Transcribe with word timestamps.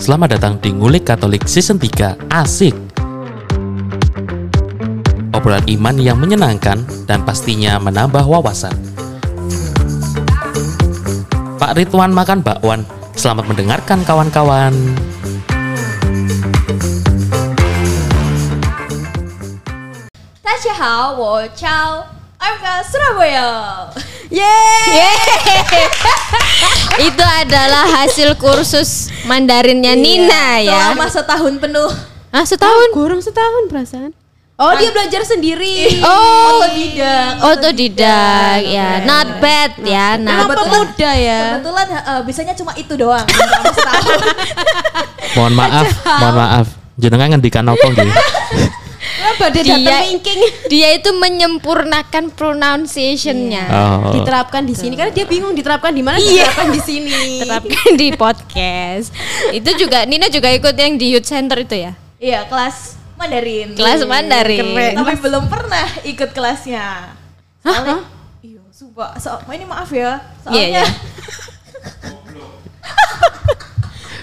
Selamat 0.00 0.36
datang 0.36 0.56
di 0.60 0.72
Ngulik 0.72 1.04
Katolik 1.04 1.44
Season 1.44 1.76
3 1.76 2.32
Asik. 2.32 2.72
Obrolan 5.32 5.64
iman 5.68 5.96
yang 6.00 6.16
menyenangkan 6.16 6.80
dan 7.04 7.24
pastinya 7.28 7.76
menambah 7.76 8.24
wawasan. 8.24 8.72
Pak 11.60 11.76
Ridwan 11.76 12.12
makan 12.12 12.40
bakwan 12.40 12.84
Selamat 13.14 13.46
mendengarkan 13.46 14.02
kawan-kawan. 14.02 14.72
Tasya 20.42 20.74
Hao, 20.76 21.20
Surabaya. 22.84 23.48
Surabaya. 24.30 25.10
Itu 27.08 27.24
adalah 27.24 27.84
hasil 28.02 28.38
kursus 28.38 29.10
Mandarinnya 29.26 29.98
Nina 29.98 30.60
ya. 30.62 30.92
Selama 30.94 31.06
setahun 31.10 31.54
penuh. 31.58 31.90
Ah, 32.30 32.44
setahun. 32.46 32.88
Kurang 32.94 33.20
setahun 33.20 33.66
perasaan. 33.70 34.12
Oh, 34.54 34.70
dia 34.78 34.94
belajar 34.94 35.26
sendiri. 35.26 35.98
Oh, 36.06 36.62
Otodidak. 36.62 37.42
otodidak 37.42 38.62
ya. 38.62 39.02
Not 39.02 39.42
bad 39.42 39.70
ya. 39.82 40.14
Emang 40.14 40.46
Not 40.46 40.46
bad. 40.46 40.58
pemuda 40.62 41.10
ya. 41.10 41.42
Kebetulan 41.58 41.86
eh, 41.90 42.20
bisanya 42.22 42.54
cuma 42.54 42.70
itu 42.78 42.94
doang. 42.94 43.26
selama 43.26 43.70
setahun. 43.74 44.18
Mohon 45.34 45.52
maaf, 45.58 45.88
mohon 46.06 46.34
maaf 46.38 46.66
Jenengan 46.94 47.34
ngendikan 47.34 47.66
apa 47.66 47.86
gitu 47.90 48.06
Dia 49.64 50.00
dia 50.72 50.88
itu 50.96 51.10
menyempurnakan 51.12 52.32
pronunciation-nya. 52.32 53.64
Oh. 53.70 54.12
diterapkan 54.14 54.64
di 54.64 54.74
sini 54.76 54.94
karena 54.96 55.12
dia 55.12 55.26
bingung 55.28 55.54
diterapkan 55.54 55.92
di 55.94 56.02
mana 56.02 56.16
diterapkan 56.18 56.68
di 56.72 56.80
sini. 56.80 57.22
Terapkan 57.44 57.88
di 57.96 58.08
podcast. 58.16 59.12
Itu 59.52 59.70
juga 59.76 60.02
Nina 60.04 60.28
juga 60.28 60.50
ikut 60.50 60.74
yang 60.74 60.96
di 60.96 61.14
youth 61.16 61.28
center 61.28 61.60
itu 61.62 61.76
ya. 61.76 61.92
Iya, 62.18 62.48
kelas 62.48 62.96
Mandarin. 63.14 63.68
Kelas 63.78 64.00
Mandarin. 64.04 64.60
keren. 64.74 64.92
Tapi 64.98 65.14
belum 65.20 65.44
pernah 65.46 65.86
ikut 66.02 66.30
kelasnya. 66.34 67.14
Soalnya, 67.64 68.04
iya, 68.42 68.60
sumpah. 68.74 69.16
So, 69.16 69.40
ini 69.48 69.64
maaf 69.64 69.88
ya. 69.88 70.20
Soalnya 70.44 70.60
Iya, 70.60 70.66
iya. 70.68 70.86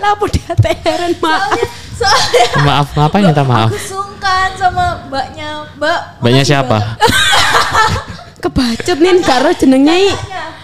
Lapo 0.02 0.26
dia 0.34 0.54
heran 0.82 1.14
mak. 1.22 1.40
soalnya, 1.40 1.68
soalnya 2.02 2.46
Maaf, 2.68 2.88
ngapain 2.92 3.24
minta 3.24 3.44
maaf? 3.44 3.70
Aku 3.70 3.78
sungkan 3.78 4.50
sama 4.56 5.06
mbaknya, 5.06 5.70
Mbak. 5.78 6.00
Mbaknya 6.20 6.44
siapa? 6.44 6.78
Kebacut 8.42 8.98
nih 8.98 9.22
karo 9.22 9.50
jenengnya 9.54 9.94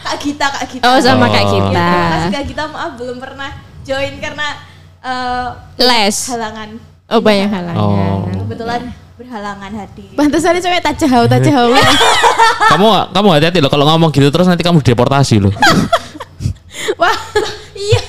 Kak 0.02 0.18
Gita, 0.18 0.50
Kak 0.50 0.66
Gita. 0.66 0.84
Oh, 0.84 0.98
sama 0.98 1.26
Oh. 1.26 1.30
Kak 1.30 1.44
Iya, 1.44 1.52
kita. 1.62 1.88
kasih 2.10 2.30
Kak 2.32 2.44
Gita, 2.46 2.64
maaf 2.68 2.92
belum 2.96 3.18
pernah 3.18 3.52
join 3.84 4.18
karena 4.18 4.48
eh, 5.00 5.48
Les. 5.78 6.16
halangan. 6.28 6.70
Oh, 7.08 7.20
banyak 7.20 7.48
halangan. 7.48 7.78
Oh. 7.78 8.26
Kebetulan 8.44 8.82
berhalangan 9.16 9.72
hadir. 9.74 10.10
Pantesannya 10.14 10.60
cewek 10.60 10.82
tak 10.82 10.96
jauh 10.98 11.26
tak 11.26 11.42
jauh. 11.48 11.74
Kamu 12.68 12.88
kamu 13.12 13.28
hati-hati 13.32 13.60
loh 13.60 13.70
kalau 13.70 13.86
ngomong 13.86 14.10
gitu 14.10 14.28
terus 14.28 14.46
nanti 14.46 14.62
kamu 14.62 14.80
deportasi 14.80 15.38
loh. 15.38 15.54
Wah, 16.96 17.18
iya. 17.74 18.02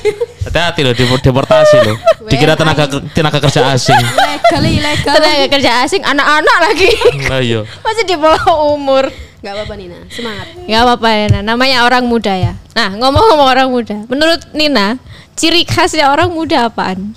Hati-hati 0.45 0.81
loh 0.87 0.95
depor- 0.95 1.21
deportasi 1.21 1.77
loh. 1.83 1.97
Dikira 2.29 2.55
tenaga 2.55 2.87
tenaga 3.11 3.39
kerja 3.41 3.75
asing. 3.75 3.99
Ilegal 3.99 4.65
ilegal. 4.65 5.15
Tenaga 5.19 5.47
kerja 5.51 5.71
asing 5.83 6.03
anak-anak 6.05 6.57
lagi. 6.63 6.91
Lah 7.31 7.41
iya. 7.43 7.61
Masih 7.83 8.05
di 8.07 8.15
bawah 8.15 8.73
umur. 8.73 9.11
Gak 9.39 9.55
apa-apa 9.55 9.75
Nina, 9.79 9.99
semangat. 10.11 10.51
Gak 10.67 10.81
apa-apa 10.83 11.09
Nina, 11.15 11.41
namanya 11.47 11.87
orang 11.87 12.03
muda 12.07 12.35
ya. 12.35 12.59
Nah 12.75 12.91
ngomong-ngomong 12.99 13.47
orang 13.47 13.69
muda, 13.71 13.97
menurut 14.11 14.43
Nina, 14.51 14.99
ciri 15.39 15.63
khasnya 15.63 16.11
orang 16.11 16.35
muda 16.35 16.67
apaan? 16.67 17.15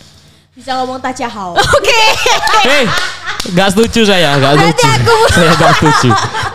Bisa 0.54 0.78
ngomong 0.78 1.02
tajahau. 1.02 1.58
Oke, 1.82 2.02
Hei, 2.70 2.86
nggak 3.44 3.70
setuju 3.72 4.02
saya, 4.06 4.38
nggak 4.38 4.54
Berarti 4.54 4.70
setuju. 4.78 4.94
aku- 4.94 5.30
Saya 5.34 5.50
nggak 5.52 5.74
setuju. 5.74 6.10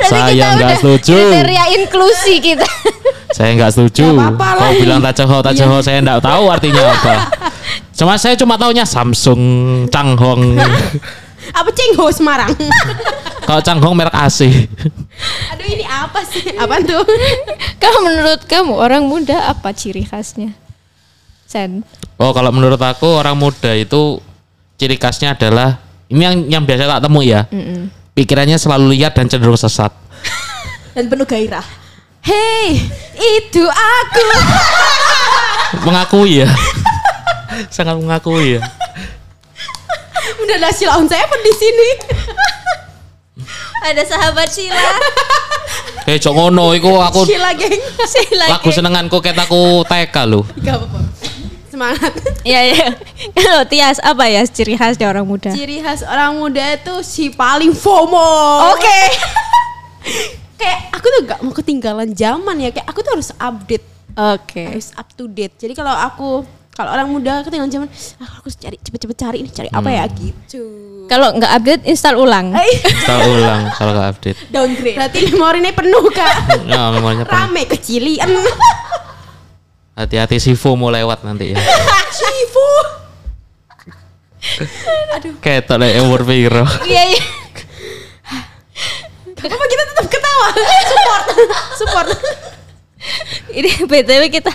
Saya 0.06 0.22
udah 0.54 0.70
setuju. 0.76 1.16
kriteria 1.16 1.64
inklusi 1.76 2.34
kita. 2.38 2.68
Saya 3.28 3.50
nggak 3.52 3.70
setuju. 3.70 4.06
Apa-apa 4.14 4.62
Kau 4.62 4.72
bilang 4.76 5.00
tajoho, 5.00 5.36
tajoho, 5.42 5.76
saya 5.80 5.98
nggak 5.98 6.20
tahu 6.20 6.44
artinya 6.46 6.82
apa. 6.94 7.14
Cuma 7.90 8.14
saya 8.14 8.34
cuma 8.34 8.54
taunya 8.54 8.84
Samsung, 8.84 9.40
Changhong. 9.88 10.54
Apa 11.48 11.70
cengho 11.70 12.10
Semarang? 12.10 12.50
Kalau 13.40 13.62
Changhong 13.62 13.94
merek 13.94 14.10
AC. 14.12 14.50
Aduh 15.48 15.62
ini 15.64 15.86
apa 15.86 16.18
sih? 16.20 16.42
Apaan 16.52 16.82
tuh? 16.82 17.06
Kalau 17.78 18.02
menurut 18.02 18.42
kamu 18.44 18.74
orang 18.74 19.06
muda 19.06 19.46
apa 19.46 19.70
ciri 19.70 20.02
khasnya? 20.02 20.50
Sen. 21.46 21.86
Oh, 22.18 22.34
kalau 22.34 22.50
menurut 22.50 22.78
aku 22.78 23.06
orang 23.14 23.38
muda 23.38 23.70
itu 23.72 24.18
ciri 24.74 24.98
khasnya 24.98 25.38
adalah 25.38 25.78
ini 26.06 26.22
yang 26.22 26.34
yang 26.46 26.62
biasa 26.62 26.86
tak 26.86 27.02
temu 27.02 27.20
ya. 27.22 27.46
Pikirannya 28.16 28.56
selalu 28.56 28.96
liar 28.96 29.12
dan 29.12 29.28
cenderung 29.28 29.58
sesat. 29.58 29.92
Dan 30.96 31.12
penuh 31.12 31.28
gairah. 31.28 31.64
Hei, 32.24 32.80
itu 33.14 33.62
aku. 33.68 34.26
Mengakui 35.86 36.42
ya. 36.42 36.48
Sangat 37.74 38.00
mengakui 38.00 38.58
ya. 38.58 38.60
Udah 40.42 40.56
ada 40.58 40.70
Sheila 40.74 40.98
on 40.98 41.06
Seven 41.06 41.40
di 41.44 41.52
sini. 41.54 41.90
Ada 43.86 44.02
sahabat 44.02 44.48
Sheila. 44.50 44.90
Eh, 46.06 46.18
cok 46.18 46.34
ngono 46.34 46.74
iku 46.74 46.98
aku 46.98 47.22
Sheila 47.26 47.54
geng. 47.54 47.78
Sheila. 48.02 48.58
lagu 48.58 48.74
senenganku 48.74 49.22
ket 49.22 49.38
aku 49.38 49.86
TK 49.86 50.16
lho. 50.26 50.42
Gak 50.66 50.82
apa-apa. 50.82 51.05
Semangat. 51.76 52.12
Iya 52.48 52.60
iya. 52.72 52.88
Kalau 53.36 53.62
Tias 53.68 53.98
apa 54.00 54.24
ya 54.30 54.40
ciri 54.48 54.80
khasnya 54.80 55.12
orang 55.12 55.28
muda? 55.28 55.52
Ciri 55.52 55.84
khas 55.84 56.00
orang 56.00 56.40
muda 56.40 56.62
itu 56.72 57.04
si 57.04 57.28
paling 57.28 57.76
FOMO. 57.76 58.32
Oke. 58.72 59.00
Kayak 60.62 60.80
aku 60.94 61.06
tuh 61.10 61.20
gak 61.28 61.40
mau 61.44 61.52
ketinggalan 61.52 62.16
zaman 62.16 62.56
ya. 62.56 62.70
Kayak 62.72 62.86
aku 62.88 63.04
tuh 63.04 63.12
harus 63.12 63.28
update, 63.36 63.84
Oke. 64.16 64.72
harus 64.72 64.88
up 64.96 65.10
to 65.12 65.28
date. 65.28 65.52
Jadi 65.60 65.76
kalau 65.76 65.92
aku 65.92 66.46
kalau 66.72 66.92
orang 66.92 67.08
muda 67.08 67.40
ketinggalan 67.44 67.68
zaman, 67.68 67.88
ah, 68.20 68.28
aku 68.40 68.48
harus 68.48 68.56
cari 68.56 68.76
cepet-cepet 68.80 69.16
cari 69.16 69.36
ini 69.40 69.50
cari 69.52 69.68
apa 69.68 69.88
ya 69.90 70.04
gitu. 70.12 70.64
Kalau 71.08 71.32
nggak 71.34 71.50
update 71.50 71.82
install 71.88 72.16
ulang. 72.16 72.52
Eh, 72.56 72.72
Kita 72.84 73.14
ulang 73.26 73.62
kalau 73.74 73.90
nggak 73.92 74.08
update. 74.16 74.38
Downgrade. 74.48 74.96
berarti 74.96 75.18
memorinya 75.28 75.72
penuh 75.72 76.04
kak. 76.08 76.34
Ya, 76.64 76.88
memangnya 76.94 77.24
penuh. 77.26 77.36
Rame 77.36 77.62
kecilian. 77.68 78.28
Hati-hati 79.96 80.36
Sifu 80.36 80.76
mau 80.76 80.92
lewat 80.92 81.24
nanti 81.24 81.56
ya. 81.56 81.58
Shifu. 82.20 82.70
Ketok 85.40 85.80
lek 85.80 86.04
umur 86.04 86.20
piro. 86.28 86.68
Iya 86.84 87.02
iya. 87.16 87.22
Kenapa 89.36 89.64
kita 89.64 89.82
tetap 89.88 90.06
ketawa? 90.12 90.48
Support, 90.84 91.24
support. 91.80 92.08
Ini 93.56 93.88
btw 93.88 94.22
kita 94.28 94.52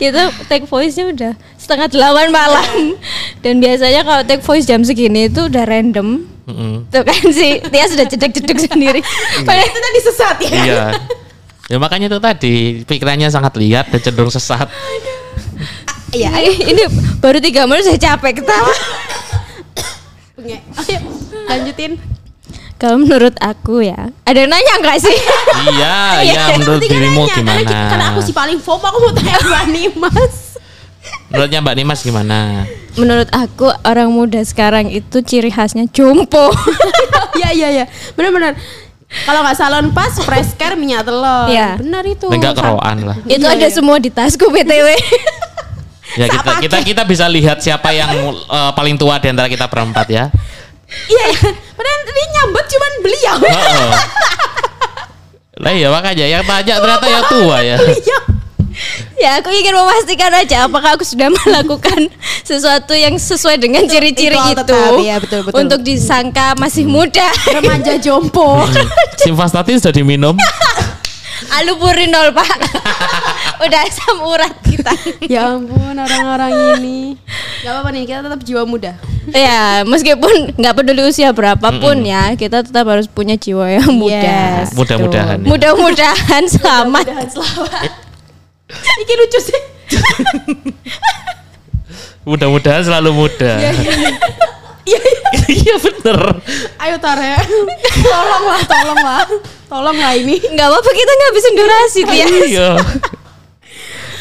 kita 0.00 0.30
take 0.48 0.64
voice-nya 0.64 1.10
udah 1.10 1.32
setengah 1.58 1.90
delapan 1.90 2.30
malam 2.32 2.96
dan 3.44 3.58
biasanya 3.60 4.06
kalau 4.06 4.22
take 4.24 4.40
voice 4.40 4.64
jam 4.64 4.80
segini 4.86 5.28
itu 5.28 5.52
udah 5.52 5.68
random. 5.68 6.24
Mm-mm. 6.48 6.88
Tuh 6.88 7.04
kan 7.04 7.22
si 7.28 7.60
Tia 7.60 7.84
sudah 7.92 8.08
jedek-jedek 8.08 8.56
sendiri. 8.56 9.00
Padahal 9.44 9.68
itu 9.68 9.78
tadi 9.84 10.00
sesat 10.00 10.36
ya. 10.48 10.50
Iya. 10.64 10.84
Ya 11.68 11.76
makanya 11.76 12.08
itu 12.08 12.18
tadi 12.18 12.54
pikirannya 12.88 13.28
sangat 13.28 13.52
liar 13.60 13.84
dan 13.84 14.00
cenderung 14.00 14.32
sesat. 14.32 14.68
Iya. 16.16 16.32
Ini, 16.32 16.52
ini 16.72 16.82
baru 17.20 17.36
tiga 17.44 17.68
menit 17.68 17.84
saya 17.84 18.00
capek 18.00 18.40
ketawa. 18.40 18.72
Lanjutin. 21.48 22.00
Kalau 22.78 22.94
menurut 23.02 23.34
aku 23.42 23.82
ya, 23.82 24.14
ada 24.22 24.38
yang 24.38 24.54
nanya 24.54 24.74
nggak 24.78 24.98
sih? 25.02 25.18
Iya, 25.74 25.98
iya 26.30 26.42
menurut 26.62 26.78
Berarti 26.78 26.86
kan 26.86 26.94
dirimu 26.94 27.22
nanya, 27.26 27.34
gimana? 27.34 27.80
karena 27.90 28.04
aku 28.14 28.20
si 28.22 28.30
paling 28.30 28.58
FOMO 28.62 28.86
aku 28.86 28.98
mau 29.02 29.12
tanya 29.12 29.34
Mbak 29.42 29.64
Nimas. 29.74 30.34
Menurutnya 31.28 31.58
Mbak 31.58 31.74
Nimas 31.74 32.00
gimana? 32.06 32.38
menurut 32.98 33.30
aku 33.30 33.70
orang 33.86 34.10
muda 34.10 34.42
sekarang 34.42 34.90
itu 34.90 35.22
ciri 35.22 35.50
khasnya 35.54 35.86
jompo. 35.90 36.50
Iya 37.38 37.54
iya 37.54 37.68
iya. 37.70 37.84
Benar-benar. 38.18 38.58
Kalau 39.08 39.40
nggak 39.40 39.56
salon 39.56 39.86
pas, 39.96 40.12
fresh 40.20 40.52
care 40.60 40.76
minyak 40.76 41.08
telur. 41.08 41.48
Iya. 41.48 41.80
Benar 41.80 42.04
itu. 42.04 42.28
Enggak 42.28 42.60
keroan 42.60 42.96
lah. 43.08 43.16
itu 43.24 43.40
Iya, 43.40 43.56
ada 43.56 43.68
iya. 43.68 43.72
semua 43.72 43.96
di 43.96 44.10
tasku 44.12 44.48
btw. 44.52 44.88
Ya 46.16 46.24
kita 46.24 46.52
kita 46.64 46.78
kita 46.82 47.02
bisa 47.04 47.28
lihat 47.28 47.60
siapa 47.60 47.92
yang 47.92 48.08
eh, 48.32 48.70
paling 48.72 48.96
tua 48.96 49.20
di 49.20 49.28
antara 49.28 49.44
kita 49.44 49.68
berempat 49.68 50.08
ya. 50.08 50.32
Iya 50.88 51.24
iya. 51.36 51.50
Padahal 51.76 52.00
ini 52.08 52.22
nyambut 52.32 52.64
cuman 52.64 52.92
beliau. 53.04 53.36
Heeh. 53.44 53.90
Lah 55.60 55.72
iya 55.76 55.88
makanya 55.92 56.26
yang 56.26 56.44
tanya 56.48 56.80
ternyata 56.80 57.06
yang 57.12 57.24
tua 57.28 57.56
ya. 57.60 57.76
Beliau. 57.76 58.20
ya 59.22 59.38
aku 59.40 59.50
ingin 59.52 59.74
memastikan 59.74 60.32
aja 60.34 60.66
apakah 60.66 60.96
aku 60.96 61.04
sudah 61.04 61.28
melakukan 61.44 62.08
sesuatu 62.46 62.94
yang 62.94 63.14
sesuai 63.18 63.58
dengan 63.60 63.84
ciri-ciri 63.84 64.36
itu 64.36 64.52
itu, 64.54 64.60
tetap, 64.64 64.92
iya, 65.02 65.16
betul, 65.20 65.40
betul. 65.44 65.58
untuk 65.60 65.80
disangka 65.84 66.56
masih 66.56 66.88
muda. 66.88 67.28
Remaja 67.48 67.98
jompo. 68.00 68.64
Simvastatin 69.22 69.78
sudah 69.82 69.94
diminum. 69.94 70.34
Alupurin 71.48 72.10
nol 72.10 72.34
pak. 72.34 72.50
Udah 73.58 73.80
asam 73.86 74.22
urat 74.22 74.54
kita. 74.62 74.92
ya 75.26 75.54
ampun 75.54 75.96
orang-orang 75.96 76.78
ini. 76.78 77.14
Gak 77.62 77.72
apa-apa 77.74 77.88
nih, 77.94 78.02
kita 78.06 78.20
tetap 78.26 78.40
jiwa 78.46 78.62
muda. 78.66 78.92
ya 79.28 79.84
meskipun 79.84 80.56
nggak 80.56 80.72
peduli 80.72 81.04
usia 81.04 81.28
berapapun 81.36 82.00
ya, 82.00 82.32
kita 82.32 82.64
tetap 82.64 82.88
harus 82.88 83.04
punya 83.10 83.36
jiwa 83.36 83.68
yang 83.68 83.92
muda. 83.92 84.64
Yes. 84.64 84.72
Mudah-mudahan. 84.72 85.44
ya. 85.44 85.46
Mudah-mudahan 85.46 86.42
selamat. 86.48 87.04
Mudahan 87.06 87.28
selamat. 87.28 88.07
Iki 89.02 89.14
lucu 89.16 89.38
sih. 89.40 89.60
Mudah-mudahan 92.28 92.84
selalu 92.84 93.10
muda. 93.16 93.52
Iya, 94.88 95.00
Iya 95.48 95.74
bener. 95.80 96.20
Ayo 96.80 96.96
Tare. 96.96 97.36
Tolonglah, 98.00 98.60
tolonglah. 98.64 99.24
Tolonglah 99.68 100.12
ini. 100.16 100.40
Nggak 100.40 100.68
apa-apa 100.68 100.90
kita 100.92 101.12
ngabisin 101.12 101.54
durasi 101.56 102.00
dia. 102.08 102.26
Iya. 102.28 102.70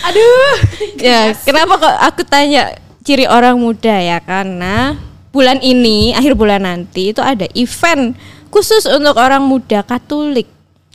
Aduh. 0.08 0.52
ya 1.00 1.36
kenapa 1.44 1.74
kok 1.84 1.96
aku 2.00 2.22
tanya 2.24 2.72
ciri 3.04 3.28
orang 3.28 3.60
muda 3.60 3.92
ya 3.92 4.24
karena 4.24 4.96
bulan 5.36 5.60
ini 5.60 6.16
akhir 6.16 6.40
bulan 6.40 6.64
nanti 6.64 7.12
itu 7.12 7.20
ada 7.20 7.44
event 7.56 8.16
khusus 8.48 8.88
untuk 8.88 9.20
orang 9.20 9.44
muda 9.44 9.84
Katolik 9.84 10.48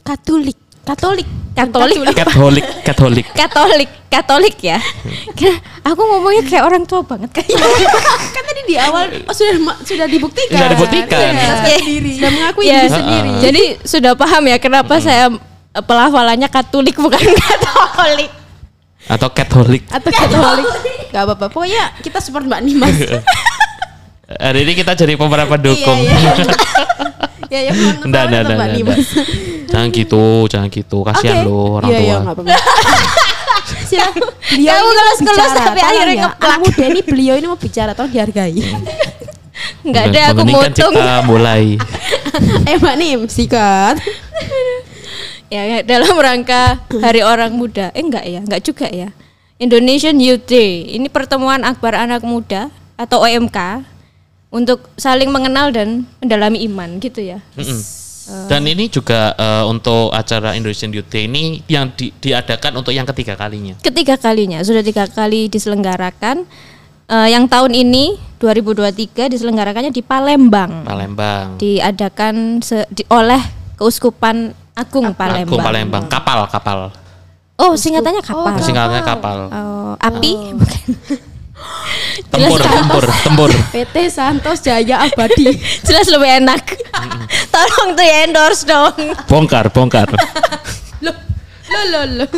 Katolik. 0.02 0.58
Katolik. 0.82 1.29
Katolik 1.52 2.00
Katolik, 2.17 2.64
Katolik. 2.81 3.26
Katolik 3.37 3.90
Katolik 4.08 4.56
ya 4.64 4.81
aku 5.84 6.00
ngomongnya 6.00 6.43
kayak 6.49 6.64
orang 6.64 6.84
tua 6.88 7.05
banget 7.05 7.29
kayaknya 7.29 7.61
kan 8.34 8.43
tadi 8.49 8.61
di 8.64 8.76
awal 8.81 9.05
oh, 9.29 9.34
sudah 9.37 9.76
sudah 9.84 10.06
dibuktikan. 10.08 10.56
Sudah 10.56 10.69
dibuktikan. 10.73 11.32
Iya, 11.37 11.55
Sudah 12.17 12.31
mengakui 12.32 12.64
Ya, 12.64 12.76
diri 12.84 12.88
sendiri. 12.88 13.31
jadi 13.44 13.62
sudah 13.84 14.12
paham 14.17 14.49
ya 14.49 14.56
kenapa 14.56 14.96
saya 14.96 15.29
eh, 15.76 15.84
pelafalannya 15.84 16.49
Katolik 16.49 16.96
bukan 16.96 17.20
Katolik 17.44 18.32
Atau 19.11 19.28
Katolik. 19.35 19.82
Atau 19.90 20.14
Katolik. 20.14 20.67
Gak 21.11 21.23
apa-apa. 21.26 21.50
Pokoknya 21.50 21.90
kita 22.06 22.23
support 22.23 22.46
Mbak 22.46 22.61
Nimas. 22.62 22.96
Hari 24.46 24.64
ini 24.64 24.73
kita 24.78 24.94
jadi 24.94 25.19
pemeran 25.19 25.50
pendukung. 25.50 25.99
Iya, 26.00 26.46
ya 27.50 27.61
ya 27.69 27.73
mohon 27.76 28.08
Nimas. 28.73 29.05
Jangan 29.73 29.89
gitu, 29.91 30.25
jangan 30.47 30.69
gitu. 30.69 30.99
Kasihan 31.01 31.37
Oke. 31.41 31.47
lo 31.49 31.59
orang 31.81 31.91
Iya, 31.91 31.99
tua. 31.99 32.07
iya, 32.07 32.17
nggak 32.21 32.35
apa-apa. 32.37 32.51
Silakan. 33.89 34.23
Beliau 34.53 34.77
Kamu 34.77 34.91
kelus-kelus 34.93 35.37
bicara, 35.49 35.61
tapi 35.65 35.81
akhirnya 35.81 36.13
ya. 36.15 36.23
ngeplak. 36.29 36.59
Muda 36.61 36.85
ini 36.85 37.01
beliau 37.03 37.35
ini 37.41 37.47
mau 37.49 37.57
bicara, 37.57 37.91
tolong 37.97 38.13
dihargai. 38.13 38.61
nggak 39.83 40.05
ada 40.11 40.21
aku 40.31 40.43
kan 40.43 40.47
mutung 40.47 40.93
kita 40.93 41.17
mulai. 41.25 41.65
eh 42.71 42.77
Mbak 42.77 42.97
Nim, 42.99 43.21
sikat. 43.27 43.97
ya, 45.49 45.63
ya, 45.65 45.79
dalam 45.83 46.15
rangka 46.17 46.81
Hari 46.91 47.23
Orang 47.23 47.57
Muda. 47.57 47.91
Eh 47.93 48.03
enggak 48.03 48.25
ya, 48.25 48.41
enggak 48.43 48.63
juga 48.63 48.87
ya. 48.89 49.09
Indonesian 49.57 50.19
Youth 50.19 50.51
Day. 50.51 50.91
Ini 50.99 51.07
pertemuan 51.07 51.63
akbar 51.63 51.95
anak 51.95 52.27
muda 52.27 52.67
atau 52.99 53.23
OMK 53.23 53.87
untuk 54.51 54.91
saling 54.99 55.31
mengenal 55.31 55.71
dan 55.71 56.05
mendalami 56.19 56.67
iman 56.67 56.99
gitu 56.99 57.23
ya. 57.23 57.39
Mm-mm. 58.23 58.47
Dan 58.47 58.63
ini 58.65 58.87
juga 58.87 59.33
eh, 59.33 59.65
untuk 59.65 60.11
acara 60.11 60.53
Indonesian 60.53 60.91
Youth 60.91 61.09
Day 61.09 61.27
ini 61.27 61.63
yang 61.67 61.91
di- 61.93 62.13
diadakan 62.13 62.79
untuk 62.79 62.91
yang 62.91 63.05
ketiga 63.05 63.35
kalinya. 63.35 63.75
Ketiga 63.79 64.15
kalinya, 64.15 64.63
sudah 64.63 64.81
tiga 64.81 65.07
kali 65.07 65.47
diselenggarakan. 65.47 66.47
Eh, 67.07 67.29
yang 67.29 67.45
tahun 67.45 67.75
ini 67.75 68.15
2023 68.39 69.27
diselenggarakannya 69.27 69.91
di 69.91 70.01
Palembang. 70.01 70.83
Palembang. 70.83 71.59
Diadakan 71.59 72.61
se- 72.61 72.87
di- 72.89 73.07
oleh 73.09 73.43
Keuskupan 73.75 74.55
Agung 74.73 75.11
Palembang. 75.13 75.59
Agung 75.59 75.61
Palembang. 75.61 76.05
Kapal, 76.07 76.47
kapal. 76.47 76.79
Oh, 77.59 77.75
singkatannya 77.75 78.23
kapal. 78.23 78.55
Singkatnya 78.59 79.03
kapal. 79.03 79.39
Oh, 79.47 79.93
api 79.99 80.31
bukan. 80.53 80.83
Tempur, 82.29 82.61
tempur, 82.61 83.05
tempur. 83.23 83.50
PT 83.70 83.97
Santos 84.09 84.59
Jaya 84.61 85.05
Abadi. 85.05 85.53
Jelas 85.87 86.09
lebih 86.09 86.41
enak. 86.41 86.64
Tolong 87.49 87.93
tuh 87.93 88.05
ya 88.05 88.17
endorse 88.25 88.64
dong. 88.64 88.94
Bongkar, 89.29 89.69
bongkar. 89.69 90.09
Loh, 91.00 91.17
loh, 91.69 91.85
loh, 91.93 92.05
loh. 92.25 92.31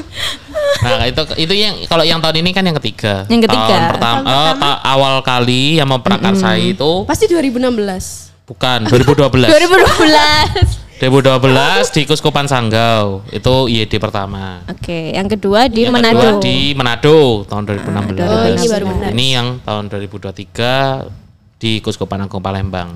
Nah, 0.83 1.07
itu 1.07 1.23
itu 1.39 1.55
yang 1.55 1.75
kalau 1.87 2.03
yang 2.03 2.19
tahun 2.19 2.43
ini 2.43 2.51
kan 2.51 2.63
yang 2.63 2.77
ketiga. 2.79 3.27
Yang 3.27 3.51
ketiga. 3.51 3.67
Tahun 3.71 3.85
pertama, 3.95 4.31
eh, 4.31 4.53
ta- 4.59 4.81
awal 4.85 5.15
kali 5.23 5.79
yang 5.79 5.89
memprakarsai 5.89 6.75
itu 6.75 6.93
Pasti 7.07 7.27
2016. 7.27 8.35
bukan 8.45 8.85
2012. 8.87 9.49
2012. 9.49 10.84
2012 10.95 11.91
di 11.91 12.03
Kuskupan 12.07 12.47
Sanggau. 12.47 13.27
Itu 13.29 13.67
IED 13.67 13.99
pertama. 13.99 14.63
Oke, 14.71 15.11
yang 15.11 15.27
kedua 15.27 15.67
di 15.67 15.85
yang 15.85 15.93
Manado. 15.93 16.15
kedua 16.15 16.31
di 16.39 16.71
Manado 16.73 17.43
tahun 17.45 17.63
2016. 17.67 18.23
Oh, 18.23 18.47
ini 18.47 18.67
baru 18.71 18.85
benar. 18.87 19.09
Ini 19.11 19.27
yang 19.35 19.47
tahun 19.67 19.85
2023 19.91 21.11
di 21.59 21.83
Kuskupan 21.83 22.23
Agung 22.23 22.39
Palembang. 22.39 22.95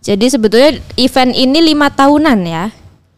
Jadi 0.00 0.30
sebetulnya 0.30 0.78
event 0.96 1.32
ini 1.34 1.58
lima 1.60 1.90
tahunan 1.92 2.38
ya, 2.46 2.64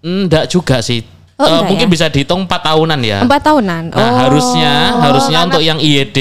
Enggak 0.02 0.50
juga 0.50 0.82
sih. 0.82 1.06
Oh, 1.38 1.46
enggak 1.46 1.62
mungkin 1.70 1.88
ya? 1.88 1.92
bisa 1.94 2.06
dihitung 2.10 2.42
4 2.42 2.50
tahunan 2.50 3.00
ya. 3.02 3.18
empat 3.22 3.40
tahunan. 3.46 3.82
Nah, 3.94 4.00
oh, 4.02 4.14
harusnya 4.18 4.72
harusnya 4.98 5.38
untuk 5.46 5.62
yang 5.62 5.78
IED 5.78 6.18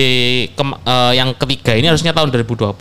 kem- 0.54 0.80
eh, 0.82 1.14
yang 1.18 1.34
ketiga 1.34 1.74
ini 1.74 1.90
harusnya 1.90 2.14
tahun 2.14 2.30
2020. 2.30 2.78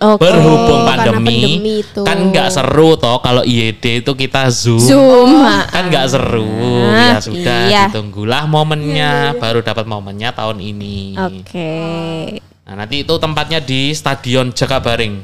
Oke. 0.00 0.24
Berhubung 0.24 0.88
karena 0.88 1.14
pandemi, 1.14 1.36
pandemi 1.36 1.74
itu. 1.84 2.02
kan 2.02 2.18
nggak 2.32 2.48
seru 2.48 2.96
toh 2.96 3.20
kalau 3.20 3.44
IED 3.44 4.02
itu 4.02 4.12
kita 4.16 4.48
zoom. 4.48 4.80
Zoom. 4.80 5.30
Kan 5.68 5.92
nggak 5.92 6.06
seru. 6.08 6.48
Ah, 6.88 7.16
ya 7.16 7.18
sudah, 7.20 7.60
iya. 7.68 7.84
ditunggulah 7.86 8.48
momennya, 8.48 9.36
baru 9.36 9.60
dapat 9.60 9.84
momennya 9.84 10.32
tahun 10.32 10.58
ini. 10.58 11.14
Oke. 11.14 11.72
Nah, 12.62 12.74
nanti 12.78 13.02
itu 13.02 13.14
tempatnya 13.14 13.58
di 13.58 13.90
Stadion 13.90 14.54
Jakabaring 14.54 15.18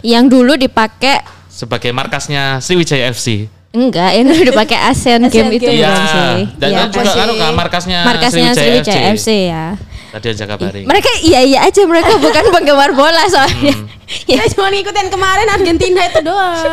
Yang 0.00 0.24
dulu 0.30 0.52
dipakai 0.54 1.20
sebagai 1.46 1.90
markasnya 1.90 2.58
Sriwijaya 2.58 3.10
FC. 3.10 3.50
enggak, 3.70 4.14
yang 4.14 4.30
dulu 4.30 4.42
dipakai 4.46 4.78
Asian 4.78 5.26
Game 5.26 5.50
itu 5.52 5.66
Iya, 5.66 5.90
bukan 5.90 6.06
sih? 6.06 6.42
dan 6.54 6.68
Iya, 6.70 6.78
kan 6.78 6.88
juga 6.94 7.10
kan 7.12 7.28
kan 7.34 7.52
markasnya, 7.52 7.98
markasnya 8.06 8.50
Sriwijaya 8.54 9.10
FC 9.10 9.28
ya. 9.50 9.66
Stadion 10.14 10.46
Jakabaring. 10.46 10.86
Mereka 10.86 11.10
iya 11.26 11.42
iya 11.42 11.58
aja 11.66 11.82
mereka 11.90 12.14
bukan 12.22 12.54
penggemar 12.54 12.94
bola 12.94 13.26
soalnya. 13.26 13.74
Hmm. 13.74 13.90
Ya, 14.30 14.46
cuma 14.52 14.68
ngikutin 14.68 15.08
kemarin 15.10 15.48
Argentina 15.48 16.06
itu 16.06 16.20
doang. 16.22 16.70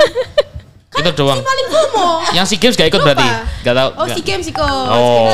itu 1.00 1.12
doang. 1.18 1.40
Paling 1.42 1.68
FOMO. 1.74 2.08
Yang 2.38 2.46
SEA 2.54 2.60
Games 2.60 2.76
gak 2.78 2.90
ikut 2.92 3.02
berarti? 3.02 3.28
Gak 3.66 3.74
tahu. 3.74 3.90
Oh, 3.98 4.06
nggak? 4.06 4.18
si 4.20 4.22
game 4.22 4.44
sih 4.46 4.54
kok. 4.54 4.68
Oh. 4.68 5.32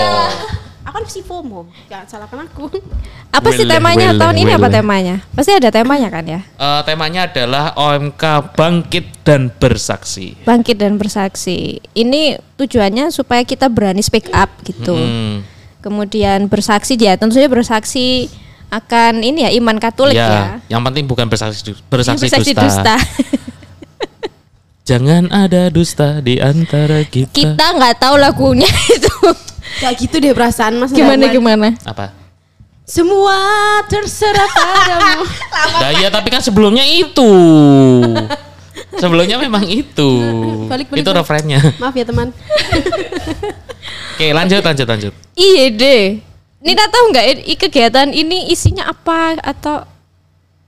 Aku 0.88 0.94
kan 0.94 1.06
si 1.10 1.20
FOMO. 1.26 1.68
Jangan 1.92 2.06
salahkan 2.08 2.48
aku. 2.48 2.70
apa 3.34 3.50
sih 3.52 3.68
temanya 3.68 4.16
wele, 4.16 4.22
tahun 4.24 4.36
ini 4.40 4.52
apa 4.56 4.68
temanya? 4.72 5.16
Pasti 5.36 5.52
ada 5.58 5.68
temanya 5.74 6.08
kan 6.08 6.24
ya? 6.24 6.40
Eh, 6.46 6.82
temanya 6.86 7.28
adalah 7.28 7.76
OMK 7.76 8.24
bangkit 8.56 9.06
dan 9.28 9.52
bersaksi. 9.52 10.38
Bangkit 10.48 10.80
dan 10.80 10.96
bersaksi. 11.02 11.82
Ini 11.92 12.40
tujuannya 12.56 13.10
supaya 13.10 13.42
kita 13.42 13.68
berani 13.68 14.06
speak 14.06 14.30
up 14.32 14.54
gitu. 14.64 14.96
Hmm. 14.96 15.57
Kemudian 15.88 16.52
bersaksi 16.52 17.00
ya, 17.00 17.16
tentu 17.16 17.40
saja 17.40 17.48
bersaksi 17.48 18.28
akan 18.68 19.24
ini 19.24 19.48
ya 19.48 19.52
iman 19.56 19.80
Katolik 19.80 20.12
Ya, 20.14 20.28
ya. 20.28 20.44
yang 20.68 20.84
penting 20.84 21.08
bukan 21.08 21.24
bersaksi 21.26 21.72
bersaksi, 21.88 22.28
Bersaksi 22.28 22.52
dusta. 22.52 22.60
dusta. 22.60 22.96
Jangan 24.88 25.28
ada 25.30 25.68
dusta 25.68 26.20
di 26.20 26.36
antara 26.38 27.04
kita. 27.04 27.32
kita 27.32 27.66
nggak 27.72 27.96
tahu 27.98 28.16
lagunya 28.16 28.68
itu. 28.90 29.12
Kayak 29.80 29.96
gitu 30.00 30.16
deh 30.18 30.32
perasaan 30.32 30.76
Mas. 30.76 30.92
gimana 30.92 31.24
Rahman. 31.24 31.32
gimana? 31.32 31.68
Apa? 31.84 32.12
Semua 32.84 33.36
terserah 33.86 34.48
padamu. 34.48 35.24
Nah, 35.78 35.92
iya 35.94 36.08
tapi 36.08 36.28
kan 36.28 36.40
sebelumnya 36.40 36.84
itu. 36.84 37.32
Sebelumnya 38.94 39.36
memang 39.38 39.64
itu. 39.64 40.10
Balik, 40.66 40.88
balik, 40.92 41.02
itu 41.02 41.10
referennya. 41.10 41.60
Maaf 41.78 41.92
ya 41.92 42.04
teman. 42.04 42.32
Oke, 44.14 44.28
lanjut 44.32 44.62
lanjut 44.62 44.88
lanjut. 44.88 45.14
Iya 45.34 45.66
deh. 45.70 46.04
Nina 46.58 46.86
tahu 46.86 47.12
nggak 47.12 47.26
i- 47.28 47.46
i- 47.48 47.60
kegiatan 47.60 48.10
ini 48.10 48.50
isinya 48.50 48.88
apa 48.88 49.38
atau 49.38 49.86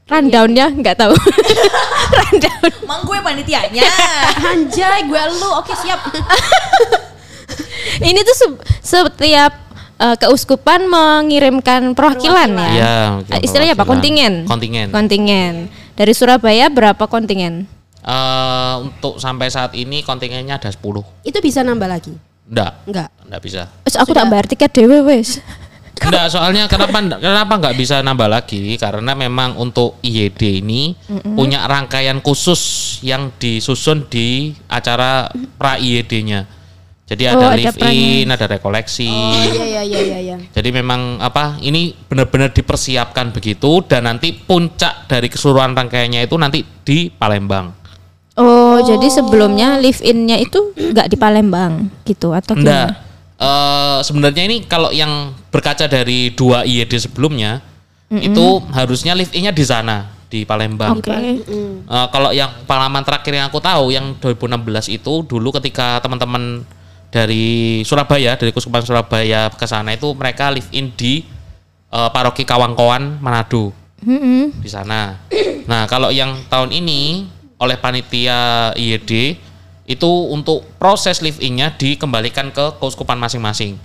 rundownnya 0.06 0.70
nggak 0.72 0.96
tahu. 0.96 1.14
Rundown. 2.20 2.70
Emang 2.82 3.02
gue 3.04 3.18
panitianya. 3.20 3.86
Anjay, 4.44 5.06
gue 5.06 5.24
lu. 5.32 5.50
Oke, 5.56 5.74
siap. 5.76 6.02
Ini 8.00 8.20
tuh 8.20 8.36
se- 8.36 8.62
setiap 8.82 9.54
eh, 9.98 10.16
keuskupan 10.18 10.86
mengirimkan 10.86 11.94
perwakilan 11.94 12.50
ya. 12.50 12.70
Iya, 12.72 12.94
Eh, 13.30 13.42
Istilahnya 13.44 13.74
apa? 13.74 13.84
perwakilan. 13.84 13.90
Kontingen. 13.92 14.34
Kontingen. 14.46 14.88
Kontingen. 14.90 15.54
Dari 15.94 16.14
Surabaya 16.14 16.70
berapa 16.70 17.04
kontingen? 17.06 17.66
Eh, 18.00 18.76
untuk 18.80 19.20
sampai 19.20 19.52
saat 19.52 19.76
ini 19.76 20.00
kontingennya 20.08 20.56
ada 20.56 20.72
10. 20.72 21.04
Itu 21.28 21.38
bisa 21.44 21.62
nambah 21.68 21.90
lagi? 21.90 22.16
Enggak. 22.48 22.72
Enggak. 22.88 23.10
Enggak 23.28 23.42
bisa. 23.44 23.62
Wes 23.84 23.96
aku 24.00 24.16
tak 24.16 24.26
bayar 24.32 24.46
tiket 24.48 24.72
dewe 24.72 25.04
wes. 25.04 25.38
Enggak, 26.00 26.32
soalnya 26.32 26.64
kenapa 26.72 26.96
kenapa 27.20 27.54
nggak 27.60 27.76
bisa 27.76 28.00
nambah 28.00 28.32
lagi? 28.32 28.80
Karena 28.80 29.12
memang 29.20 29.60
untuk 29.60 30.00
IED 30.00 30.64
ini 30.64 30.96
punya 31.36 31.68
rangkaian 31.68 32.24
khusus 32.24 32.98
yang 33.04 33.36
disusun 33.36 34.08
di 34.08 34.56
acara 34.72 35.28
pra 35.60 35.76
IED-nya. 35.76 36.48
Jadi 37.10 37.26
Oh, 37.26 37.42
ada 37.42 37.52
ada 37.52 37.58
live 37.58 37.80
in, 37.90 38.30
ada 38.30 38.46
rekoleksi. 38.46 39.10
Iya 39.10 39.66
iya 39.66 39.82
iya 39.82 40.00
iya. 40.00 40.20
iya. 40.24 40.38
Jadi 40.54 40.70
memang 40.70 41.18
apa 41.18 41.58
ini 41.60 41.92
benar-benar 41.92 42.54
dipersiapkan 42.54 43.34
begitu 43.34 43.82
dan 43.84 44.06
nanti 44.06 44.32
puncak 44.32 45.10
dari 45.10 45.26
keseluruhan 45.26 45.74
rangkaiannya 45.74 46.30
itu 46.30 46.36
nanti 46.38 46.62
di 46.64 47.10
Palembang. 47.10 47.79
Oh, 48.38 48.80
jadi 48.86 49.08
sebelumnya 49.12 49.82
live 49.82 50.00
in-nya 50.06 50.40
itu 50.40 50.72
nggak 50.78 51.12
di 51.12 51.18
Palembang 51.20 51.92
gitu 52.08 52.32
atau 52.32 52.56
Enggak. 52.56 52.94
gimana? 52.96 53.08
Eh, 53.40 54.00
sebenarnya 54.04 54.44
ini 54.52 54.58
kalau 54.68 54.92
yang 54.92 55.32
berkaca 55.48 55.88
dari 55.88 56.36
dua 56.36 56.68
IED 56.68 56.92
sebelumnya 57.00 57.64
itu 58.12 58.60
harusnya 58.76 59.16
live 59.16 59.32
in-nya 59.32 59.56
di 59.56 59.64
sana 59.64 60.12
di 60.30 60.44
Palembang. 60.44 61.00
Oke. 61.00 61.12
Eh, 61.12 62.08
kalau 62.12 62.36
yang 62.36 62.52
pengalaman 62.68 63.02
terakhir 63.02 63.34
yang 63.34 63.48
aku 63.48 63.64
tahu 63.64 63.96
yang 63.96 64.14
2016 64.20 64.92
itu 64.92 65.24
dulu 65.24 65.56
ketika 65.56 66.04
teman-teman 66.04 66.64
dari 67.10 67.82
Surabaya 67.88 68.38
dari 68.38 68.54
Kuskupan 68.54 68.86
Surabaya 68.86 69.50
ke 69.50 69.66
sana 69.66 69.98
itu 69.98 70.14
mereka 70.14 70.54
live 70.54 70.70
in 70.76 70.94
di 70.94 71.26
eh, 71.90 72.10
paroki 72.14 72.46
Kawangkoan 72.46 73.24
Manado 73.24 73.74
Mm-mm. 74.04 74.64
di 74.64 74.70
sana. 74.70 75.16
Nah, 75.68 75.88
kalau 75.88 76.12
yang 76.12 76.44
tahun 76.48 76.72
ini 76.72 77.28
oleh 77.60 77.76
panitia 77.76 78.72
IED 78.74 79.36
itu 79.86 80.12
untuk 80.28 80.64
proses 80.78 81.20
live 81.20 81.38
in-nya 81.40 81.70
dikembalikan 81.70 82.50
ke 82.50 82.80
keuskupan 82.80 83.18
masing-masing. 83.18 83.76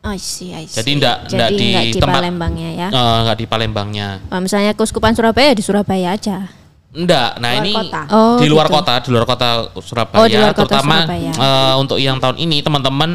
I 0.00 0.16
see, 0.16 0.54
I 0.54 0.64
see. 0.64 0.78
Jadi 0.78 0.90
ndak- 0.96 1.20
Jadi 1.26 1.66
ndak 1.68 1.84
di 1.84 1.92
tempat- 1.94 2.14
Palembangnya 2.16 2.70
ya. 2.72 2.88
Eh, 2.88 3.16
nggak 3.22 3.36
di 3.36 3.46
Palembangnya. 3.46 4.08
Oh, 4.28 4.38
misalnya 4.38 4.72
Keuskupan 4.72 5.12
Surabaya 5.12 5.52
di 5.52 5.60
Surabaya 5.60 6.14
aja. 6.14 6.48
Enggak, 6.88 7.36
nah 7.36 7.52
Luar 7.52 7.60
ini 7.60 7.72
kota. 7.74 8.02
Oh, 8.08 8.38
di 8.40 8.48
luar 8.48 8.64
gitu. 8.64 8.74
kota, 8.74 8.94
di 8.96 9.08
luar 9.12 9.24
kota 9.26 9.48
Surabaya, 9.78 10.18
Oh, 10.18 10.26
di 10.26 10.36
luar 10.38 10.54
kota 10.56 10.62
terutama 10.64 10.96
Surabaya. 11.04 11.32
eh, 11.34 11.74
untuk 11.76 11.98
yang 12.00 12.16
tahun 12.16 12.36
ini 12.38 12.56
teman-teman 12.58 13.10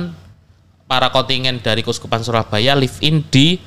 para 0.85 1.09
kontingen 1.09 1.57
dari 1.57 1.81
Kuskupan 1.81 2.21
Surabaya 2.21 2.77
live 2.77 2.99
in 3.01 3.25
di 3.25 3.57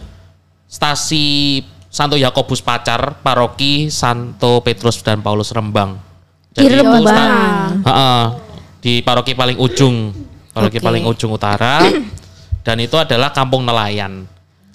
stasi 0.64 1.58
Santo 1.88 2.14
Yakobus 2.14 2.60
Pacar, 2.60 3.18
Paroki 3.18 3.88
Santo 3.88 4.60
Petrus 4.60 5.00
dan 5.00 5.18
Paulus 5.20 5.50
Rembang. 5.50 5.96
Rembang. 6.56 7.04
sta- 7.04 7.84
Ha-ha, 7.84 8.12
di 8.80 9.00
paroki 9.00 9.32
paling 9.32 9.56
ujung, 9.56 10.14
paroki 10.50 10.78
Oke. 10.78 10.84
paling 10.84 11.04
ujung 11.04 11.30
utara, 11.30 11.84
dan 12.66 12.76
itu 12.78 12.96
adalah 12.96 13.30
kampung 13.30 13.62
nelayan. 13.62 14.24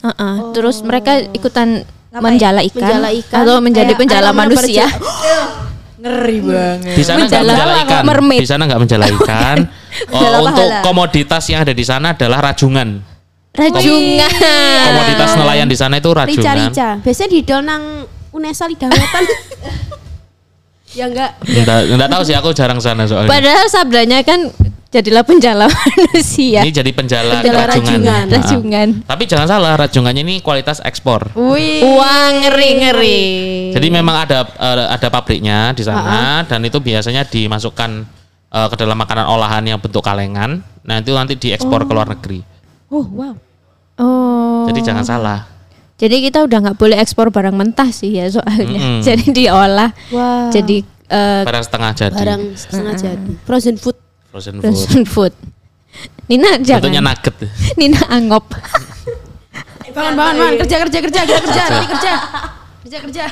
Heeh, 0.02 0.36
Terus 0.52 0.82
mereka 0.82 1.22
ikutan 1.28 1.86
menjala 2.12 2.62
ikan, 2.66 2.82
Menjala 2.82 3.10
ikan, 3.16 3.38
atau 3.42 3.56
menjadi 3.58 3.94
penjala 3.96 4.30
manusia. 4.32 4.86
Ngeri 6.02 6.38
banget. 6.42 6.96
Di 6.98 7.04
sana 7.06 7.30
nggak 7.30 7.30
Menjala 7.30 7.54
menjala 7.54 7.74
ikan, 7.86 8.04
mermaid. 8.10 8.40
di 8.42 8.48
sana 8.50 8.62
nggak 8.66 8.82
menjala 8.82 9.06
ikan. 9.20 9.58
Oh, 9.92 10.24
Menjala 10.24 10.38
untuk 10.40 10.56
pahala. 10.72 10.88
komoditas 10.88 11.44
yang 11.52 11.68
ada 11.68 11.76
di 11.76 11.84
sana 11.84 12.16
adalah 12.16 12.40
rajungan. 12.42 13.04
Rajungan. 13.52 14.32
Komoditas 14.88 15.30
nelayan 15.36 15.68
di 15.68 15.76
sana 15.76 16.00
itu 16.00 16.08
rajungan. 16.08 16.40
Rica-rica. 16.72 16.90
Biasanya 17.04 17.28
di 17.28 17.40
nang 17.60 17.84
Unesa 18.32 18.72
Lidah 18.72 18.88
Wetan. 18.88 19.24
ya 20.92 21.06
enggak. 21.08 21.32
Enggak, 21.46 21.80
enggak 21.88 22.10
tahu 22.12 22.24
sih 22.24 22.36
aku 22.36 22.50
jarang 22.52 22.80
sana 22.80 23.04
soalnya. 23.08 23.32
Padahal 23.32 23.66
sabdanya 23.68 24.20
kan 24.22 24.52
jadilah 24.92 25.24
penjala 25.24 25.72
manusia. 25.88 26.68
Ini 26.68 26.72
jadi 26.72 26.92
penjala, 26.92 27.40
Penjala 27.40 27.64
rajungan. 27.72 27.88
rajungan. 28.04 28.26
Rajungan. 28.28 28.88
Tapi 29.08 29.24
jangan 29.24 29.48
salah, 29.48 29.74
rajungannya 29.80 30.22
ini 30.22 30.36
kualitas 30.44 30.84
ekspor. 30.84 31.32
Wih. 31.34 31.80
Wah, 31.96 32.28
ngeri 32.44 32.70
ngeri. 32.84 33.24
Jadi 33.72 33.88
memang 33.88 34.28
ada 34.28 34.44
eh, 34.44 34.88
ada 34.92 35.08
pabriknya 35.08 35.72
di 35.72 35.84
sana 35.88 36.44
dan 36.44 36.60
itu 36.68 36.84
biasanya 36.84 37.24
dimasukkan 37.24 37.92
eh, 38.52 38.68
ke 38.68 38.76
dalam 38.76 39.00
makanan 39.00 39.32
olahan 39.32 39.64
yang 39.64 39.80
bentuk 39.80 40.04
kalengan. 40.04 40.60
Nah, 40.82 40.98
itu 41.00 41.14
nanti 41.14 41.38
diekspor 41.38 41.86
ke 41.88 41.94
luar 41.94 42.10
negeri. 42.10 42.42
Oh, 42.92 43.06
wow. 43.16 43.38
Oh. 44.02 44.66
Jadi 44.68 44.82
jangan 44.82 45.06
salah. 45.06 45.46
Jadi 46.02 46.16
kita 46.26 46.50
udah 46.50 46.58
nggak 46.66 46.78
boleh 46.82 46.98
ekspor 46.98 47.30
barang 47.30 47.54
mentah 47.54 47.94
sih 47.94 48.18
ya 48.18 48.26
soalnya. 48.26 48.82
Mm-mm. 48.82 49.00
Jadi 49.08 49.26
diolah. 49.30 49.94
Wah. 50.10 50.50
Jadi 50.50 50.82
eh, 51.06 51.42
Barang 51.46 51.62
setengah 51.62 51.92
jadi. 51.94 52.16
barang 52.18 52.42
setengah 52.58 52.94
jadi. 52.98 53.32
Frozen 53.46 53.76
food. 53.78 53.98
frozen 54.34 54.56
food. 54.58 54.66
frozen 54.66 55.04
food. 55.06 55.34
Nina 56.26 56.58
jangan. 56.58 56.90
nugget. 56.90 57.36
Nina 57.80 58.02
angop. 58.10 58.50
Bangun, 59.92 60.16
bangun, 60.16 60.36
bangun. 60.40 60.54
Kerja, 60.64 60.78
kerja, 60.88 61.00
kerja, 61.04 61.22
kita 61.28 61.40
kerja, 61.44 61.64
nanti 61.68 61.88
kerja. 61.92 62.14
Kerja, 62.82 62.98
kerja. 63.04 63.26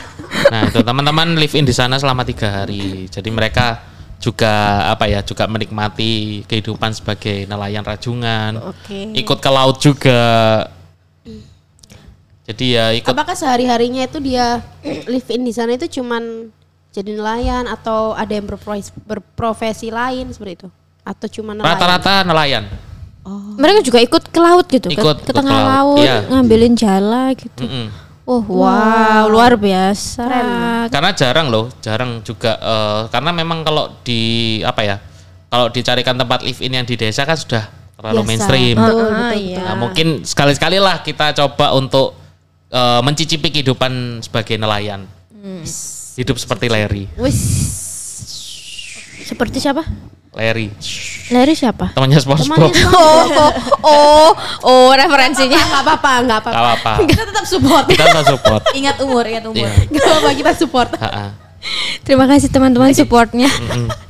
Nah 0.51 0.61
itu 0.67 0.79
teman-teman 0.83 1.27
live 1.39 1.55
in 1.55 1.65
di 1.65 1.71
sana 1.71 1.95
selama 1.95 2.27
tiga 2.27 2.51
hari. 2.51 3.07
Jadi 3.07 3.29
mereka 3.31 3.79
juga 4.19 4.83
apa 4.91 5.07
ya 5.07 5.23
juga 5.23 5.47
menikmati 5.47 6.43
kehidupan 6.45 6.91
sebagai 6.91 7.47
nelayan 7.47 7.81
rajungan. 7.87 8.59
Oke. 8.75 9.15
Ikut 9.15 9.39
ke 9.39 9.49
laut 9.49 9.79
juga. 9.79 10.19
Jadi 12.49 12.65
ya 12.73 12.89
ikut. 12.97 13.13
Apakah 13.13 13.37
sehari-harinya 13.37 14.09
itu 14.09 14.17
dia 14.17 14.65
live 15.05 15.29
in 15.29 15.45
di 15.45 15.53
sana 15.53 15.77
itu 15.77 16.01
cuman 16.01 16.49
jadi 16.89 17.13
nelayan 17.13 17.69
atau 17.69 18.17
ada 18.17 18.33
yang 18.33 18.49
berprofesi, 18.49 18.89
berprofesi 19.05 19.87
lain 19.93 20.33
seperti 20.33 20.65
itu? 20.65 20.69
Atau 21.05 21.29
cuma 21.29 21.53
nelayan? 21.53 21.77
Rata-rata 21.77 22.13
nelayan. 22.25 22.65
Mereka 23.53 23.85
juga 23.85 24.01
ikut 24.01 24.23
ke 24.33 24.39
laut 24.41 24.65
gitu, 24.65 24.89
ke- 24.89 24.97
Ikut, 24.97 25.17
ke, 25.21 25.29
ikut 25.29 25.35
tengah 25.37 25.53
ke 25.53 25.61
laut, 25.61 26.01
laut, 26.01 26.05
iya. 26.09 26.25
ngambilin 26.25 26.73
jala 26.73 27.29
gitu. 27.37 27.61
Mm-mm. 27.61 27.87
Oh 28.25 28.41
wow, 28.45 29.29
luar 29.29 29.53
biasa. 29.53 30.25
Karena 30.89 31.09
jarang 31.13 31.53
loh, 31.53 31.69
jarang 31.81 32.25
juga 32.25 32.57
eh, 32.57 33.01
karena 33.09 33.29
memang 33.29 33.61
kalau 33.61 33.93
di 34.01 34.21
apa 34.61 34.81
ya, 34.81 34.97
kalau 35.49 35.69
dicarikan 35.69 36.17
tempat 36.17 36.41
live 36.41 36.61
in 36.61 36.77
yang 36.77 36.85
di 36.85 36.97
desa 36.97 37.25
kan 37.25 37.37
sudah 37.37 37.69
terlalu 37.97 38.21
Biasa. 38.21 38.29
mainstream. 38.29 38.75
Betul, 38.77 38.97
Ah, 38.97 39.33
betul, 39.33 39.37
iya. 39.37 39.57
Nah, 39.65 39.75
mungkin 39.77 40.07
sekali-sekali 40.25 40.77
lah 40.77 41.01
kita 41.01 41.33
coba 41.37 41.73
untuk 41.73 42.18
eh, 42.69 43.01
mencicipi 43.01 43.49
kehidupan 43.49 44.21
sebagai 44.21 44.55
nelayan. 44.55 45.05
Hmm. 45.29 45.63
Hidup 46.19 46.35
seperti 46.35 46.67
Larry. 46.67 47.05
Wis. 47.15 47.37
Seperti 49.23 49.61
siapa? 49.61 49.85
Larry, 50.29 50.69
Larry 51.33 51.57
siapa? 51.57 51.89
temannya 51.97 52.21
SpongeBob. 52.21 52.69
Temannya 52.69 52.85
Oh, 52.93 53.25
oh, 53.33 53.51
oh, 53.81 54.29
oh, 54.61 54.87
referensinya. 54.93 55.57
Enggak 55.57 55.81
apa-apa, 55.83 56.11
enggak 56.21 56.39
Gak 56.45 56.53
apa-apa. 56.53 56.91
apa-apa. 56.93 57.09
Kita 57.09 57.23
tetap 57.25 57.45
support. 57.49 57.85
Kita 57.89 58.03
tetap 58.05 58.25
support. 58.29 58.61
Ingat 58.79 58.95
umur, 59.01 59.25
ingat 59.25 59.45
umur. 59.49 59.67
Enggak 59.89 60.05
apa-apa, 60.05 60.29
kita 60.37 60.51
support. 60.53 60.89
Terima 62.05 62.25
kasih 62.29 62.47
teman-teman 62.47 62.93
supportnya. 62.93 63.49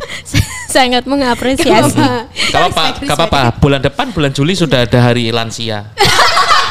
Sangat 0.75 1.07
mengapresiasi. 1.09 1.97
Gak 2.51 2.59
apa-apa, 2.61 2.83
gak 3.01 3.15
apa-apa. 3.15 3.41
Bulan 3.57 3.81
depan 3.81 4.13
bulan 4.13 4.29
Juli 4.29 4.53
sudah 4.53 4.85
ada 4.85 4.99
hari 5.01 5.33
lansia. 5.33 5.87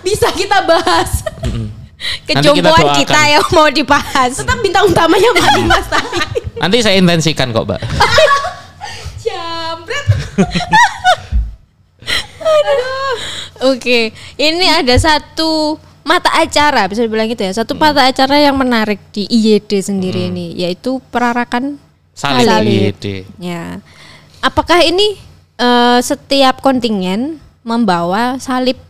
Bisa 0.00 0.28
kita 0.32 0.64
bahas. 0.64 1.24
Kejumpuan 2.28 2.80
doakan. 2.80 2.96
kita 3.04 3.20
yang 3.28 3.46
mau 3.52 3.68
dibahas. 3.68 4.32
Tetap 4.40 4.58
bintang 4.64 4.88
utamanya 4.88 5.28
Mbak 5.36 5.48
Dimas 5.52 5.86
tadi. 5.92 6.20
Nanti 6.56 6.76
saya 6.80 6.96
intensikan 6.96 7.52
kok, 7.52 7.68
Mbak. 7.68 7.80
Jambret. 9.24 10.06
Oke, 13.60 14.16
ini 14.40 14.66
ada 14.72 14.96
satu 14.96 15.76
mata 16.00 16.32
acara 16.32 16.88
bisa 16.88 17.04
dibilang 17.04 17.28
gitu 17.28 17.44
ya. 17.44 17.52
Satu 17.52 17.76
mata 17.76 18.08
acara 18.08 18.40
yang 18.40 18.56
menarik 18.56 18.98
di 19.12 19.28
IYD 19.28 19.84
sendiri 19.84 20.32
ini 20.32 20.56
yaitu 20.56 21.04
perarakan 21.12 21.76
Salib. 22.16 22.48
Salib. 22.48 22.80
IYD. 22.96 23.04
Ya. 23.36 23.84
Apakah 24.40 24.80
ini 24.80 25.20
eh, 25.60 25.98
setiap 26.00 26.64
kontingen 26.64 27.36
membawa 27.60 28.40
salib 28.40 28.80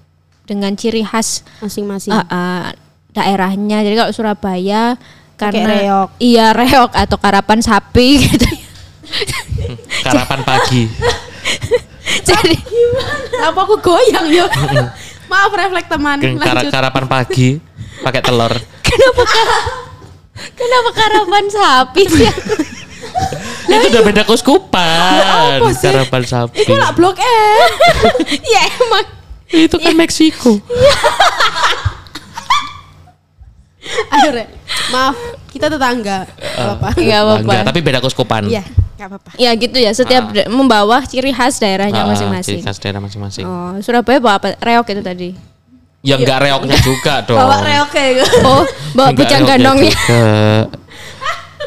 dengan 0.51 0.75
ciri 0.75 1.07
khas 1.07 1.47
Masing-masing. 1.61 2.11
eh, 2.11 2.25
eh, 2.27 2.65
daerahnya? 3.13 3.81
Jadi 3.81 3.95
kalau 3.95 4.11
Surabaya 4.11 4.99
karena 5.39 5.71
reok. 5.73 6.09
iya 6.19 6.51
reok 6.51 6.91
atau 6.93 7.17
karapan 7.17 7.63
sapi 7.63 8.07
gitu. 8.27 8.47
Karapan 10.03 10.41
pagi. 10.43 10.91
Jadi 12.29 12.55
Apa 13.41 13.59
aku 13.61 13.79
goyang 13.79 14.27
yo? 14.29 14.47
Maaf 15.27 15.53
refleks 15.53 15.87
teman. 15.87 16.19
Lanjut. 16.19 16.69
karapan 16.69 17.05
pagi 17.07 17.63
pakai 18.01 18.21
telur. 18.21 18.51
kenapa 18.83 19.23
kar- 19.23 19.71
kenapa 20.53 20.91
karapan 20.93 21.45
sapi 21.47 22.03
sih? 22.05 22.27
itu 23.71 23.87
udah 23.89 24.03
beda 24.03 24.23
kuskupan. 24.25 25.59
Apa 25.59 25.71
sih? 25.73 25.87
Karapan 25.87 26.23
sapi. 26.25 26.57
Iku 26.61 26.75
lah 26.75 26.91
blok 26.91 27.15
M. 27.17 27.71
ya 28.45 28.63
emang 28.77 29.07
Itu 29.51 29.77
kan 29.77 29.93
Meksiko. 29.93 30.59
Ayo 34.11 34.31
Re. 34.33 34.45
Maaf, 34.91 35.17
kita 35.49 35.67
tetangga. 35.67 36.27
Gak 36.29 36.55
apa-apa. 36.61 36.89
Nggak 36.95 37.21
apa-apa. 37.21 37.43
Enggak, 37.43 37.63
tapi 37.65 37.81
beda 37.81 37.99
kuskupan. 37.99 38.43
Iya, 38.47 38.63
gak 38.97 39.07
apa-apa. 39.09 39.31
Ya 39.35 39.51
gitu 39.53 39.77
ya, 39.77 39.91
setiap 39.91 40.31
da- 40.31 40.47
membawa 40.47 41.03
ciri 41.03 41.31
khas 41.31 41.59
daerahnya 41.59 42.05
Ah, 42.05 42.07
masing-masing. 42.07 42.59
ciri 42.59 42.63
khas 42.63 42.79
daerah 42.79 43.01
masing-masing. 43.01 43.43
Oh, 43.43 43.75
Surabaya 43.81 44.19
bawa 44.19 44.35
apa? 44.37 44.55
Reok 44.57 44.87
itu 44.89 45.03
tadi. 45.03 45.29
Ya 46.01 46.17
enggak 46.17 46.41
reoknya 46.41 46.77
juga 46.81 47.21
dong. 47.27 47.37
Bawa 47.37 47.57
reok 47.61 47.89
kayak 47.91 48.13
gitu. 48.21 48.37
Oh, 48.43 48.65
bawa 48.95 49.09
Enggak 49.11 49.19
bujang 49.19 49.41
reoknya 49.41 49.51
gandongnya. 49.53 49.95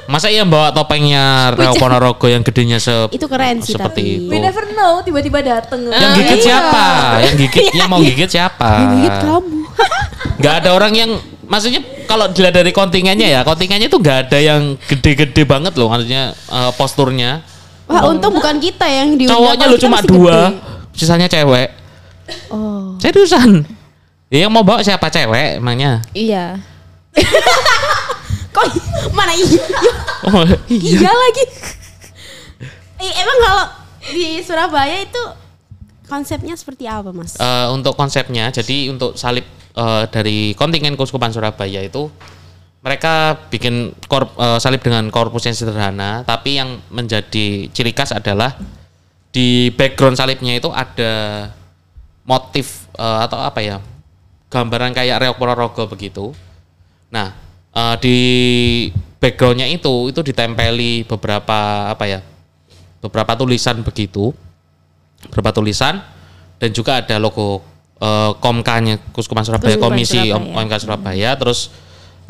Masa 0.04 0.28
iya 0.28 0.44
bawa 0.44 0.70
topengnya 0.70 1.56
Reo 1.56 1.74
Ponorogo 1.74 2.28
yang 2.28 2.44
gedenya 2.44 2.76
se 2.76 2.92
Itu 3.10 3.26
keren 3.26 3.64
sih 3.64 3.72
seperti 3.72 4.02
tapi. 4.04 4.14
itu. 4.20 4.30
We 4.30 4.38
never 4.38 4.68
know 4.70 5.00
tiba-tiba 5.00 5.40
dateng. 5.40 5.88
Yang 5.88 6.04
Ah, 6.04 6.14
gigit 6.14 6.38
iya. 6.38 6.44
siapa? 6.44 6.86
Yang 7.22 7.36
gigit 7.40 7.64
yang 7.72 7.88
mau 7.88 8.00
gigit 8.00 8.30
siapa? 8.30 8.70
Gigit 8.92 9.16
kamu. 9.22 9.58
Nggak 10.44 10.54
ada 10.60 10.70
orang 10.72 10.92
yang 10.92 11.12
maksudnya 11.44 11.80
kalau 12.04 12.28
dilihat 12.28 12.52
dari 12.54 12.72
kontingennya 12.72 13.28
ya, 13.30 13.42
kontingennya 13.42 13.88
itu 13.88 13.96
nggak 13.96 14.28
ada 14.28 14.38
yang 14.38 14.76
gede-gede 14.82 15.44
banget 15.44 15.72
loh 15.74 15.88
maksudnya 15.88 16.36
eh, 16.36 16.72
posturnya. 16.76 17.40
Wah, 17.86 18.10
untung 18.10 18.32
bukan 18.34 18.60
kita 18.60 18.84
yang 18.84 19.16
diundang. 19.16 19.40
Cowoknya 19.40 19.66
lu 19.68 19.78
cuma 19.78 20.00
dua, 20.02 20.52
gede. 20.52 20.60
sisanya 20.94 21.28
cewek. 21.28 21.68
Oh. 22.48 22.96
Seriusan. 22.98 23.64
Ya, 24.28 24.48
yang 24.48 24.52
mau 24.52 24.64
bawa 24.64 24.82
siapa 24.82 25.08
cewek 25.08 25.60
emangnya? 25.60 26.04
Iya. 26.12 26.58
Kok 28.64 29.14
mana 29.18 29.34
iya? 29.36 29.64
Oh, 30.24 30.44
Iya 30.72 31.12
lagi. 31.12 31.44
Eh, 33.04 33.12
emang 33.20 33.38
kalau 33.44 33.66
di 34.16 34.40
Surabaya 34.40 35.04
itu 35.04 35.22
konsepnya 36.08 36.56
seperti 36.56 36.88
apa, 36.88 37.12
Mas? 37.12 37.36
Eh, 37.36 37.68
untuk 37.72 38.00
konsepnya, 38.00 38.48
jadi 38.54 38.92
untuk 38.92 39.20
salib 39.20 39.44
eh, 39.76 40.04
dari 40.08 40.56
kontingen 40.56 40.96
Kuskupan 40.96 41.36
Surabaya 41.36 41.84
itu 41.84 42.08
mereka 42.84 43.40
bikin 43.48 43.96
korp, 44.08 44.36
eh, 44.40 44.60
salib 44.60 44.80
dengan 44.84 45.08
korpus 45.12 45.48
yang 45.48 45.56
sederhana, 45.56 46.24
tapi 46.24 46.60
yang 46.60 46.80
menjadi 46.92 47.68
ciri 47.72 47.92
khas 47.96 48.12
adalah 48.16 48.56
di 49.34 49.74
background 49.74 50.16
salibnya 50.16 50.54
itu 50.56 50.70
ada 50.70 51.48
motif 52.24 52.88
eh, 52.96 53.20
atau 53.28 53.40
apa 53.42 53.60
ya 53.60 53.78
gambaran 54.48 54.94
kayak 54.94 55.20
reok 55.26 55.38
Ponorogo 55.42 55.90
begitu. 55.90 56.32
Nah 57.10 57.34
eh, 57.74 57.96
di 58.00 58.18
backgroundnya 59.18 59.68
itu 59.72 60.12
itu 60.12 60.20
ditempeli 60.20 61.08
beberapa 61.08 61.90
apa 61.90 62.06
ya 62.06 62.20
beberapa 63.04 63.36
tulisan 63.36 63.84
begitu. 63.84 64.32
Beberapa 65.28 65.52
tulisan. 65.52 66.00
Dan 66.62 66.72
juga 66.72 67.04
ada 67.04 67.20
logo 67.20 67.60
eh, 68.00 68.32
Komkanya 68.40 68.96
Kuskupan 69.12 69.44
Surabaya 69.44 69.76
Komisi 69.76 70.32
Surabaya. 70.32 70.56
OMK 70.64 70.74
Surabaya. 70.80 71.30
Terus 71.36 71.60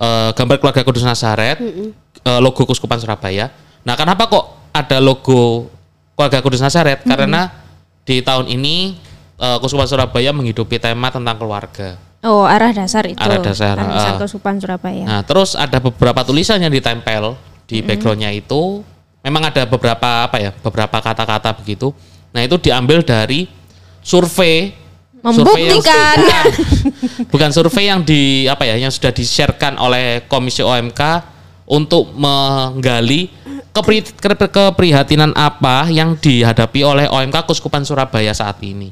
eh, 0.02 0.30
gambar 0.34 0.58
keluarga 0.58 0.82
Kudus 0.82 1.06
Nazaret 1.06 1.62
eh, 1.62 2.40
logo 2.42 2.66
Kuskupan 2.66 2.98
Surabaya. 2.98 3.54
Nah 3.86 3.94
kenapa 3.94 4.26
kok 4.26 4.74
ada 4.74 4.98
logo 4.98 5.70
keluarga 6.18 6.42
Kudus 6.42 6.66
Nazaret? 6.66 7.06
Karena 7.06 7.54
di 8.02 8.26
tahun 8.26 8.50
ini 8.50 8.98
eh, 9.38 9.58
Kuskupan 9.62 9.86
Surabaya 9.86 10.34
menghidupi 10.34 10.82
tema 10.82 11.14
tentang 11.14 11.38
keluarga 11.38 12.13
Oh, 12.24 12.48
arah 12.48 12.72
dasar 12.72 13.04
itu. 13.04 13.20
Arah 13.20 13.38
dasar, 13.38 13.76
Arah 13.76 13.88
dasar 13.92 14.14
ah. 14.16 14.20
Kesupan 14.20 14.56
Surabaya. 14.56 15.04
Nah, 15.04 15.22
terus 15.22 15.54
ada 15.54 15.76
beberapa 15.78 16.24
tulisan 16.24 16.56
yang 16.56 16.72
ditempel 16.72 17.36
di 17.68 17.84
backgroundnya 17.84 18.32
itu, 18.32 18.80
memang 19.20 19.44
ada 19.44 19.68
beberapa 19.68 20.24
apa 20.24 20.40
ya, 20.40 20.56
beberapa 20.56 20.98
kata-kata 20.98 21.52
begitu. 21.54 21.92
Nah, 22.32 22.40
itu 22.40 22.56
diambil 22.58 23.04
dari 23.04 23.52
survei. 24.00 24.72
survei 25.22 25.68
yang- 25.68 25.80
Membuktikan. 25.80 26.18
bukan, 26.24 26.46
bukan 27.28 27.50
survei 27.52 27.86
yang 27.88 28.00
di 28.02 28.48
apa 28.48 28.64
ya, 28.64 28.76
yang 28.76 28.92
sudah 28.92 29.12
di-sharekan 29.12 29.76
oleh 29.76 30.24
Komisi 30.26 30.60
OMK 30.60 31.02
untuk 31.66 32.12
menggali 32.12 33.32
kepri- 33.72 34.04
ke- 34.04 34.48
keprihatinan 34.48 35.32
apa 35.32 35.88
yang 35.88 36.16
dihadapi 36.16 36.84
oleh 36.84 37.06
OMK 37.08 37.36
Kuskupan 37.44 37.84
Surabaya 37.84 38.32
saat 38.32 38.60
ini. 38.62 38.92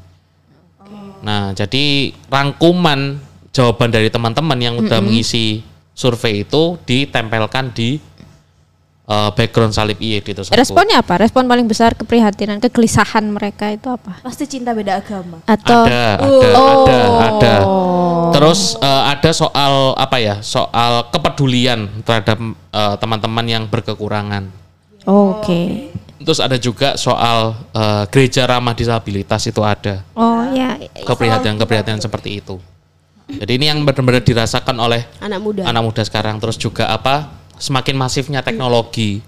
Nah, 1.22 1.54
jadi 1.54 2.12
rangkuman 2.28 3.22
jawaban 3.52 3.90
dari 3.92 4.10
teman-teman 4.10 4.58
yang 4.58 4.76
udah 4.80 5.00
mengisi 5.04 5.62
survei 5.92 6.42
itu 6.42 6.80
ditempelkan 6.82 7.70
di 7.76 8.00
eh, 9.06 9.30
background 9.36 9.76
salib 9.76 10.00
IED 10.00 10.34
tersebut. 10.34 10.56
Responnya 10.56 11.04
apa? 11.04 11.20
Respon 11.20 11.46
paling 11.46 11.68
besar 11.68 11.94
keprihatinan, 11.94 12.58
kegelisahan 12.64 13.28
mereka 13.28 13.70
itu 13.70 13.92
apa? 13.92 14.24
Pasti 14.24 14.48
cinta 14.48 14.72
beda 14.72 14.98
agama. 15.04 15.44
Atau 15.46 15.86
Ada, 15.86 16.04
ada, 16.18 16.50
Oh. 16.58 16.86
ada, 16.88 17.00
ada. 17.28 17.56
Terus 18.32 18.80
eh, 18.80 19.04
ada 19.12 19.30
soal 19.36 19.74
apa 20.00 20.18
ya? 20.18 20.40
Soal 20.40 21.12
kepedulian 21.12 22.02
terhadap 22.02 22.40
eh, 22.72 22.96
teman-teman 22.98 23.46
yang 23.46 23.64
berkekurangan. 23.68 24.48
Oke. 25.06 25.92
Terus 26.22 26.40
ada 26.40 26.56
juga 26.56 26.96
soal 26.96 27.54
eh, 27.72 28.04
gereja 28.10 28.46
ramah 28.46 28.72
disabilitas 28.72 29.46
itu 29.46 29.62
ada. 29.62 30.06
Oh 30.14 30.46
ya. 30.50 30.78
Keprihatinan-keprihatinan 31.02 32.00
seperti 32.00 32.38
itu. 32.38 32.58
Jadi 33.32 33.52
ini 33.56 33.66
yang 33.66 33.80
benar-benar 33.82 34.20
dirasakan 34.20 34.76
oleh 34.76 35.08
Anak 35.20 35.40
muda. 35.40 35.64
anak 35.64 35.82
muda 35.82 36.02
sekarang 36.04 36.36
terus 36.36 36.60
juga 36.60 36.92
apa 36.92 37.32
semakin 37.56 37.96
masifnya 37.96 38.44
teknologi 38.44 39.24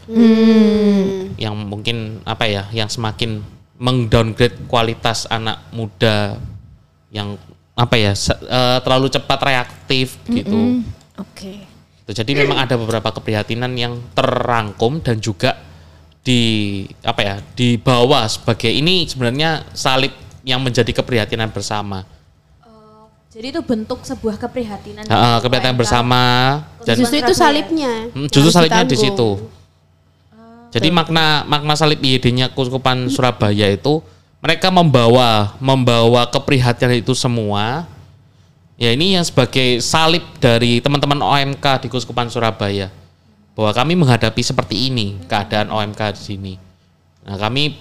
yang 1.37 1.55
mungkin 1.55 2.19
apa 2.23 2.43
ya 2.43 2.67
yang 2.71 2.87
semakin 2.87 3.39
mengdowngrade 3.79 4.67
kualitas 4.67 5.23
anak 5.27 5.63
muda 5.71 6.35
yang 7.09 7.39
apa 7.73 7.95
ya 7.95 8.11
se- 8.11 8.35
eh, 8.37 8.77
terlalu 8.83 9.07
cepat 9.07 9.39
reaktif 9.39 10.19
gitu 10.27 10.83
Oke. 11.15 11.63
Gitu. 12.03 12.11
jadi 12.13 12.31
memang 12.43 12.59
ada 12.59 12.75
beberapa 12.75 13.07
keprihatinan 13.09 13.71
yang 13.73 14.03
terrangkum 14.11 14.99
dan 14.99 15.17
juga 15.17 15.55
di 16.23 16.41
apa 17.03 17.19
ya 17.19 17.35
dibawa 17.53 18.23
sebagai 18.31 18.71
ini 18.71 19.03
sebenarnya 19.03 19.67
salib 19.75 20.15
yang 20.47 20.63
menjadi 20.63 20.89
keprihatinan 20.95 21.51
bersama 21.51 22.07
Jadi 23.33 23.49
itu 23.49 23.65
bentuk 23.65 24.05
sebuah 24.05 24.37
keprihatinan. 24.37 25.09
Eh, 25.09 25.09
dari 25.09 25.41
keprihatinan 25.41 25.73
bersama 25.73 26.21
dan 26.85 27.01
Justru 27.01 27.17
itu 27.17 27.33
salibnya. 27.33 28.13
Hmm, 28.13 28.29
justru 28.29 28.53
salibnya 28.53 28.85
di 28.85 28.93
situ. 28.93 29.49
Jadi 30.69 30.93
makna 30.93 31.41
makna 31.49 31.73
salib 31.73 31.97
IED-nya 31.97 32.53
Kuskupan 32.53 33.09
Surabaya 33.09 33.73
itu 33.73 34.05
mereka 34.37 34.69
membawa 34.69 35.57
membawa 35.57 36.29
keprihatinan 36.29 37.01
itu 37.01 37.17
semua. 37.17 37.89
Ya 38.77 38.93
ini 38.93 39.17
yang 39.17 39.25
sebagai 39.25 39.81
salib 39.81 40.21
dari 40.37 40.77
teman-teman 40.77 41.17
OMK 41.17 41.65
di 41.81 41.87
Kuskupan 41.89 42.29
Surabaya 42.29 42.93
bahwa 43.53 43.71
kami 43.73 43.93
menghadapi 43.93 44.41
seperti 44.41 44.89
ini 44.89 45.21
keadaan 45.29 45.69
OMK 45.69 46.01
di 46.17 46.21
sini. 46.21 46.53
Nah 47.23 47.37
kami 47.37 47.77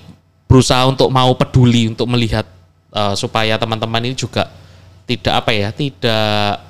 berusaha 0.46 0.84
untuk 0.84 1.08
mau 1.08 1.32
peduli 1.32 1.88
untuk 1.88 2.06
melihat 2.08 2.44
eh, 2.92 3.14
supaya 3.16 3.56
teman-teman 3.56 4.04
ini 4.04 4.16
juga 4.16 4.52
tidak 5.08 5.44
apa 5.44 5.50
ya 5.50 5.68
tidak 5.72 6.60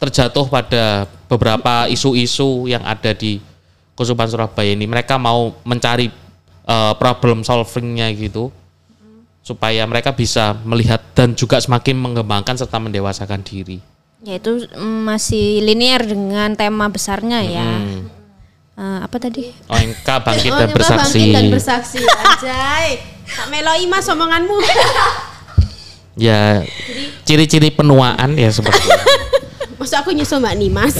terjatuh 0.00 0.46
pada 0.48 1.04
beberapa 1.28 1.84
isu-isu 1.90 2.70
yang 2.70 2.80
ada 2.86 3.12
di 3.12 3.42
Kusupan 3.98 4.32
Surabaya 4.32 4.72
ini. 4.72 4.88
Mereka 4.88 5.18
mau 5.20 5.58
mencari 5.66 6.08
eh, 6.64 6.92
problem 6.96 7.42
solvingnya 7.42 8.08
gitu 8.14 8.54
supaya 9.40 9.82
mereka 9.88 10.14
bisa 10.14 10.54
melihat 10.62 11.00
dan 11.16 11.32
juga 11.34 11.58
semakin 11.58 11.96
mengembangkan 11.98 12.54
serta 12.54 12.78
mendewasakan 12.78 13.42
diri. 13.42 13.80
Ya 14.20 14.36
itu 14.36 14.68
mm, 14.68 15.00
masih 15.08 15.64
linear 15.64 16.04
dengan 16.04 16.52
tema 16.52 16.92
besarnya 16.92 17.40
ya. 17.40 17.68
Eh, 18.80 18.98
apa 19.04 19.16
tadi? 19.20 19.52
OMK 19.68 20.08
bangkit 20.26 20.50
Oh, 20.50 20.58
dan 20.58 20.68
bersaksi. 20.72 21.20
bangkit 21.20 21.36
dan 21.36 21.46
bersaksi. 21.52 22.00
Anjay. 22.00 22.88
Tak 23.28 23.46
meloi 23.48 23.84
mas 23.86 24.06
omonganmu. 24.06 24.56
Ya 26.20 26.66
ciri-ciri 27.24 27.70
penuaan 27.70 28.34
ya 28.34 28.50
seperti 28.50 28.82
itu. 28.82 28.98
Maksud 29.80 29.96
aku 29.96 30.10
nyusul 30.12 30.42
mbak 30.42 30.52
nih 30.52 30.68
mas. 30.68 30.92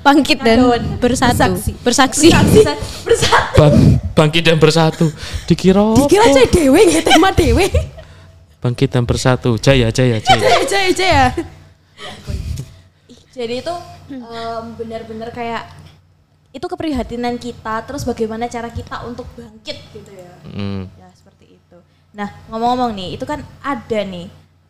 Bangkit 0.00 0.40
dan 0.40 0.64
bersatu. 0.96 1.34
Bersaksi. 1.36 1.72
Bersaksi. 1.82 2.28
Bersatu. 3.04 3.58
Bang- 3.58 4.00
bangkit 4.16 4.48
dan 4.48 4.56
bersatu. 4.56 5.12
Dikira 5.44 5.82
apa? 5.82 6.08
Kira 6.08 6.24
aja 6.24 6.40
dewe 6.46 6.80
nggak 6.88 7.04
tema 7.04 7.28
dewe. 7.32 7.68
Bangkit 8.58 8.88
dan 8.88 9.04
bersatu. 9.04 9.60
Jaya 9.60 9.92
jaya 9.92 10.22
jaya. 10.22 10.46
Aja 10.56 10.78
aja 10.88 11.04
ya. 11.04 11.26
Jadi 13.34 13.54
itu 13.60 13.74
em, 14.08 14.64
benar-benar 14.74 15.28
kayak 15.30 15.68
itu 16.52 16.64
keprihatinan 16.64 17.36
kita 17.36 17.84
terus 17.84 18.02
bagaimana 18.08 18.48
cara 18.48 18.72
kita 18.72 19.04
untuk 19.04 19.28
bangkit 19.36 19.78
gitu 19.92 20.10
ya. 20.12 20.34
Hmm. 20.48 20.88
Ya 20.96 21.08
seperti 21.12 21.60
itu. 21.60 21.78
Nah 22.16 22.32
ngomong-ngomong 22.48 22.96
nih 22.96 23.08
itu 23.20 23.24
kan 23.28 23.44
ada 23.60 24.00
nih 24.04 24.26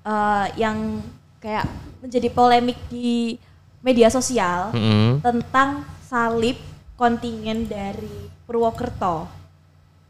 eh, 0.06 0.46
yang 0.58 1.02
kayak 1.38 1.70
menjadi 2.02 2.28
polemik 2.34 2.78
di 2.90 3.38
media 3.82 4.10
sosial 4.10 4.74
Mm-mm. 4.74 5.22
tentang 5.22 5.86
salib 6.06 6.58
kontingen 6.98 7.70
dari 7.70 8.26
Purwokerto 8.42 9.30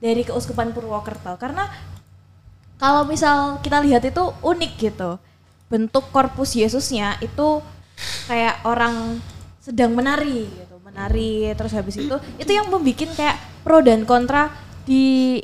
dari 0.01 0.25
keuskupan 0.25 0.73
Purwokerto 0.73 1.37
karena 1.37 1.69
kalau 2.79 3.05
misal 3.05 3.59
kita 3.61 3.83
lihat 3.83 4.07
itu 4.07 4.25
unik 4.41 4.73
gitu 4.79 5.19
bentuk 5.69 6.09
korpus 6.15 6.57
Yesusnya 6.57 7.21
itu 7.21 7.61
kayak 8.31 8.65
orang 8.65 9.21
sedang 9.61 9.93
menari 9.93 10.49
gitu 10.49 10.68
menari 10.89 11.53
terus 11.53 11.77
habis 11.77 12.01
itu 12.01 12.17
itu 12.41 12.49
yang 12.49 12.73
membuat 12.73 13.13
kayak 13.13 13.37
pro 13.61 13.85
dan 13.85 14.09
kontra 14.09 14.49
di 14.89 15.37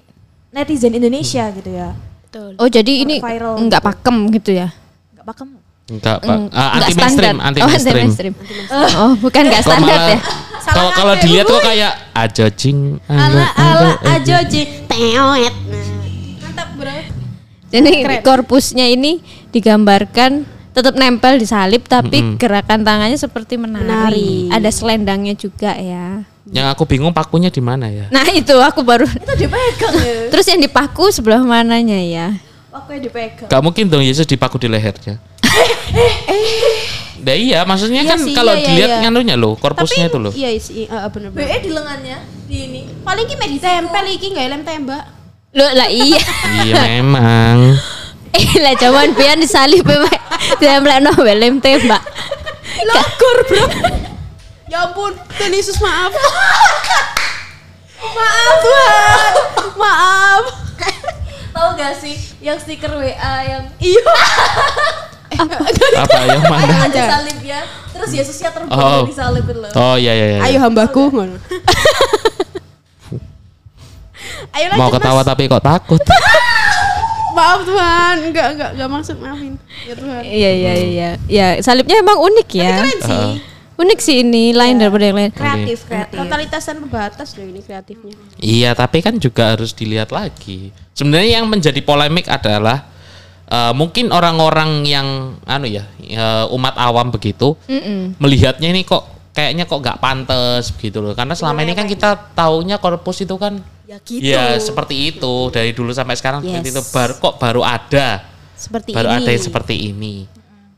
netizen 0.49 0.97
Indonesia 0.97 1.53
gitu 1.53 1.69
ya 1.69 1.93
Betul. 2.25 2.57
Oh 2.57 2.67
jadi 2.67 2.93
ini 3.05 3.21
Viral 3.21 3.61
nggak 3.61 3.83
gitu. 3.85 3.89
pakem 3.93 4.17
gitu 4.33 4.51
ya? 4.57 4.69
nggak 5.13 5.27
pakem 5.29 5.49
Enggak, 5.85 6.17
Pak. 6.25 6.33
Mm, 6.33 6.49
Ah, 6.49 6.49
nggak 6.49 6.89
anti 6.89 6.95
mainstream, 6.97 7.37
anti 7.45 7.59
oh, 7.61 7.69
mainstream. 7.69 7.97
mainstream. 8.09 8.35
Oh, 8.73 9.13
bukan 9.21 9.43
nggak 9.53 9.61
Kok 9.61 9.69
standar 9.69 9.99
ya? 10.01 10.19
kalau 10.65 10.91
kalau 10.97 11.15
dilihat 11.21 11.45
kok 11.45 11.61
kayak 11.61 11.93
ajojing 12.17 12.79
ala 13.05 13.45
ala 13.53 13.91
ajoji 14.17 14.89
teoet. 14.89 15.55
Mantap, 16.41 16.69
Bro. 16.81 16.97
Jadi 17.69 17.93
korpusnya 18.25 18.89
ini 18.89 19.21
digambarkan 19.53 20.49
tetap 20.75 20.99
nempel 20.99 21.39
di 21.39 21.47
salib 21.47 21.87
tapi 21.87 22.35
gerakan 22.35 22.83
tangannya 22.83 23.15
seperti 23.15 23.55
menari. 23.55 23.87
Menari. 23.87 24.31
Ada 24.51 24.71
selendangnya 24.75 25.39
juga 25.39 25.71
ya. 25.79 26.27
Yang 26.51 26.67
aku 26.75 26.83
bingung 26.85 27.15
pakunya 27.15 27.49
di 27.49 27.63
mana 27.63 27.89
ya? 27.89 28.11
Nah 28.11 28.27
itu 28.35 28.53
aku 28.59 28.83
baru. 28.83 29.07
Itu 29.07 29.33
dipegang 29.39 29.95
ya. 29.97 30.15
Terus 30.35 30.47
yang 30.51 30.61
dipaku 30.61 31.15
sebelah 31.15 31.41
mananya 31.41 31.97
ya? 31.97 32.35
Aku 32.75 32.91
yang 32.91 33.07
dipegang. 33.07 33.49
Gak 33.49 33.63
mungkin 33.63 33.87
dong 33.87 34.03
Yesus 34.03 34.27
dipaku 34.27 34.59
di 34.59 34.67
lehernya. 34.67 35.23
Nah 37.25 37.33
iya, 37.33 37.65
maksudnya 37.65 38.05
Iya 38.05 38.11
kan 38.13 38.19
sih, 38.21 38.37
kalau 38.37 38.53
iya, 38.53 38.61
iya, 38.61 38.69
dilihat 38.69 38.91
iya. 38.93 39.01
nganunya 39.09 39.37
loh, 39.41 39.57
korpusnya 39.57 40.13
itu 40.13 40.21
loh. 40.21 40.29
Iya, 40.37 40.49
sih, 40.61 40.85
uh, 40.93 41.09
bener 41.09 41.33
BE 41.33 41.57
di 41.65 41.71
lengannya 41.73 42.21
di 42.45 42.57
ini. 42.69 42.81
Paling 43.01 43.25
ki 43.25 43.35
mek 43.41 43.49
ditempel 43.57 44.05
iki 44.13 44.27
enggak 44.37 44.47
lem 44.53 44.61
tembak. 44.61 45.05
Loh 45.57 45.71
lah 45.73 45.89
iya. 46.05 46.21
iya 46.69 47.01
memang. 47.01 47.81
Eh 48.35 48.59
lah 48.59 48.75
zaman 48.75 49.15
pian 49.15 49.39
di 49.39 49.47
salib 49.47 49.83
Pak. 49.83 50.19
Ditempel 50.59 51.01
no 51.01 51.13
lem 51.25 51.59
tembak. 51.59 52.03
Logor, 52.85 53.39
Bro. 53.47 53.65
ya 54.67 54.85
ampun, 54.85 55.15
Tuhan 55.33 55.53
Yesus 55.53 55.79
maaf. 55.79 56.11
maaf, 58.05 58.55
Tuhan. 58.61 59.33
Maaf. 59.75 60.43
Tahu 61.55 61.69
gak 61.79 61.95
sih 61.97 62.13
yang 62.41 62.59
stiker 62.59 62.91
WA 62.91 63.15
yang 63.45 63.63
Iya. 63.79 64.03
Apa 65.97 66.19
yang 66.25 66.43
mana? 66.45 66.87
ada 66.87 67.03
salib 67.15 67.39
ya. 67.41 67.63
Terus 67.91 68.11
Yesusnya 68.13 68.51
terbang 68.51 68.75
Oh. 68.75 69.07
di 69.07 69.15
salib 69.15 69.47
loh. 69.49 69.71
Oh 69.73 69.95
iya 69.95 70.11
iya. 70.13 70.27
iya. 70.33 70.41
Ayo 70.45 70.59
hambaku 70.61 71.11
ngono. 71.11 71.39
Ayo 74.53 74.67
lanjut, 74.69 74.79
Mau 74.79 74.91
ketawa 74.91 75.23
Mas. 75.23 75.27
tapi 75.27 75.47
kok 75.47 75.63
takut. 75.63 76.03
Maaf 77.35 77.61
Tuhan, 77.67 78.15
enggak 78.31 78.47
enggak 78.55 78.71
enggak 78.79 78.89
maksud 78.95 79.17
maafin. 79.19 79.59
Ya 79.83 79.95
Tuhan. 79.99 80.23
Iya 80.23 80.51
iya 80.55 80.73
iya. 80.79 81.11
Ya 81.27 81.47
salibnya 81.59 81.99
emang 81.99 82.23
unik 82.23 82.49
ya. 82.55 82.79
Keren 82.79 83.01
sih. 83.03 83.27
Unik 83.75 83.99
sih 83.99 84.23
ini 84.23 84.55
lain 84.55 84.79
daripada 84.79 85.11
yang 85.11 85.19
lain. 85.19 85.31
Kreatif, 85.35 85.91
kreatif. 85.91 86.15
Totalitas 86.15 86.63
tanpa 86.63 86.87
batas 86.87 87.35
loh 87.35 87.43
ini 87.43 87.59
kreatifnya. 87.59 88.15
Iya, 88.39 88.71
tapi 88.79 89.03
kan 89.03 89.19
juga 89.19 89.59
harus 89.59 89.75
dilihat 89.75 90.15
lagi. 90.15 90.71
Sebenarnya 90.95 91.43
yang 91.43 91.51
menjadi 91.51 91.83
polemik 91.83 92.31
adalah 92.31 92.87
eh, 93.51 93.75
mungkin 93.75 94.15
orang-orang 94.15 94.87
yang 94.87 95.35
anu 95.43 95.67
ya, 95.67 95.91
eh, 96.07 96.47
umat 96.55 96.79
awam 96.79 97.11
begitu 97.11 97.59
Mm-mm. 97.67 98.15
melihatnya 98.23 98.71
ini 98.71 98.87
kok 98.87 99.11
kayaknya 99.35 99.67
kok 99.67 99.83
nggak 99.83 99.99
pantas 99.99 100.71
begitu 100.71 101.03
loh. 101.03 101.19
Karena 101.19 101.35
selama 101.35 101.67
ini 101.67 101.75
kan 101.75 101.91
kita 101.91 102.31
taunya 102.31 102.79
korpus 102.79 103.27
itu 103.27 103.35
kan 103.35 103.59
Ya 103.85 103.97
gitu. 104.01 104.25
ya 104.25 104.57
seperti 104.57 105.11
itu 105.11 105.35
dari 105.49 105.71
dulu 105.71 105.91
sampai 105.91 106.15
sekarang 106.15 106.41
seperti 106.41 106.69
Yes. 106.69 106.75
itu. 106.75 106.83
Baru 106.91 107.15
kok 107.17 107.35
baru 107.37 107.61
ada 107.61 108.25
Seperti 108.55 108.91
baru 108.91 109.09
ini. 109.11 109.17
ada 109.19 109.31
yang 109.31 109.45
seperti 109.45 109.75
ini. 109.87 110.15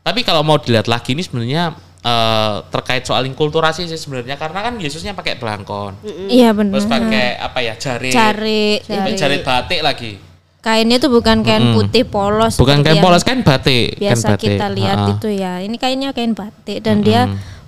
Tapi 0.01 0.19
kalau 0.21 0.41
mau 0.41 0.55
dilihat 0.55 0.85
lagi 0.85 1.11
ini 1.11 1.21
sebenarnya 1.21 1.71
eh, 1.99 2.55
terkait 2.65 3.03
soal 3.03 3.23
inkulturasi 3.25 3.83
sih 3.83 3.95
sebenarnya 3.95 4.35
karena 4.35 4.59
kan 4.61 4.73
Yesusnya 4.75 5.11
pakai 5.11 5.35
belangkon. 5.35 5.95
Iya 6.25 6.51
benar. 6.51 6.73
Terus 6.73 6.85
pakai 6.85 7.25
apa 7.37 7.59
ya? 7.59 7.73
Jarit. 7.75 8.11
Cari 8.11 8.79
Jarit, 8.81 9.15
jarit 9.15 9.41
batik 9.41 9.81
lagi. 9.81 10.13
kainnya 10.57 10.97
tuh 10.97 11.07
bukan 11.09 11.41
kain 11.41 11.71
putih 11.71 12.03
polos. 12.03 12.55
Bukan 12.55 12.79
seperti 12.79 12.87
kain 12.89 12.99
polos, 13.01 13.23
kain 13.23 13.39
batik. 13.39 13.87
kain 13.93 14.03
Biasa 14.03 14.25
batik. 14.29 14.47
kita 14.49 14.67
lihat 14.69 14.97
Ha-ha. 14.99 15.13
itu 15.13 15.27
ya. 15.29 15.53
Ini 15.59 15.75
kainnya 15.77 16.11
kain 16.11 16.33
batik 16.33 16.79
dan 16.81 16.99
dia 16.99 17.23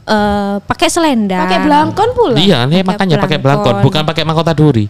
eh, 0.09 0.55
pakai 0.59 0.89
selendang. 0.89 1.45
Pakai 1.45 1.59
belangkon 1.61 2.09
pula. 2.11 2.37
Iya, 2.37 2.65
nih 2.65 2.81
Pakai 2.81 2.89
makanya 2.89 3.15
pakai 3.21 3.37
belangkon, 3.37 3.75
bukan 3.79 4.03
pakai 4.03 4.23
mahkota 4.25 4.51
duri. 4.51 4.89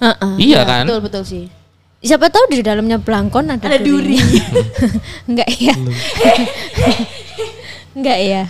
Heeh. 0.00 0.32
Iya 0.40 0.60
kan? 0.64 0.84
Betul 0.88 1.00
betul 1.04 1.22
sih. 1.22 1.44
Siapa 1.96 2.28
tahu 2.28 2.48
di 2.48 2.60
dalamnya 2.60 2.96
belangkon 2.96 3.50
ada, 3.50 3.60
Ada 3.60 3.78
duri. 3.78 4.16
Enggak 5.28 5.48
ya. 5.52 5.74
Enggak 7.96 8.18
ya. 8.20 8.42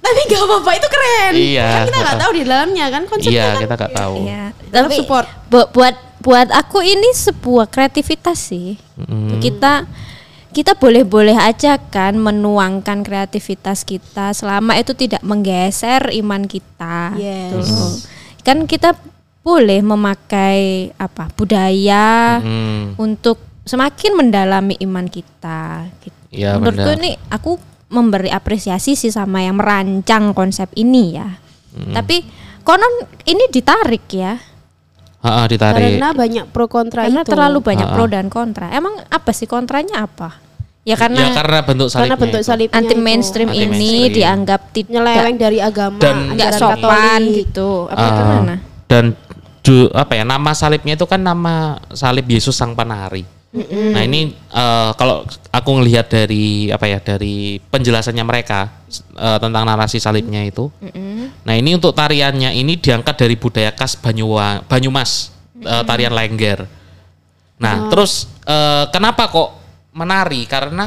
Tapi 0.00 0.20
gak 0.26 0.42
apa-apa 0.42 0.70
itu 0.74 0.88
keren. 0.88 1.32
Iya. 1.36 1.68
Kan 1.68 1.82
kita 1.86 1.98
nggak 2.00 2.18
tahu 2.18 2.30
di 2.32 2.42
dalamnya 2.42 2.86
kan 2.88 3.02
konsepnya 3.04 3.32
Iya, 3.36 3.46
kan. 3.46 3.60
kita 3.60 3.74
nggak 3.76 3.92
tahu. 3.94 4.14
Iya. 4.24 4.42
Tapi 4.70 4.96
support. 4.96 5.26
bu- 5.46 5.70
buat 5.70 5.94
buat 6.20 6.48
aku 6.50 6.78
ini 6.80 7.08
sebuah 7.12 7.66
kreativitas 7.66 8.38
sih. 8.40 8.76
Mm. 8.96 9.40
Kita 9.40 9.84
kita 10.50 10.74
boleh-boleh 10.74 11.34
aja 11.34 11.78
kan 11.78 12.14
menuangkan 12.14 13.00
kreativitas 13.00 13.82
kita 13.82 14.30
selama 14.30 14.74
itu 14.74 14.92
tidak 14.92 15.22
menggeser 15.22 16.10
iman 16.12 16.42
kita. 16.44 17.14
Yes. 17.14 17.54
Tuh. 17.54 17.94
Kan 18.42 18.66
kita 18.66 18.98
boleh 19.40 19.80
memakai 19.80 20.90
apa 20.94 21.32
budaya 21.32 22.38
Hmm. 22.38 22.92
untuk 22.96 23.40
semakin 23.62 24.18
mendalami 24.18 24.74
iman 24.80 25.06
kita. 25.06 25.86
gitu. 26.00 26.16
Iya, 26.30 26.58
Menurutku 26.58 26.90
benar. 26.90 27.00
ini 27.00 27.10
aku 27.26 27.58
memberi 27.88 28.30
apresiasi 28.30 28.94
sih 28.94 29.10
sama 29.10 29.42
yang 29.42 29.58
merancang 29.58 30.30
konsep 30.30 30.70
ini 30.74 31.14
ya. 31.14 31.26
Tapi 31.70 32.22
konon 32.60 32.90
ini 33.24 33.46
ditarik 33.46 34.06
ya, 34.10 34.34
Ha-ha, 35.20 35.44
ditarik. 35.46 36.00
Karena 36.00 36.08
banyak 36.10 36.44
pro 36.48 36.64
kontra 36.64 37.04
karena 37.04 37.20
itu. 37.20 37.28
terlalu 37.28 37.58
banyak 37.60 37.84
Ah. 37.84 37.92
pro 37.92 38.04
dan 38.04 38.26
kontra. 38.26 38.72
Emang 38.72 38.96
apa 39.04 39.30
sih 39.30 39.44
kontranya 39.44 40.08
apa? 40.08 40.40
Ya 40.80 40.96
karena, 40.96 41.20
ya 41.22 41.36
karena 41.36 41.60
bentuk 41.60 41.88
salibnya. 41.88 42.00
Karena 42.08 42.16
bentuk 42.18 42.40
itu. 42.40 42.48
salibnya 42.48 42.72
anti 42.74 42.94
itu. 42.94 43.04
mainstream 43.04 43.48
ini 43.48 43.60
Anti-mainstream. 43.68 44.12
dianggap 44.16 44.60
tidak 44.72 44.90
nyeleweng 44.90 45.36
dari 45.36 45.58
agama, 45.60 46.00
Dan- 46.00 46.24
nggak 46.34 46.50
sopan 46.56 46.80
Katolik. 47.20 47.34
gitu. 47.36 47.70
Apa 47.86 48.00
Ah, 48.00 48.16
gimana? 48.16 48.54
Dan 48.88 49.04
ju- 49.60 49.92
apa 49.92 50.12
ya 50.14 50.24
nama 50.24 50.50
salibnya 50.50 50.96
itu 50.96 51.04
kan 51.04 51.20
nama 51.20 51.54
salib 51.90 52.24
Yesus 52.24 52.56
sang 52.56 52.72
penari. 52.72 53.28
Nah 53.50 54.06
ini 54.06 54.30
eh, 54.30 54.90
kalau 54.94 55.26
aku 55.50 55.70
ngelihat 55.82 56.06
dari 56.06 56.70
apa 56.70 56.86
ya 56.86 57.02
dari 57.02 57.58
penjelasannya 57.58 58.22
mereka 58.22 58.70
eh, 59.18 59.38
tentang 59.42 59.66
narasi 59.66 59.98
salibnya 59.98 60.46
itu. 60.46 60.70
Nah 61.42 61.54
ini 61.58 61.74
untuk 61.74 61.90
tariannya 61.90 62.54
ini 62.54 62.78
diangkat 62.78 63.26
dari 63.26 63.34
budaya 63.34 63.74
khas 63.74 63.98
Banyua, 63.98 64.62
Banyumas 64.70 65.34
eh, 65.58 65.82
tarian 65.82 66.14
lengger. 66.14 66.62
Nah 67.58 67.90
terus 67.90 68.30
eh, 68.46 68.86
kenapa 68.94 69.26
kok 69.26 69.50
menari? 69.98 70.46
Karena 70.46 70.86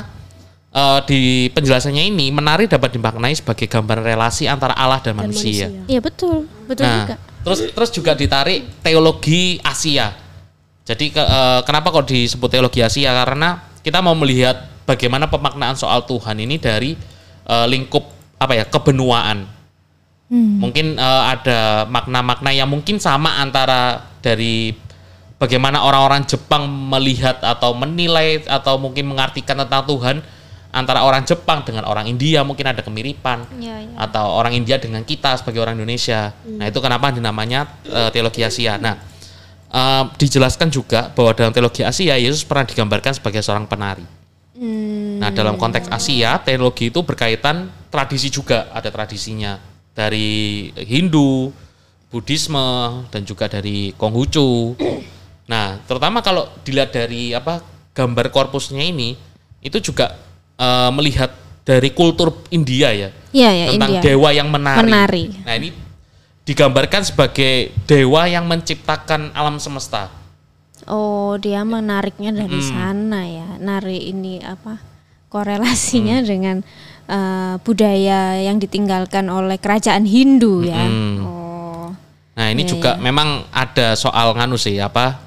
eh, 0.71 0.99
di 1.03 1.51
penjelasannya 1.51 2.15
ini 2.15 2.31
menari 2.31 2.71
dapat 2.71 2.95
dimaknai 2.95 3.35
sebagai 3.35 3.67
gambaran 3.67 4.07
relasi 4.07 4.47
antara 4.47 4.71
Allah 4.71 5.03
dan, 5.03 5.19
manusia. 5.19 5.67
Iya 5.83 5.99
betul, 5.99 6.47
betul 6.63 6.87
Nah, 6.87 6.95
juga. 7.11 7.15
terus 7.43 7.59
terus 7.75 7.89
juga 7.91 8.15
ditarik 8.15 8.79
teologi 8.79 9.59
Asia. 9.59 10.22
Jadi 10.83 11.09
ke- 11.09 11.23
eh, 11.23 11.61
kenapa 11.63 11.89
kok 11.89 12.05
disebut 12.05 12.49
teologi 12.49 12.79
Asia? 12.79 13.15
Karena 13.15 13.55
kita 13.79 13.99
mau 13.99 14.11
melihat 14.13 14.67
bagaimana 14.83 15.27
pemaknaan 15.27 15.75
soal 15.75 16.03
Tuhan 16.03 16.37
ini 16.37 16.59
dari 16.59 16.95
eh, 17.43 17.65
lingkup 17.67 18.03
apa 18.37 18.53
ya 18.53 18.65
kebenuaan. 18.67 19.47
Mungkin 20.33 20.97
eh, 20.97 21.23
ada 21.29 21.85
makna-makna 21.85 22.49
yang 22.49 22.65
mungkin 22.65 22.97
sama 22.97 23.37
antara 23.37 24.01
dari 24.19 24.73
bagaimana 25.37 25.83
orang-orang 25.83 26.25
Jepang 26.25 26.65
melihat 26.67 27.37
atau 27.39 27.71
menilai 27.71 28.41
atau 28.43 28.75
mungkin 28.75 29.07
mengartikan 29.07 29.59
tentang 29.59 29.83
Tuhan 29.85 30.23
antara 30.73 31.05
orang 31.05 31.21
Jepang 31.21 31.61
dengan 31.61 31.85
orang 31.85 32.09
India 32.09 32.41
mungkin 32.41 32.65
ada 32.65 32.81
kemiripan 32.81 33.45
Iya, 33.61 33.77
iya. 33.85 33.95
atau 33.99 34.25
orang 34.33 34.57
India 34.57 34.81
dengan 34.81 35.05
kita 35.05 35.37
sebagai 35.37 35.61
orang 35.61 35.77
Indonesia. 35.77 36.33
Nah 36.49 36.65
itu 36.65 36.79
kenapa 36.81 37.13
dinamanya 37.13 37.69
eh, 37.85 38.09
teologi 38.09 38.41
Asia. 38.41 38.75
Nah 38.75 38.97
eh, 39.73 40.03
dijelaskan 40.15 40.69
juga 40.69 41.09
bahwa 41.11 41.33
dalam 41.33 41.51
teologi 41.51 41.81
Asia 41.81 42.13
Yesus 42.15 42.45
pernah 42.45 42.63
digambarkan 42.69 43.17
sebagai 43.17 43.41
seorang 43.41 43.65
penari. 43.65 44.05
Nah 45.19 45.33
dalam 45.33 45.59
konteks 45.59 45.89
Asia 45.91 46.39
teologi 46.39 46.87
itu 46.87 47.01
berkaitan 47.03 47.67
tradisi 47.89 48.31
juga 48.31 48.71
ada 48.71 48.87
tradisinya 48.87 49.59
dari 49.91 50.69
Hindu, 50.77 51.51
Buddhisme 52.07 53.03
dan 53.09 53.25
juga 53.25 53.49
dari 53.49 53.91
Konghucu. 53.97 54.77
Nah 55.43 55.75
terutama 55.83 56.23
kalau 56.23 56.47
dilihat 56.63 56.95
dari 56.95 57.35
apa 57.35 57.59
gambar 57.91 58.31
korpusnya 58.31 58.79
ini 58.79 59.11
itu 59.59 59.75
juga 59.83 60.15
eh, 60.55 60.91
melihat 60.95 61.35
dari 61.67 61.91
kultur 61.91 62.47
India 62.47 62.95
ya 62.95 63.11
Iya 63.35 63.49
ya 63.51 63.65
tentang 63.75 63.91
India. 63.91 64.01
dewa 64.07 64.29
yang 64.31 64.47
menari. 64.47 64.87
Menari. 64.87 65.23
Nah 65.43 65.53
ini 65.59 65.69
digambarkan 66.43 67.07
sebagai 67.07 67.71
dewa 67.87 68.27
yang 68.27 68.43
menciptakan 68.45 69.31
alam 69.31 69.59
semesta. 69.59 70.11
Oh, 70.83 71.39
dia 71.39 71.63
menariknya 71.63 72.35
dari 72.35 72.59
Hmm. 72.59 72.67
sana 72.67 73.21
ya. 73.23 73.47
Nari 73.55 74.11
ini 74.11 74.43
apa? 74.43 74.79
Korelasinya 75.31 76.19
Hmm. 76.21 76.27
dengan 76.27 76.57
eh, 77.03 77.55
budaya 77.59 78.39
yang 78.39 78.63
ditinggalkan 78.63 79.27
oleh 79.27 79.59
kerajaan 79.59 80.07
Hindu 80.07 80.63
ya. 80.63 80.87
Hmm. 80.87 81.19
Oh. 81.19 81.87
Nah 82.33 82.47
ini 82.47 82.63
Iya, 82.63 82.71
juga 82.71 82.91
memang 82.95 83.43
ada 83.51 83.99
soal 83.99 84.31
nganu 84.31 84.55
sih 84.55 84.79
apa 84.79 85.19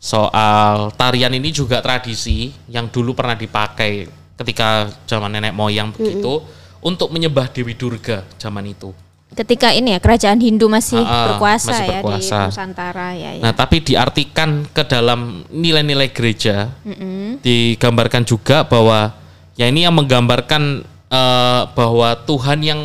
soal 0.00 0.88
tarian 0.96 1.28
ini 1.34 1.52
juga 1.52 1.84
tradisi 1.84 2.48
yang 2.72 2.88
dulu 2.88 3.12
pernah 3.12 3.36
dipakai 3.36 4.08
ketika 4.40 4.88
zaman 5.04 5.36
nenek 5.36 5.52
moyang 5.52 5.92
begitu 5.92 6.40
untuk 6.80 7.12
menyembah 7.12 7.52
Dewi 7.52 7.76
Durga 7.76 8.24
zaman 8.40 8.64
itu. 8.64 8.94
Ketika 9.28 9.70
ini 9.70 9.92
ya 9.92 10.00
kerajaan 10.00 10.40
Hindu 10.40 10.66
masih 10.66 10.98
ah, 10.98 11.30
berkuasa 11.30 11.70
masih 11.70 11.84
ya 11.86 12.00
berkuasa. 12.00 12.38
di 12.40 12.48
Nusantara 12.48 13.08
ya. 13.12 13.30
ya. 13.38 13.42
Nah, 13.44 13.52
tapi 13.52 13.76
diartikan 13.84 14.64
ke 14.66 14.82
dalam 14.82 15.44
nilai-nilai 15.52 16.08
gereja, 16.10 16.72
Mm-mm. 16.82 17.38
digambarkan 17.44 18.24
juga 18.24 18.64
bahwa 18.64 19.14
ya 19.54 19.68
ini 19.68 19.84
yang 19.84 19.94
menggambarkan 19.94 20.82
eh, 21.06 21.62
bahwa 21.70 22.08
Tuhan 22.24 22.58
yang 22.64 22.80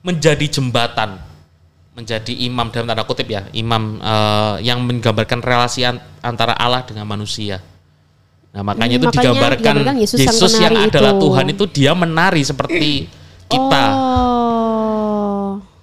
menjadi 0.00 0.42
jembatan, 0.48 1.20
menjadi 1.94 2.32
imam 2.40 2.72
dalam 2.72 2.88
tanda 2.88 3.04
kutip 3.04 3.28
ya, 3.28 3.46
imam 3.52 4.00
eh, 4.00 4.54
yang 4.66 4.80
menggambarkan 4.82 5.38
relasi 5.38 5.84
an- 5.86 6.02
antara 6.18 6.56
Allah 6.56 6.82
dengan 6.82 7.04
manusia. 7.04 7.60
Nah, 8.52 8.60
makanya 8.60 8.96
Hmm, 8.96 9.00
itu 9.00 9.06
makanya 9.08 9.22
digambarkan 9.28 9.60
digambarkan 9.80 9.96
Yesus 10.02 10.18
Yesus, 10.18 10.52
yang 10.56 10.72
yang 10.76 10.88
adalah 10.88 11.12
itu. 11.14 11.20
Tuhan 11.24 11.46
itu 11.52 11.64
dia 11.70 11.92
menari 11.94 12.42
seperti 12.42 12.90
kita. 13.52 13.84
Oh. 13.92 14.51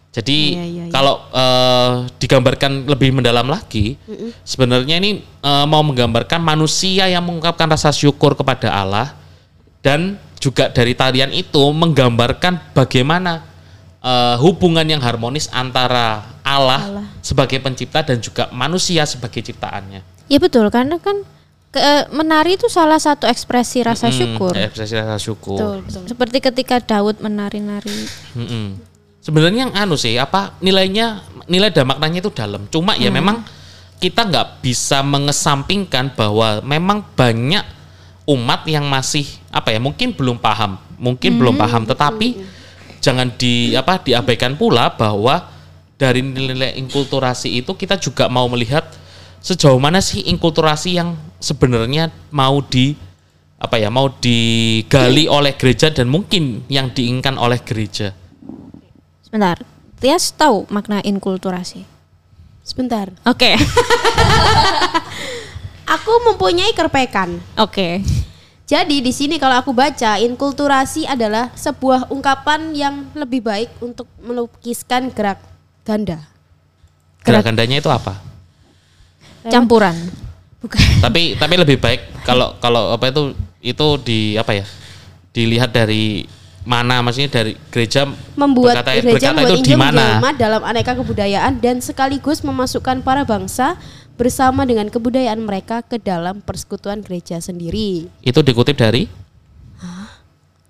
Jadi 0.10 0.58
Iya, 0.58 0.66
iya, 0.66 0.84
iya. 0.86 0.92
kalau 0.92 1.22
eh, 1.30 1.92
digambarkan 2.18 2.90
lebih 2.90 3.14
mendalam 3.14 3.46
lagi, 3.46 3.94
sebenarnya 4.42 4.98
ini 4.98 5.22
eh, 5.22 5.66
mau 5.66 5.82
menggambarkan 5.82 6.42
manusia 6.42 7.06
yang 7.06 7.22
mengungkapkan 7.22 7.70
rasa 7.70 7.94
syukur 7.94 8.34
kepada 8.34 8.74
Allah 8.74 9.14
dan 9.80 10.18
juga 10.40 10.68
dari 10.68 10.92
tarian 10.92 11.30
itu 11.30 11.62
menggambarkan 11.62 12.74
bagaimana 12.74 13.46
eh, 14.02 14.36
hubungan 14.42 14.84
yang 14.84 15.00
harmonis 15.00 15.46
antara 15.52 16.26
Allah, 16.42 17.06
sebagai 17.22 17.62
pencipta 17.62 18.02
dan 18.02 18.18
juga 18.18 18.50
manusia 18.50 19.06
sebagai 19.06 19.46
ciptaannya. 19.46 20.02
Ya 20.26 20.42
betul 20.42 20.66
karena 20.74 20.98
kan 20.98 21.22
ke- 21.70 22.10
menari 22.10 22.58
itu 22.58 22.66
salah 22.66 22.98
satu 22.98 23.30
ekspresi 23.30 23.86
rasa 23.86 24.10
Hmm, 24.10 24.18
syukur. 24.18 24.58
ekspresi 24.58 24.98
rasa 24.98 25.22
syukur. 25.22 25.54
Betul, 25.62 25.78
betul. 25.86 26.04
Seperti 26.10 26.38
ketika 26.42 26.82
Daud 26.82 27.22
menari-nari. 27.22 27.94
Mm-mm. 28.34 28.89
Sebenarnya 29.30 29.70
yang 29.70 29.74
anu 29.78 29.94
sih 29.94 30.18
apa 30.18 30.58
nilainya 30.58 31.22
nilai 31.46 31.70
dan 31.70 31.86
maknanya 31.86 32.26
itu 32.26 32.34
dalam. 32.34 32.66
Cuma 32.74 32.98
ya 32.98 33.14
memang 33.14 33.46
kita 34.02 34.26
nggak 34.26 34.66
bisa 34.66 35.06
mengesampingkan 35.06 36.18
bahwa 36.18 36.66
memang 36.66 37.06
banyak 37.14 37.62
umat 38.26 38.66
yang 38.66 38.90
masih 38.90 39.30
apa 39.54 39.70
ya 39.70 39.78
mungkin 39.78 40.18
belum 40.18 40.42
paham, 40.42 40.82
mungkin 40.98 41.38
belum 41.38 41.62
paham. 41.62 41.86
Tetapi 41.86 42.42
jangan 43.06 43.30
di 43.38 43.78
apa 43.78 44.02
diabaikan 44.02 44.58
pula 44.58 44.98
bahwa 44.98 45.46
dari 46.02 46.26
nilai 46.26 46.74
inkulturasi 46.82 47.54
itu 47.54 47.78
kita 47.78 48.02
juga 48.02 48.34
mau 48.34 48.50
melihat 48.50 48.82
sejauh 49.46 49.78
mana 49.78 50.02
sih 50.02 50.26
inkulturasi 50.26 50.98
yang 50.98 51.14
sebenarnya 51.38 52.10
mau 52.34 52.66
di 52.66 52.98
apa 53.62 53.78
ya 53.78 53.94
mau 53.94 54.10
digali 54.10 55.30
oleh 55.30 55.54
gereja 55.54 55.94
dan 55.94 56.10
mungkin 56.10 56.66
yang 56.66 56.90
diinginkan 56.90 57.38
oleh 57.38 57.62
gereja. 57.62 58.18
Sebentar. 59.30 59.62
Tias 60.02 60.34
tahu 60.34 60.66
makna 60.74 61.06
inkulturasi? 61.06 61.86
Sebentar. 62.66 63.14
Oke. 63.30 63.54
Aku 65.96 66.14
mempunyai 66.26 66.74
kerpekan. 66.74 67.38
Oke. 67.54 68.02
Jadi 68.66 69.06
di 69.06 69.14
sini 69.14 69.42
kalau 69.42 69.58
aku 69.58 69.74
baca 69.74 70.22
inkulturasi 70.22 71.10
adalah 71.10 71.50
sebuah 71.58 72.14
ungkapan 72.14 72.70
yang 72.78 73.10
lebih 73.18 73.42
baik 73.42 73.74
untuk 73.82 74.06
melukiskan 74.22 75.10
gerak 75.10 75.42
ganda. 75.82 76.22
Gerak 77.26 77.50
gandanya 77.50 77.82
itu 77.82 77.90
apa? 77.90 78.22
Campuran. 79.50 79.98
Bukan. 80.62 80.78
tapi 81.06 81.34
tapi 81.38 81.54
lebih 81.58 81.82
baik 81.82 82.22
kalau 82.22 82.54
kalau 82.62 82.94
apa 82.94 83.10
itu 83.10 83.34
itu 83.62 83.88
di 84.06 84.20
apa 84.38 84.54
ya? 84.54 84.66
Dilihat 85.34 85.74
dari 85.74 86.30
mana 86.62 87.00
maksudnya 87.00 87.32
dari 87.32 87.54
gereja 87.70 88.06
Membuat 88.36 88.80
berkata, 88.80 88.92
gereja 88.96 89.32
berkata 89.32 89.32
membuat 89.34 89.52
itu 89.54 89.64
di 89.64 89.76
mana? 89.76 90.06
dalam 90.36 90.62
aneka 90.62 90.94
kebudayaan 90.94 91.58
dan 91.58 91.80
sekaligus 91.80 92.42
memasukkan 92.42 93.02
para 93.02 93.24
bangsa 93.24 93.80
bersama 94.14 94.68
dengan 94.68 94.88
kebudayaan 94.88 95.40
mereka 95.40 95.80
ke 95.80 95.96
dalam 95.96 96.44
persekutuan 96.44 97.00
gereja 97.00 97.40
sendiri. 97.40 98.12
Itu 98.20 98.44
dikutip 98.44 98.76
dari 98.76 99.08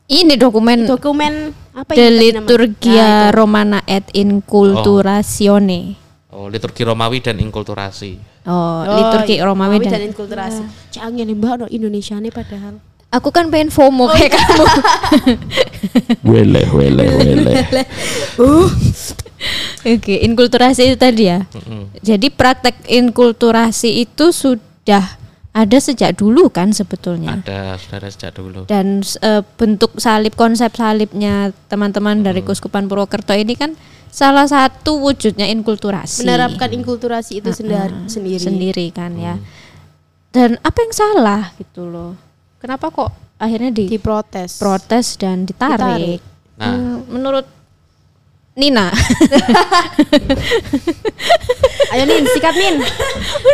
Ini 0.05 0.41
dokumen 0.41 0.89
Dokumen 0.89 1.53
apa 1.69 1.93
De 1.93 2.09
Liturgia 2.09 2.97
Nah, 2.97 3.29
itu. 3.29 3.37
Romana 3.37 3.79
et 3.85 4.09
Inculturatione. 4.09 5.93
oh, 6.29 6.49
liturgi 6.49 6.81
Romawi 6.81 7.21
dan 7.21 7.37
inkulturasi. 7.37 8.17
Oh, 8.41 8.81
Oh, 8.81 8.97
liturgi 8.97 9.37
Romawi 9.37 9.77
dan, 9.85 10.09
inkulturasi. 10.09 10.65
Canggih 10.89 11.29
nih 11.29 11.37
Mbak 11.37 11.53
no 11.61 11.65
Indonesia 11.69 12.17
nih 12.17 12.33
padahal. 12.33 12.81
Aku 13.09 13.33
kan 13.33 13.49
pengen 13.49 13.73
FOMO 13.73 14.05
kayak 14.13 14.37
kamu. 14.37 14.65
Wele 16.29 16.61
wele 16.69 17.05
wele. 17.09 17.53
Oke, 19.97 20.15
inkulturasi 20.21 20.93
itu 20.93 20.97
tadi 20.99 21.25
ya. 21.25 21.41
Jadi 22.05 22.29
praktek 22.29 22.85
inkulturasi 22.85 24.05
itu 24.05 24.29
sudah 24.29 25.17
ada 25.49 25.77
sejak 25.81 26.21
dulu 26.21 26.53
kan 26.53 26.69
sebetulnya. 26.69 27.41
Ada 27.41 27.81
saudara 27.81 28.07
sejak 28.13 28.31
dulu. 28.37 28.69
Dan 28.69 29.01
eh, 29.01 29.41
bentuk 29.57 29.97
salib 29.97 30.37
konsep 30.37 30.69
salibnya 30.77 31.49
teman-teman 31.65 32.21
dari 32.21 32.45
Kuskupan 32.45 32.85
Purwokerto 32.85 33.33
ini 33.33 33.57
kan 33.57 33.73
salah 34.13 34.45
satu 34.45 35.01
wujudnya 35.01 35.49
inkulturasi. 35.49 36.21
Menerapkan 36.21 36.69
inkulturasi 36.77 37.41
itu. 37.41 37.49
Ah, 37.49 38.05
sendiri. 38.05 38.37
sendiri 38.37 38.85
kan 38.93 39.17
ya. 39.17 39.41
Dan 40.29 40.61
apa 40.61 40.77
yang 40.77 40.93
salah 40.93 41.41
gitu 41.57 41.89
loh? 41.89 42.28
Kenapa 42.59 42.91
kok 42.91 43.07
akhirnya 43.39 43.71
di 43.71 43.87
Diprotes. 43.87 44.59
protes 44.59 45.15
dan 45.15 45.47
ditarik? 45.47 45.79
Ditarik. 45.79 46.19
Nah. 46.59 46.75
Hmm, 46.75 47.07
menurut 47.07 47.47
Nina, 48.59 48.91
Ayo 51.95 52.03
Nin, 52.03 52.27
sikat 52.27 52.59
Nin. 52.59 52.83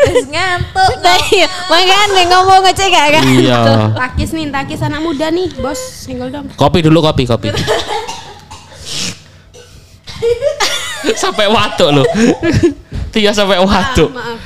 Terus 0.10 0.26
ngantuk. 0.34 0.92
Nah, 1.06 1.18
iya, 1.30 1.46
makanya 1.70 2.26
ngomong 2.34 2.66
ngecek 2.66 2.90
gak 2.90 3.08
kan? 3.14 3.26
Iya. 3.30 3.94
Takis 3.94 4.34
nih, 4.34 4.50
takis 4.50 4.82
anak 4.82 5.06
muda 5.06 5.30
nih, 5.30 5.54
bos. 5.62 5.78
Senggol 5.78 6.34
dong. 6.34 6.50
Kopi 6.58 6.82
dulu 6.82 7.06
kopi 7.06 7.30
kopi. 7.30 7.54
sampai 11.14 11.54
watuk 11.54 12.02
loh. 12.02 12.08
Tia 13.14 13.30
sampai 13.30 13.62
watuk. 13.62 14.10
Maaf. 14.10 14.42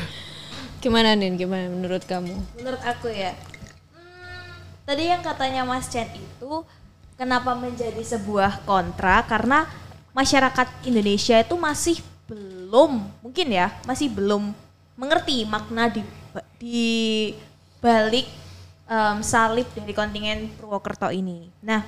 Gimana 0.84 1.16
Nin? 1.16 1.40
Gimana 1.40 1.72
menurut 1.72 2.04
kamu? 2.04 2.36
Menurut 2.60 2.84
aku 2.84 3.08
ya. 3.16 3.32
Tadi 4.90 5.06
yang 5.06 5.22
katanya 5.22 5.62
Mas 5.70 5.86
Chen 5.86 6.10
itu 6.18 6.66
kenapa 7.14 7.54
menjadi 7.54 8.02
sebuah 8.02 8.66
kontra 8.66 9.22
karena 9.22 9.70
masyarakat 10.18 10.66
Indonesia 10.82 11.38
itu 11.38 11.54
masih 11.54 12.02
belum 12.26 13.06
mungkin 13.22 13.54
ya 13.54 13.70
masih 13.86 14.10
belum 14.10 14.50
mengerti 14.98 15.46
makna 15.46 15.94
di 15.94 16.02
di 16.58 16.90
balik 17.78 18.26
em, 18.90 19.22
salib 19.22 19.70
dari 19.78 19.94
kontingen 19.94 20.50
Purwokerto 20.58 21.14
ini. 21.14 21.54
Nah, 21.62 21.86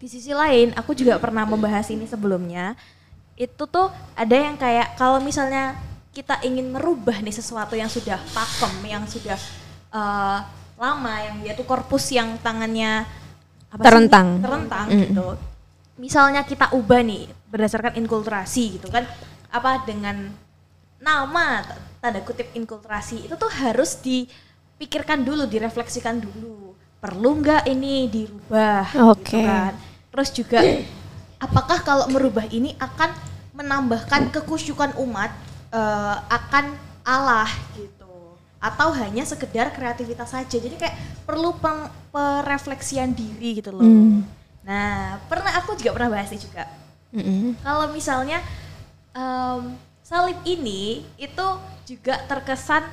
di 0.00 0.08
sisi 0.08 0.32
lain 0.32 0.72
aku 0.80 0.96
juga 0.96 1.20
pernah 1.20 1.44
membahas 1.44 1.92
ini 1.92 2.08
sebelumnya. 2.08 2.72
Itu 3.36 3.68
tuh 3.68 3.92
ada 4.16 4.36
yang 4.36 4.56
kayak 4.56 4.96
kalau 4.96 5.20
misalnya 5.20 5.76
kita 6.16 6.40
ingin 6.40 6.72
merubah 6.72 7.20
nih 7.20 7.36
sesuatu 7.36 7.76
yang 7.76 7.92
sudah 7.92 8.16
pakem, 8.32 8.74
yang 8.88 9.04
sudah 9.04 9.38
eh, 9.92 10.40
lama, 10.80 11.12
yang 11.20 11.36
dia 11.44 11.52
tuh 11.52 11.68
korpus 11.68 12.08
yang 12.16 12.40
tangannya 12.40 13.04
apa 13.68 13.82
sih? 13.84 13.86
Terentang. 13.86 14.28
terentang 14.40 14.86
gitu. 14.88 15.36
Misalnya 16.00 16.40
kita 16.48 16.72
ubah 16.72 17.04
nih 17.04 17.28
berdasarkan 17.52 18.00
inkulturasi 18.00 18.80
gitu 18.80 18.88
kan, 18.88 19.04
apa 19.52 19.84
dengan 19.84 20.32
nama 20.96 21.60
tanda 22.00 22.24
kutip 22.24 22.48
inkulturasi 22.56 23.28
itu 23.28 23.34
tuh 23.36 23.52
harus 23.60 24.00
dipikirkan 24.00 25.20
dulu, 25.20 25.44
direfleksikan 25.44 26.16
dulu. 26.16 26.72
Perlu 27.00 27.44
nggak 27.44 27.68
ini 27.68 28.08
dirubah? 28.08 29.12
Oke. 29.12 29.36
Gitu 29.36 29.44
kan. 29.44 29.72
Terus 30.10 30.28
juga 30.32 30.60
apakah 31.36 31.84
kalau 31.84 32.08
merubah 32.08 32.48
ini 32.48 32.72
akan 32.80 33.12
menambahkan 33.52 34.32
kekusyukan 34.32 34.96
umat 34.96 35.28
eh, 35.76 36.16
akan 36.32 36.72
Allah 37.04 37.48
gitu 37.76 37.99
atau 38.60 38.92
hanya 38.92 39.24
sekedar 39.24 39.72
kreativitas 39.72 40.30
saja. 40.30 40.56
Jadi 40.60 40.76
kayak 40.76 40.96
perlu 41.24 41.56
peng- 41.56 41.88
perefleksian 42.12 43.16
diri 43.16 43.58
gitu 43.58 43.72
loh. 43.72 43.82
Hmm. 43.82 44.22
Nah, 44.60 45.16
pernah 45.26 45.56
aku 45.56 45.74
juga 45.80 45.96
pernah 45.96 46.12
bahas 46.12 46.28
ini 46.28 46.38
juga. 46.38 46.68
Mm-mm. 47.10 47.58
Kalau 47.64 47.90
misalnya 47.90 48.38
em, 49.16 49.74
salib 50.04 50.38
ini 50.46 51.02
itu 51.18 51.46
juga 51.88 52.20
terkesan 52.28 52.84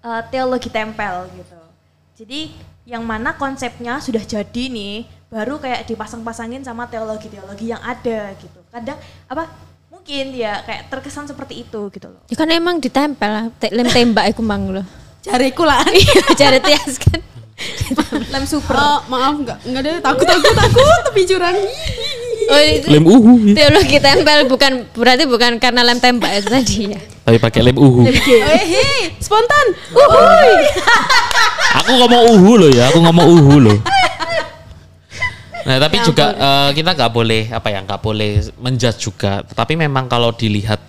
eh, 0.00 0.22
teologi 0.30 0.70
tempel 0.72 1.28
gitu. 1.36 1.60
Jadi 2.18 2.54
yang 2.88 3.04
mana 3.04 3.36
konsepnya 3.36 4.00
sudah 4.00 4.24
jadi 4.24 4.64
nih, 4.72 5.04
baru 5.28 5.60
kayak 5.60 5.84
dipasang-pasangin 5.92 6.64
sama 6.64 6.88
teologi-teologi 6.88 7.74
yang 7.74 7.82
ada 7.84 8.32
gitu. 8.40 8.60
Kadang 8.72 8.96
apa 9.28 9.52
mungkin 9.92 10.32
ya 10.32 10.64
kayak 10.64 10.88
terkesan 10.88 11.28
seperti 11.28 11.68
itu 11.68 11.80
gitu 11.92 12.08
loh. 12.08 12.22
Ya 12.32 12.36
kan 12.38 12.48
emang 12.48 12.80
ditempel 12.80 13.28
lah, 13.28 13.44
lem 13.68 13.88
tembak 13.92 14.32
iku 14.32 14.40
mang 14.40 14.72
loh. 14.72 14.86
Cariku 15.28 15.62
lah. 15.68 15.84
Cari 16.40 16.58
tias 16.64 16.96
kan. 16.96 17.20
Lem 18.32 18.44
super. 18.46 18.74
Oh, 18.78 19.00
maaf 19.10 19.34
enggak 19.34 19.58
enggak 19.66 19.82
ada 19.82 19.92
takut 19.98 20.26
takut 20.26 20.54
takut 20.54 20.98
tapi 21.04 21.20
curang. 21.26 21.56
Oh, 22.48 22.60
itu 22.64 22.86
Lem 22.88 23.04
uhu. 23.04 23.52
teologi 23.52 23.98
tempel 24.00 24.48
bukan 24.48 24.88
berarti 24.96 25.28
bukan 25.28 25.60
karena 25.60 25.84
lem 25.84 26.00
tembak 26.00 26.32
itu 26.38 26.48
tadi 26.48 26.76
ya. 26.96 27.00
Tapi 27.28 27.36
pakai 27.36 27.60
lem 27.60 27.76
uhu. 27.76 28.08
Eh, 28.08 28.14
hei, 28.64 29.12
spontan. 29.20 29.66
Aku 31.82 31.90
ngomong 31.98 32.22
uhu 32.38 32.50
loh 32.56 32.70
ya, 32.72 32.88
aku 32.88 33.04
ngomong 33.04 33.26
uhu 33.26 33.54
loh. 33.68 33.78
Nah 35.68 35.76
tapi 35.76 36.00
juga 36.00 36.32
eh, 36.32 36.70
kita 36.72 36.96
nggak 36.96 37.12
boleh 37.12 37.42
apa 37.52 37.68
ya 37.68 37.84
nggak 37.84 38.00
boleh 38.00 38.40
menjudge 38.56 38.98
juga. 39.12 39.44
Tapi 39.44 39.76
memang 39.76 40.08
kalau 40.08 40.32
dilihat 40.32 40.80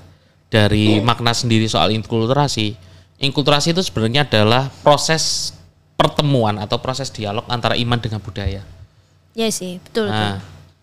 dari 0.48 1.04
makna 1.04 1.36
sendiri 1.36 1.68
soal 1.68 1.92
inkulturasi, 1.92 2.74
inkulturasi 3.20 3.76
itu 3.76 3.84
sebenarnya 3.84 4.24
adalah 4.26 4.72
proses 4.82 5.54
pertemuan 6.00 6.56
atau 6.58 6.80
proses 6.80 7.12
dialog 7.12 7.44
antara 7.52 7.76
iman 7.76 8.00
dengan 8.00 8.24
budaya. 8.24 8.64
Iya 9.36 9.50
sih, 9.52 9.84
betul. 9.84 10.08
betul. 10.08 10.16
Nah, 10.16 10.40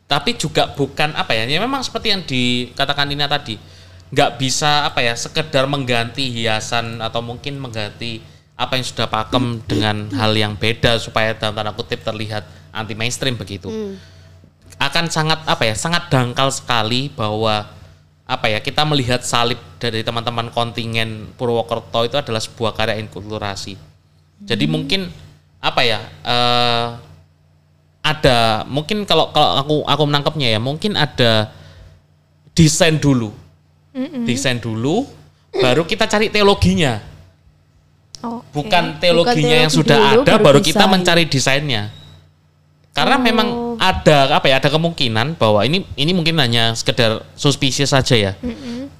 tapi 0.06 0.36
juga 0.36 0.70
bukan 0.76 1.16
apa 1.16 1.32
ya, 1.34 1.48
ya 1.48 1.58
memang 1.58 1.82
seperti 1.82 2.12
yang 2.12 2.22
dikatakan 2.22 3.08
Nina 3.08 3.26
tadi, 3.26 3.56
nggak 4.12 4.36
bisa 4.38 4.86
apa 4.86 5.00
ya, 5.02 5.16
sekedar 5.16 5.64
mengganti 5.66 6.30
hiasan 6.30 7.00
atau 7.00 7.24
mungkin 7.24 7.58
mengganti 7.58 8.22
apa 8.56 8.78
yang 8.78 8.86
sudah 8.86 9.08
pakem 9.08 9.60
dengan 9.68 10.08
hal 10.16 10.32
yang 10.32 10.56
beda 10.56 10.96
supaya 10.96 11.36
dalam 11.36 11.52
tanda 11.52 11.76
kutip 11.76 12.00
terlihat 12.00 12.44
anti 12.72 12.96
mainstream 12.96 13.36
begitu. 13.36 13.68
Akan 14.76 15.08
sangat 15.08 15.40
apa 15.48 15.64
ya, 15.64 15.74
sangat 15.76 16.12
dangkal 16.12 16.52
sekali 16.52 17.08
bahwa 17.08 17.68
apa 18.26 18.50
ya, 18.50 18.58
kita 18.58 18.82
melihat 18.82 19.22
salib 19.22 19.58
dari 19.78 20.02
teman-teman 20.02 20.50
kontingen 20.50 21.30
Purwokerto 21.38 22.02
itu 22.02 22.18
adalah 22.18 22.42
sebuah 22.42 22.74
karya 22.74 22.98
inkulturasi. 22.98 23.78
Jadi 24.42 24.64
mungkin 24.66 25.08
apa 25.62 25.80
ya? 25.86 26.00
eh, 26.26 26.86
ada 28.06 28.62
mungkin 28.70 29.02
kalau 29.02 29.34
kalau 29.34 29.58
aku 29.58 29.76
aku 29.82 30.02
menangkapnya 30.06 30.54
ya 30.54 30.60
mungkin 30.62 30.94
ada 30.94 31.50
desain 32.54 33.02
dulu 33.02 33.34
desain 34.22 34.62
dulu 34.62 35.02
baru 35.50 35.82
kita 35.82 36.06
cari 36.06 36.30
teologinya 36.30 37.02
Oke. 38.22 38.46
bukan 38.54 39.02
teologinya 39.02 39.66
yang 39.66 39.72
teologi 39.72 39.82
sudah 39.82 39.98
dulu, 39.98 40.22
ada 40.22 40.32
baru 40.38 40.44
baru 40.46 40.58
kita 40.62 40.84
mencari 40.86 41.24
desainnya 41.26 41.90
karena 42.96 43.20
memang 43.20 43.76
ada 43.76 44.40
apa 44.40 44.48
ya 44.48 44.56
ada 44.56 44.72
kemungkinan 44.72 45.36
bahwa 45.36 45.60
ini 45.68 45.84
ini 46.00 46.16
mungkin 46.16 46.40
hanya 46.40 46.72
sekedar 46.72 47.20
suspicious 47.36 47.92
saja 47.92 48.16
ya. 48.16 48.32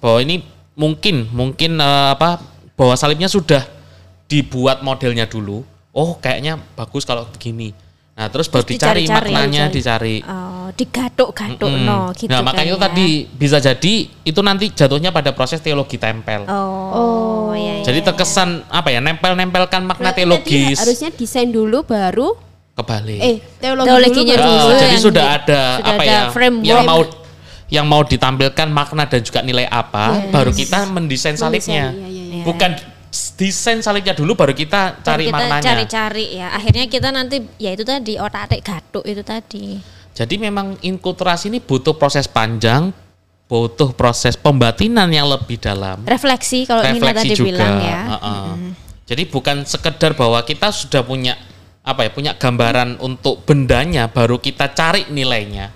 Bahwa 0.04 0.20
ini 0.20 0.44
mungkin 0.76 1.32
mungkin 1.32 1.80
eh, 1.80 2.08
apa 2.12 2.44
bahwa 2.76 2.92
salibnya 2.92 3.32
sudah 3.32 3.64
dibuat 4.28 4.84
modelnya 4.84 5.24
dulu. 5.24 5.64
Oh 5.96 6.20
kayaknya 6.20 6.60
bagus 6.76 7.08
kalau 7.08 7.24
begini. 7.32 7.72
Nah 8.16 8.28
terus 8.28 8.48
baru 8.48 8.64
dicari 8.64 9.04
dicari-cari, 9.04 9.32
maknanya 9.32 9.64
dicari. 9.72 10.20
dicari. 10.20 10.28
Oh, 10.28 10.68
digaduk-gaduk 10.72 11.68
Mm-mm. 11.68 11.84
no 11.84 12.00
gitu 12.16 12.32
nah 12.32 12.40
kan 12.40 12.48
makanya 12.48 12.72
itu 12.72 12.80
ya. 12.80 12.84
tadi 12.88 13.06
bisa 13.28 13.56
jadi 13.60 13.94
itu 14.08 14.40
nanti 14.40 14.66
jatuhnya 14.72 15.12
pada 15.12 15.32
proses 15.32 15.60
teologi 15.64 15.96
tempel. 15.96 16.44
Oh, 16.48 17.52
iya, 17.56 17.80
iya. 17.80 17.84
jadi 17.84 18.04
terkesan 18.04 18.64
apa 18.68 18.92
ya 18.92 19.00
nempel-nempelkan 19.00 19.84
makna 19.88 20.12
Berarti 20.12 20.20
teologis. 20.20 20.76
Harusnya 20.80 21.10
desain 21.12 21.48
dulu 21.48 21.84
baru 21.84 22.36
kebalik 22.76 23.18
eh 23.24 23.36
teologi 23.56 23.88
Teologinya 23.88 24.36
dulu. 24.36 24.52
dulu. 24.52 24.74
jadi 24.76 24.96
sudah 25.00 25.24
ada 25.40 25.62
sudah 25.80 25.92
apa 25.96 26.02
ada 26.04 26.12
ya 26.12 26.20
framework. 26.28 26.68
yang 26.68 26.80
mau 26.84 27.00
yang 27.66 27.86
mau 27.88 28.02
ditampilkan 28.06 28.68
makna 28.70 29.08
dan 29.08 29.20
juga 29.24 29.40
nilai 29.42 29.66
apa 29.66 30.30
baru 30.30 30.54
kita 30.54 30.86
mendesain 30.92 31.34
salibnya 31.34 31.90
iya, 31.90 32.06
iya, 32.06 32.24
iya. 32.38 32.44
bukan 32.46 32.70
desain 33.40 33.80
salibnya 33.80 34.12
dulu 34.12 34.36
baru 34.36 34.52
kita 34.52 35.00
Baru 35.00 35.06
cari 35.08 35.24
kita 35.26 35.34
maknanya 35.34 35.64
cari-cari 35.64 36.26
ya 36.36 36.48
akhirnya 36.52 36.84
kita 36.86 37.08
nanti 37.10 37.36
ya 37.56 37.72
itu 37.72 37.82
tadi 37.82 38.20
otak 38.20 38.52
atik 38.52 38.60
gaduk 38.62 39.04
itu 39.08 39.22
tadi 39.24 39.64
jadi 40.12 40.34
memang 40.36 40.76
inkulturasi 40.84 41.48
ini 41.48 41.58
butuh 41.64 41.96
proses 41.96 42.28
panjang 42.28 42.92
butuh 43.46 43.94
proses 43.96 44.36
pembatinan 44.36 45.08
yang 45.08 45.26
lebih 45.26 45.56
dalam 45.56 46.02
refleksi 46.04 46.68
kalau 46.68 46.82
Nina 46.84 46.98
refleksi 46.98 47.14
tadi 47.14 47.30
juga 47.34 47.46
bilang 47.50 47.74
ya 47.80 48.00
Heeh. 48.14 48.46
jadi 49.08 49.22
bukan 49.32 49.56
sekedar 49.64 50.12
bahwa 50.12 50.38
kita 50.44 50.68
sudah 50.74 51.00
punya 51.06 51.38
apa 51.86 52.02
ya 52.02 52.10
punya 52.10 52.32
gambaran 52.34 52.98
untuk 52.98 53.46
bendanya 53.46 54.10
baru 54.10 54.42
kita 54.42 54.74
cari 54.74 55.06
nilainya 55.06 55.70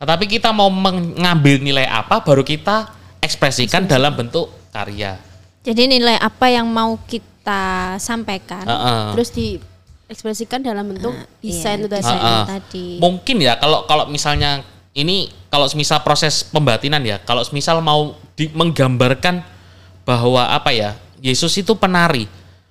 tetapi 0.00 0.24
kita 0.24 0.56
mau 0.56 0.72
mengambil 0.72 1.60
nilai 1.60 1.84
apa 1.84 2.24
baru 2.24 2.40
kita 2.40 2.88
ekspresikan 3.20 3.84
dalam 3.84 4.16
bentuk 4.16 4.48
karya 4.72 5.20
jadi 5.60 5.84
nilai 5.84 6.16
apa 6.16 6.48
yang 6.48 6.64
mau 6.64 6.96
kita 7.04 7.96
sampaikan 8.00 8.64
Heeh. 8.64 9.00
Terus 9.16 9.28
diekspresikan 9.36 10.64
dalam 10.64 10.96
bentuk 10.96 11.12
desain 11.44 11.80
iya, 11.80 11.88
desain. 11.92 12.16
Heeh. 12.16 12.44
tadi. 12.48 12.86
mungkin 12.96 13.36
ya 13.44 13.60
kalau 13.60 13.84
kalau 13.84 14.08
misalnya 14.08 14.64
ini 14.96 15.28
kalau 15.52 15.68
misal 15.76 16.00
proses 16.00 16.40
pembatinan 16.40 17.04
ya 17.04 17.20
kalau 17.20 17.44
misal 17.52 17.84
mau 17.84 18.16
di- 18.32 18.52
menggambarkan 18.52 19.44
bahwa 20.08 20.48
apa 20.48 20.72
ya 20.72 20.96
Yesus 21.20 21.52
itu 21.60 21.76
penari 21.76 22.28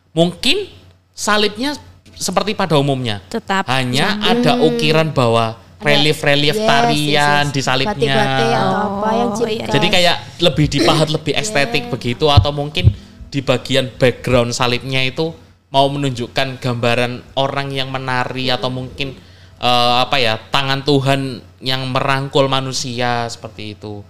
mungkin 0.09 0.69
salibnya 1.13 1.77
seperti 2.17 2.53
pada 2.53 2.77
umumnya 2.77 3.19
tetap 3.27 3.67
hanya 3.67 4.21
ada 4.21 4.61
ukiran 4.63 5.11
bahwa 5.11 5.63
relief-relief 5.83 6.55
Yes, 6.55 6.65
tarian 6.67 7.43
yes, 7.43 7.47
yes. 7.51 7.53
di 7.53 7.61
salibnya. 7.61 7.93
Batik-batik 8.15 8.51
atau 8.55 8.79
apa 8.87 9.09
yang 9.11 9.29
Oh, 9.33 9.49
iya. 9.49 9.65
Jadi 9.67 9.87
kayak 9.91 10.17
lebih 10.39 10.65
dipahat 10.71 11.07
lebih 11.11 11.33
estetik 11.35 11.83
begitu 11.91 12.25
atau 12.31 12.55
mungkin 12.55 12.95
di 13.27 13.39
bagian 13.43 13.91
background 13.99 14.55
salibnya 14.55 15.03
itu 15.03 15.35
mau 15.73 15.89
menunjukkan 15.91 16.61
gambaran 16.61 17.35
orang 17.35 17.73
yang 17.73 17.91
menari 17.91 18.47
atau 18.47 18.71
mungkin 18.71 19.17
eh, 19.59 19.93
apa 19.99 20.15
ya 20.21 20.39
tangan 20.39 20.85
Tuhan 20.87 21.43
yang 21.59 21.91
merangkul 21.91 22.47
manusia 22.47 23.27
seperti 23.27 23.75
itu. 23.75 24.05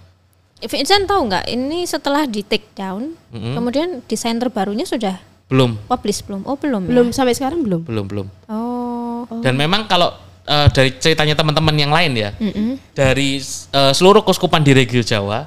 Vincent 0.64 1.04
tahu 1.04 1.28
nggak 1.28 1.50
ini 1.50 1.84
setelah 1.84 2.24
di 2.24 2.40
take 2.40 2.72
down 2.72 3.12
kemudian 3.28 4.00
desain 4.08 4.40
terbarunya 4.40 4.88
sudah 4.88 5.20
Belum, 5.54 5.78
publish 5.86 6.18
belum 6.20 6.42
oh 6.42 6.58
belum 6.58 6.82
ya? 6.82 6.88
belum 6.90 7.06
sampai 7.14 7.30
sekarang 7.32 7.62
belum. 7.62 7.86
belum, 7.86 8.04
belum. 8.10 8.26
oh 8.50 9.22
Dan 9.38 9.54
memang 9.54 9.86
kalau 9.86 10.10
eh, 10.44 10.66
dari 10.68 10.98
ceritanya 10.98 11.38
teman-teman 11.38 11.72
yang 11.72 11.94
lain 11.94 12.12
ya, 12.12 12.30
Mm-mm. 12.36 12.74
dari 12.90 13.38
eh, 13.38 13.92
seluruh 13.94 14.20
kuskupan 14.20 14.60
di 14.60 14.74
Regio 14.74 15.00
Jawa, 15.00 15.46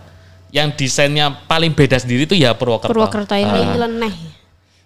yang 0.50 0.72
desainnya 0.72 1.28
paling 1.44 1.76
beda 1.76 2.00
sendiri 2.00 2.24
itu 2.24 2.34
ya 2.34 2.56
Purwokerto. 2.56 2.90
Purwokerto 2.90 3.36
ini. 3.36 3.52
Ah. 3.52 3.68
Nyeleneh. 3.68 4.16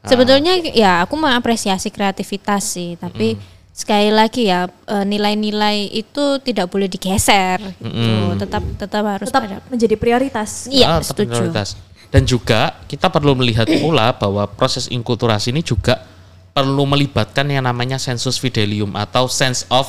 Sebetulnya 0.01 0.57
ya 0.73 1.05
aku 1.05 1.13
mengapresiasi 1.13 1.93
kreativitas 1.93 2.65
sih, 2.65 2.97
tapi 2.97 3.37
sekali 3.71 4.09
lagi 4.09 4.49
ya 4.49 4.65
eh, 4.67 5.05
nilai-nilai 5.05 5.87
itu 5.93 6.41
tidak 6.41 6.67
boleh 6.67 6.89
digeser 6.89 7.61
gitu. 7.77 8.13
Tetap 8.41 8.63
tetap 8.81 9.03
harus 9.05 9.29
tetap 9.29 9.45
pada 9.45 9.57
menjadi 9.69 9.95
prioritas. 9.95 10.65
Iya, 10.67 10.85
Ah, 10.89 10.99
tetap 10.99 11.07
setuju. 11.13 11.31
prioritas. 11.37 11.77
Dan 12.11 12.27
juga 12.27 12.75
kita 12.91 13.07
perlu 13.07 13.33
melihat 13.39 13.65
pula 13.81 14.11
bahwa 14.13 14.45
proses 14.51 14.91
inkulturasi 14.91 15.55
ini 15.55 15.63
juga 15.63 16.03
perlu 16.51 16.83
melibatkan 16.83 17.47
yang 17.47 17.63
namanya 17.63 17.95
sensus 17.95 18.35
fidelium 18.35 18.91
atau 18.99 19.31
sense 19.31 19.63
of 19.71 19.87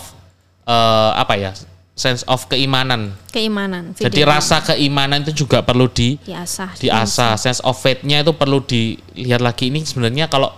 eh, 0.65 1.13
apa 1.19 1.35
ya? 1.35 1.53
sense 1.93 2.25
of 2.25 2.49
keimanan. 2.49 3.13
Keimanan. 3.29 3.93
Jadi 3.93 4.09
video 4.09 4.25
rasa 4.33 4.65
keimanan 4.65 5.21
itu 5.23 5.45
juga 5.45 5.61
perlu 5.61 5.93
di 5.93 6.17
diasah. 6.25 6.81
diasah. 6.81 7.37
Sense 7.37 7.61
of 7.61 7.77
faith-nya 7.77 8.25
itu 8.25 8.33
perlu 8.33 8.65
dilihat 8.65 9.45
lagi 9.45 9.69
ini 9.69 9.85
sebenarnya 9.85 10.27
kalau 10.33 10.51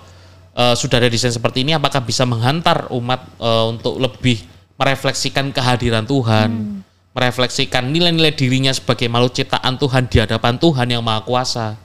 eh, 0.54 0.74
sudah 0.78 1.02
ada 1.02 1.10
desain 1.10 1.34
seperti 1.34 1.66
ini 1.66 1.74
apakah 1.74 2.00
bisa 2.06 2.22
menghantar 2.22 2.86
umat 2.94 3.26
eh, 3.42 3.64
untuk 3.66 3.98
lebih 3.98 4.40
merefleksikan 4.74 5.54
kehadiran 5.54 6.02
Tuhan, 6.02 6.82
merefleksikan 7.14 7.86
nilai-nilai 7.86 8.34
dirinya 8.34 8.74
sebagai 8.74 9.06
makhluk 9.06 9.32
ciptaan 9.32 9.78
Tuhan 9.78 10.10
di 10.10 10.18
hadapan 10.18 10.58
Tuhan 10.58 10.86
yang 10.90 11.00
Maha 11.00 11.22
Kuasa. 11.22 11.78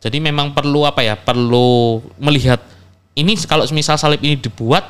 Jadi 0.00 0.18
memang 0.18 0.50
perlu 0.50 0.82
apa 0.82 1.04
ya? 1.04 1.14
Perlu 1.14 2.00
melihat 2.16 2.58
ini 3.12 3.36
kalau 3.44 3.68
misal 3.68 3.94
salib 3.94 4.18
ini 4.20 4.40
dibuat 4.40 4.88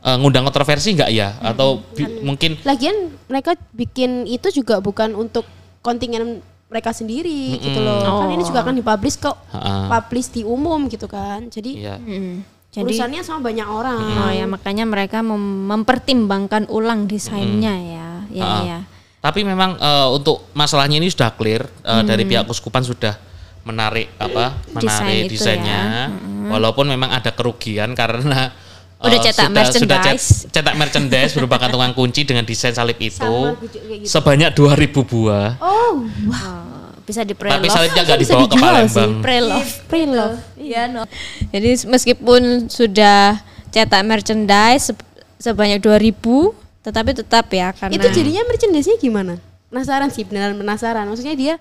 eh, 0.00 0.16
ngundang 0.16 0.44
kontroversi 0.44 0.92
nggak 0.92 1.10
ya? 1.10 1.40
Atau 1.40 1.80
bi- 1.96 2.20
mungkin 2.20 2.60
Lagian 2.62 2.94
mereka 3.26 3.56
bikin 3.72 4.28
itu 4.28 4.52
juga 4.52 4.78
bukan 4.78 5.14
untuk 5.14 5.48
kontingen 5.80 6.44
mereka 6.68 6.92
sendiri 6.92 7.56
gitu 7.56 7.80
loh. 7.80 8.04
Kan 8.20 8.28
ini 8.28 8.44
juga 8.44 8.60
akan 8.60 8.76
dipublish 8.76 9.16
kok. 9.16 9.40
Ha-ha. 9.56 9.88
Publish 9.88 10.36
di 10.36 10.42
umum 10.44 10.84
gitu 10.86 11.08
kan. 11.08 11.48
Jadi 11.48 11.80
ya 11.80 11.96
Mm. 11.96 12.44
Jadi 12.68 12.84
urusannya 12.92 13.24
sama 13.24 13.48
banyak 13.48 13.64
orang. 13.64 13.96
oh 13.96 14.28
ya 14.28 14.44
makanya 14.44 14.84
mereka 14.84 15.24
mem- 15.24 15.72
mempertimbangkan 15.72 16.68
ulang 16.68 17.08
desainnya 17.08 17.72
ya. 17.72 18.08
Ya 18.28 18.44
Ah. 18.44 18.60
ya. 18.60 18.78
Tapi 19.18 19.42
memang 19.42 19.74
eh, 19.74 20.08
untuk 20.08 20.46
masalahnya 20.52 20.96
ini 20.96 21.06
sudah 21.06 21.30
clear 21.30 21.62
eh, 21.64 22.02
dari 22.02 22.22
pihak 22.24 22.44
Kuskupan 22.44 22.82
sudah 22.82 23.18
menarik 23.60 24.08
apa 24.16 24.54
Hmm. 24.64 24.78
Desain 24.78 25.04
menarik 25.04 25.26
itu 25.26 25.34
desainnya. 25.36 25.80
ya. 25.82 26.04
Walaupun 26.48 26.86
memang 26.86 27.10
ada 27.10 27.28
kerugian 27.30 27.92
karena 27.92 28.48
eh, 29.02 29.04
Udah 29.04 29.18
cetak 29.20 29.46
sudah, 29.46 29.64
sudah 29.68 29.98
merchandise. 30.00 30.28
cetak 30.48 30.74
merchandise 30.74 31.32
merupakan 31.34 31.68
tukang 31.68 31.92
kunci 31.92 32.22
dengan 32.22 32.42
desain 32.42 32.72
salib 32.72 32.96
itu 32.96 33.18
Sama 33.18 33.58
gitu- 33.60 34.06
sebanyak 34.06 34.50
2000 34.52 34.74
buah. 35.04 35.48
Oh, 35.58 36.06
Oh, 36.28 36.88
bisa 37.04 37.20
di 37.22 37.32
Tapi 37.32 37.40
pre-love. 37.42 37.68
salibnya 37.68 38.02
nggak 38.04 38.18
Bisa 38.18 38.32
dibawa 38.32 38.46
ke 38.46 38.56
Palembang. 38.56 39.12
Pre-love. 39.18 39.70
pre-love. 39.86 40.36
Iya, 40.54 40.82
no. 40.86 41.02
Jadi 41.48 41.70
meskipun 41.84 42.42
sudah 42.68 43.40
cetak 43.68 44.02
merchandise 44.02 44.88
se- 44.88 45.06
sebanyak 45.38 45.78
2000 45.78 46.52
tetapi 46.88 47.10
tetap 47.12 47.46
ya 47.52 47.70
karena 47.76 47.94
Itu 47.94 48.08
jadinya 48.08 48.42
merchandise-nya 48.48 48.96
gimana? 48.96 49.36
penasaran 49.68 50.08
sih 50.08 50.24
beneran 50.24 50.56
penasaran. 50.56 51.04
Maksudnya 51.08 51.36
dia 51.36 51.54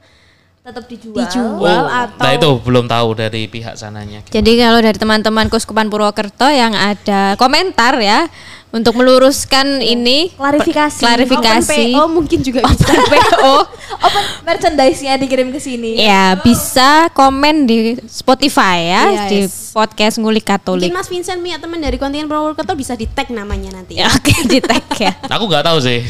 Tetap 0.67 0.83
dijual. 0.91 1.15
dijual 1.23 1.83
Oh, 1.87 1.87
atau 1.87 2.19
Nah 2.19 2.31
itu 2.35 2.49
belum 2.59 2.91
tahu 2.91 3.07
dari 3.15 3.47
pihak 3.47 3.79
sananya. 3.79 4.19
Jadi 4.27 4.51
kalau 4.59 4.83
dari 4.83 4.99
teman-teman 4.99 5.47
Kuskupan 5.47 5.87
Purwokerto 5.87 6.43
yang 6.51 6.75
ada 6.75 7.39
komentar 7.39 7.95
ya 8.03 8.27
untuk 8.69 8.93
meluruskan 8.93 9.79
ini 9.79 10.27
Klarifikasi. 10.29 10.99
klarifikasi 10.99 11.71
Open 11.87 11.95
PO 11.95 12.03
mungkin 12.09 12.39
juga 12.41 12.59
bisa. 12.61 12.83
Open 12.83 12.99
PO 13.07 13.53
Open 14.05 14.23
merchandise-nya 14.43 15.15
dikirim 15.15 15.49
ke 15.49 15.57
sini. 15.57 15.95
ya 15.95 16.35
bisa 16.37 17.07
komen 17.09 17.63
di 17.63 17.95
Spotify 18.05 18.77
ya 18.85 19.03
Yes. 19.07 19.23
di 19.25 19.39
podcast 19.71 20.15
ngulik 20.17 20.43
Katolik. 20.43 20.87
Mungkin 20.87 20.95
Mas 20.95 21.07
Vincent 21.07 21.39
punya 21.39 21.57
teman 21.57 21.79
dari 21.79 21.95
kontingen 21.95 22.25
Purwokerto 22.25 22.73
bisa 22.73 22.93
di 22.93 23.07
tag 23.07 23.29
namanya 23.29 23.71
nanti. 23.73 23.95
Ya, 23.95 24.11
Oke 24.13 24.35
di 24.43 24.59
tag 24.59 24.83
ya. 24.93 25.15
Aku 25.33 25.47
nggak 25.47 25.63
tahu 25.63 25.79
sih, 25.79 26.03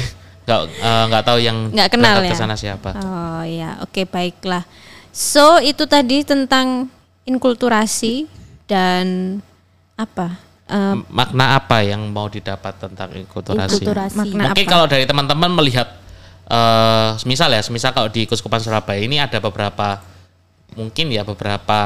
nggak 0.44 0.60
eh, 0.74 1.04
nggak 1.08 1.24
tahu 1.24 1.38
yang 1.38 1.58
Nggak 1.70 1.90
kenal 1.92 2.18
ya? 2.20 2.30
ke 2.30 2.36
sana 2.36 2.56
siapa. 2.56 2.90
Oh 2.98 3.44
ya, 3.44 3.78
oke 3.80 4.02
baiklah. 4.04 4.66
So 5.12 5.58
itu 5.60 5.86
tadi 5.86 6.22
tentang 6.22 6.90
inkulturasi 7.24 8.26
dan 8.66 9.38
apa? 9.94 10.42
Eh, 10.68 10.96
Makna 11.08 11.56
apa 11.56 11.80
yang 11.80 12.12
mau 12.12 12.28
didapat 12.28 12.76
tentang 12.76 13.16
inkulturasi? 13.16 13.88
Inkulturasi. 13.88 14.20
makna 14.20 14.52
Mungkin 14.52 14.66
apa? 14.68 14.72
kalau 14.76 14.86
dari 14.92 15.08
teman-teman 15.08 15.52
melihat, 15.56 15.88
eh 16.52 17.10
misal 17.24 17.56
ya, 17.56 17.64
misal 17.72 17.96
kalau 17.96 18.12
di 18.12 18.28
Kuskupan 18.28 18.60
Surabaya 18.60 19.00
ini 19.00 19.16
ada 19.16 19.40
beberapa, 19.40 20.04
mungkin 20.76 21.08
ya 21.08 21.24
beberapa 21.24 21.80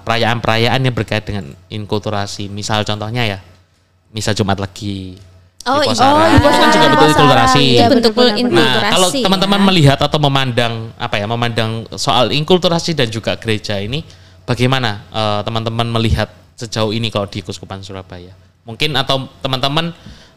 perayaan-perayaan 0.00 0.80
yang 0.80 0.96
berkait 0.96 1.28
dengan 1.28 1.52
inkulturasi. 1.68 2.48
Misal 2.48 2.88
contohnya 2.88 3.36
ya, 3.36 3.38
misal 4.16 4.32
Jumat 4.32 4.56
Legi. 4.56 5.20
Oh, 5.62 5.78
Ipo 5.78 5.94
iya. 5.94 6.40
Oh, 6.42 6.50
kan 6.50 6.68
juga 6.74 6.86
bentuk 6.88 7.04
Ipo 7.04 7.12
inkulturasi. 7.12 7.64
Iya, 7.78 7.86
bentuk 7.92 8.12
inkulturasi. 8.16 8.80
Nah, 8.80 8.92
kalau 8.96 9.08
ya. 9.12 9.24
teman-teman 9.28 9.60
melihat 9.68 9.98
atau 10.00 10.18
memandang 10.18 10.88
apa 10.96 11.20
ya, 11.20 11.28
memandang 11.28 11.84
soal 12.00 12.32
inkulturasi 12.32 12.96
dan 12.96 13.12
juga 13.12 13.36
gereja 13.36 13.76
ini, 13.76 14.00
bagaimana 14.48 15.04
eh, 15.12 15.40
teman-teman 15.44 15.86
melihat 16.00 16.41
sejauh 16.62 16.94
ini 16.94 17.10
kalau 17.10 17.26
di 17.26 17.42
Kuskupan 17.42 17.82
Surabaya? 17.82 18.32
Mungkin 18.62 18.94
atau 18.94 19.26
teman-teman 19.42 19.90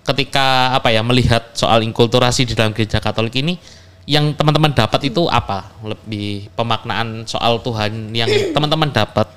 ketika 0.06 0.74
apa 0.74 0.90
ya 0.90 1.06
melihat 1.06 1.54
soal 1.54 1.86
inkulturasi 1.86 2.46
di 2.46 2.54
dalam 2.58 2.74
gereja 2.74 2.98
Katolik 2.98 3.38
ini, 3.38 3.58
yang 4.06 4.34
teman-teman 4.34 4.74
dapat 4.74 5.10
itu 5.10 5.26
apa? 5.30 5.70
Lebih 5.82 6.54
pemaknaan 6.54 7.26
soal 7.30 7.62
Tuhan 7.62 8.14
yang 8.14 8.30
teman-teman 8.56 8.90
dapat 8.90 9.30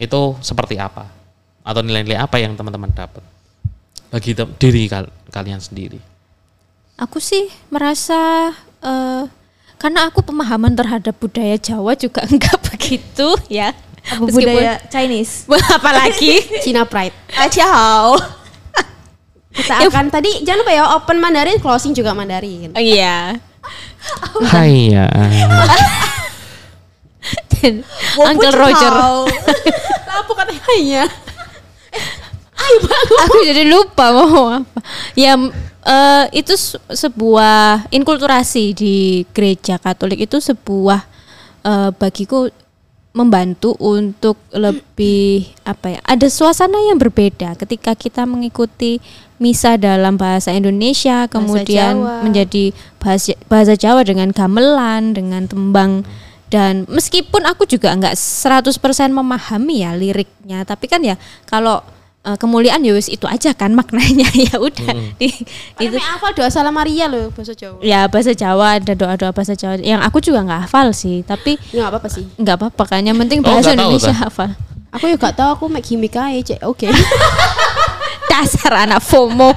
itu 0.00 0.36
seperti 0.40 0.80
apa? 0.80 1.08
Atau 1.64 1.84
nilai-nilai 1.84 2.16
apa 2.16 2.40
yang 2.40 2.56
teman-teman 2.56 2.88
dapat 2.92 3.20
bagi 4.08 4.32
te- 4.32 4.48
diri 4.56 4.88
kal- 4.88 5.12
kalian 5.28 5.60
sendiri? 5.60 6.00
Aku 6.96 7.20
sih 7.20 7.48
merasa 7.68 8.50
eh, 8.80 9.24
karena 9.78 10.10
aku 10.10 10.20
pemahaman 10.26 10.74
terhadap 10.74 11.14
budaya 11.16 11.54
Jawa 11.56 11.94
juga 11.94 12.26
enggak 12.32 12.58
begitu 12.72 13.36
ya. 13.48 13.72
Apa 14.08 14.24
budaya 14.24 14.80
Chinese. 14.88 15.44
apalagi 15.76 16.40
Cina 16.60 16.84
Pride. 16.84 17.12
Ah, 17.34 17.48
ciao. 17.48 18.16
Kita 19.48 19.82
Ya, 19.82 19.90
akan 19.90 20.06
tadi 20.06 20.46
jangan 20.46 20.62
lupa 20.62 20.72
ya 20.72 20.84
open 20.94 21.18
Mandarin, 21.18 21.58
closing 21.58 21.90
juga 21.90 22.14
Mandarin. 22.14 22.70
Oh, 22.72 22.80
iya. 22.80 23.36
Hai 24.48 24.94
ya. 24.94 25.10
Dan 27.50 27.82
Uncle 28.16 28.54
Roger. 28.54 28.92
Apa 30.22 30.32
katanya? 30.32 30.62
Iya. 30.78 31.04
Aku 33.24 33.36
jadi 33.42 33.64
lupa 33.66 34.12
mau 34.12 34.60
apa. 34.60 34.80
Ya 35.16 35.34
eh, 35.82 36.24
itu 36.36 36.52
se- 36.54 36.80
sebuah 36.86 37.88
inkulturasi 37.88 38.76
di 38.76 38.94
gereja 39.32 39.80
Katolik 39.80 40.22
itu 40.22 40.36
sebuah 40.38 41.00
eh, 41.64 41.90
bagiku 41.96 42.46
membantu 43.16 43.74
untuk 43.80 44.36
lebih 44.52 45.48
apa 45.64 45.98
ya 45.98 46.00
ada 46.04 46.28
suasana 46.28 46.76
yang 46.92 47.00
berbeda 47.00 47.56
ketika 47.56 47.96
kita 47.96 48.28
mengikuti 48.28 49.00
misa 49.40 49.80
dalam 49.80 50.20
bahasa 50.20 50.52
Indonesia 50.52 51.26
kemudian 51.26 51.98
Jawa. 51.98 52.22
menjadi 52.22 52.70
bahasa 53.00 53.34
bahasa 53.48 53.74
Jawa 53.74 54.04
dengan 54.04 54.30
gamelan 54.30 55.16
dengan 55.16 55.48
tembang 55.48 56.04
dan 56.48 56.84
meskipun 56.88 57.44
aku 57.44 57.68
juga 57.68 57.92
nggak 57.92 58.16
100% 58.16 58.72
memahami 59.12 59.84
ya 59.84 59.92
liriknya 59.96 60.64
tapi 60.68 60.88
kan 60.88 61.00
ya 61.04 61.16
kalau 61.48 61.80
eh, 62.28 62.36
kemuliaan 62.36 62.80
ya 62.80 62.92
wis 62.92 63.08
itu 63.08 63.24
aja 63.24 63.50
kan 63.50 63.72
maknanya 63.72 64.28
ya 64.44 64.54
udah 64.54 64.92
di, 65.16 65.32
Itu 65.74 65.88
itu 65.88 65.96
hafal 65.96 66.30
doa 66.32 66.48
salam 66.48 66.70
Maria 66.70 67.06
loh 67.06 67.32
bahasa 67.32 67.52
Jawa. 67.52 67.80
ya 67.80 68.04
bahasa 68.04 68.32
Jawa 68.32 68.76
ada 68.76 68.92
doa-doa 68.92 69.30
bahasa 69.30 69.52
Jawa 69.52 69.78
yang 69.78 69.98
aku 69.98 70.20
juga 70.20 70.42
nggak 70.42 70.60
hafal 70.64 70.92
sih 70.92 71.22
tapi 71.22 71.56
Ya 71.70 71.82
nggak 71.82 71.90
apa-apa 71.90 72.08
sih. 72.10 72.24
nggak 72.34 72.56
apa-apa 72.56 72.82
kan 72.86 73.00
yang 73.00 73.16
penting 73.16 73.40
Oh, 73.40 73.48
bahasa 73.48 73.72
tahu, 73.72 73.80
Indonesia 73.88 74.12
Tah? 74.12 74.20
hafal 74.22 74.50
Aku 74.90 75.04
juga 75.06 75.28
tahu 75.30 75.48
aku 75.50 75.64
make 75.68 75.84
gimmick 75.84 76.12
aja, 76.12 76.40
Cek. 76.48 76.64
Oke. 76.64 76.88
dasar 78.30 78.72
anak 78.78 79.00
FOMO 79.00 79.52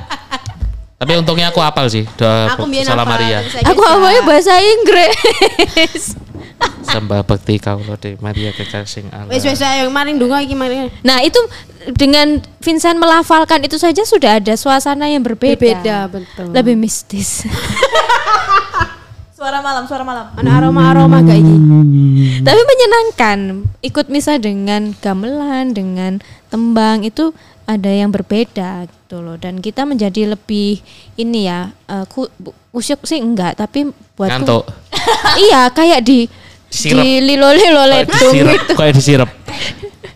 Tapi 0.96 1.18
untungnya 1.18 1.50
aku 1.50 1.58
hafal 1.58 1.88
sih 1.88 2.06
doa 2.14 2.46
aku 2.48 2.70
salam 2.80 3.04
Maria. 3.04 3.42
aku 3.42 3.82
hafalnya 3.82 4.22
bahasa 4.22 4.54
Inggris 4.56 6.14
Sembah 6.92 7.24
bekti 7.24 7.56
kaulo 7.56 7.96
de 7.96 8.20
Maria 8.20 8.52
kekasih 8.52 9.08
Allah. 9.10 9.32
Wes 9.32 9.48
wes 9.48 9.64
ayo 9.64 9.88
kemarin 9.88 10.20
dunga 10.20 10.44
iki 10.44 10.52
kemarin. 10.54 10.92
nah 11.02 11.24
itu 11.24 11.40
dengan 11.96 12.38
Vincent 12.60 13.00
melafalkan 13.00 13.64
itu 13.64 13.80
saja 13.80 14.04
sudah 14.04 14.38
ada 14.38 14.54
suasana 14.54 15.10
yang 15.10 15.24
berbeda 15.26 15.58
Berbeda 15.58 15.98
betul. 16.12 16.52
lebih 16.54 16.76
mistis 16.78 17.42
Suara 19.34 19.58
malam, 19.58 19.90
suara 19.90 20.06
malam. 20.06 20.30
Ana 20.38 20.62
aroma-aroma 20.62 21.18
gak 21.26 21.34
iki? 21.34 21.56
tapi 22.46 22.62
menyenangkan 22.62 23.66
ikut 23.82 24.06
misa 24.14 24.38
dengan 24.38 24.94
gamelan 25.02 25.74
dengan 25.74 26.22
tembang 26.54 27.02
itu 27.02 27.34
ada 27.66 27.90
yang 27.90 28.14
berbeda 28.14 28.86
gitu 28.86 29.18
loh 29.18 29.42
dan 29.42 29.58
kita 29.58 29.82
menjadi 29.82 30.38
lebih 30.38 30.86
ini 31.18 31.50
ya 31.50 31.74
eh, 31.90 32.06
ku, 32.06 32.30
kusyuk 32.70 33.02
sih 33.02 33.18
enggak 33.18 33.58
tapi 33.58 33.90
buatku 34.14 34.46
Ngantuk. 34.46 34.64
iya 35.50 35.74
kayak 35.74 36.06
di 36.06 36.30
Sirep. 36.72 37.04
di 37.04 37.20
lilo 37.22 37.52
lilo 37.52 37.84
ledung 37.84 38.32
disirep, 38.32 38.56
gitu 38.58 38.74
kayak 38.74 38.94
disirep. 38.96 39.30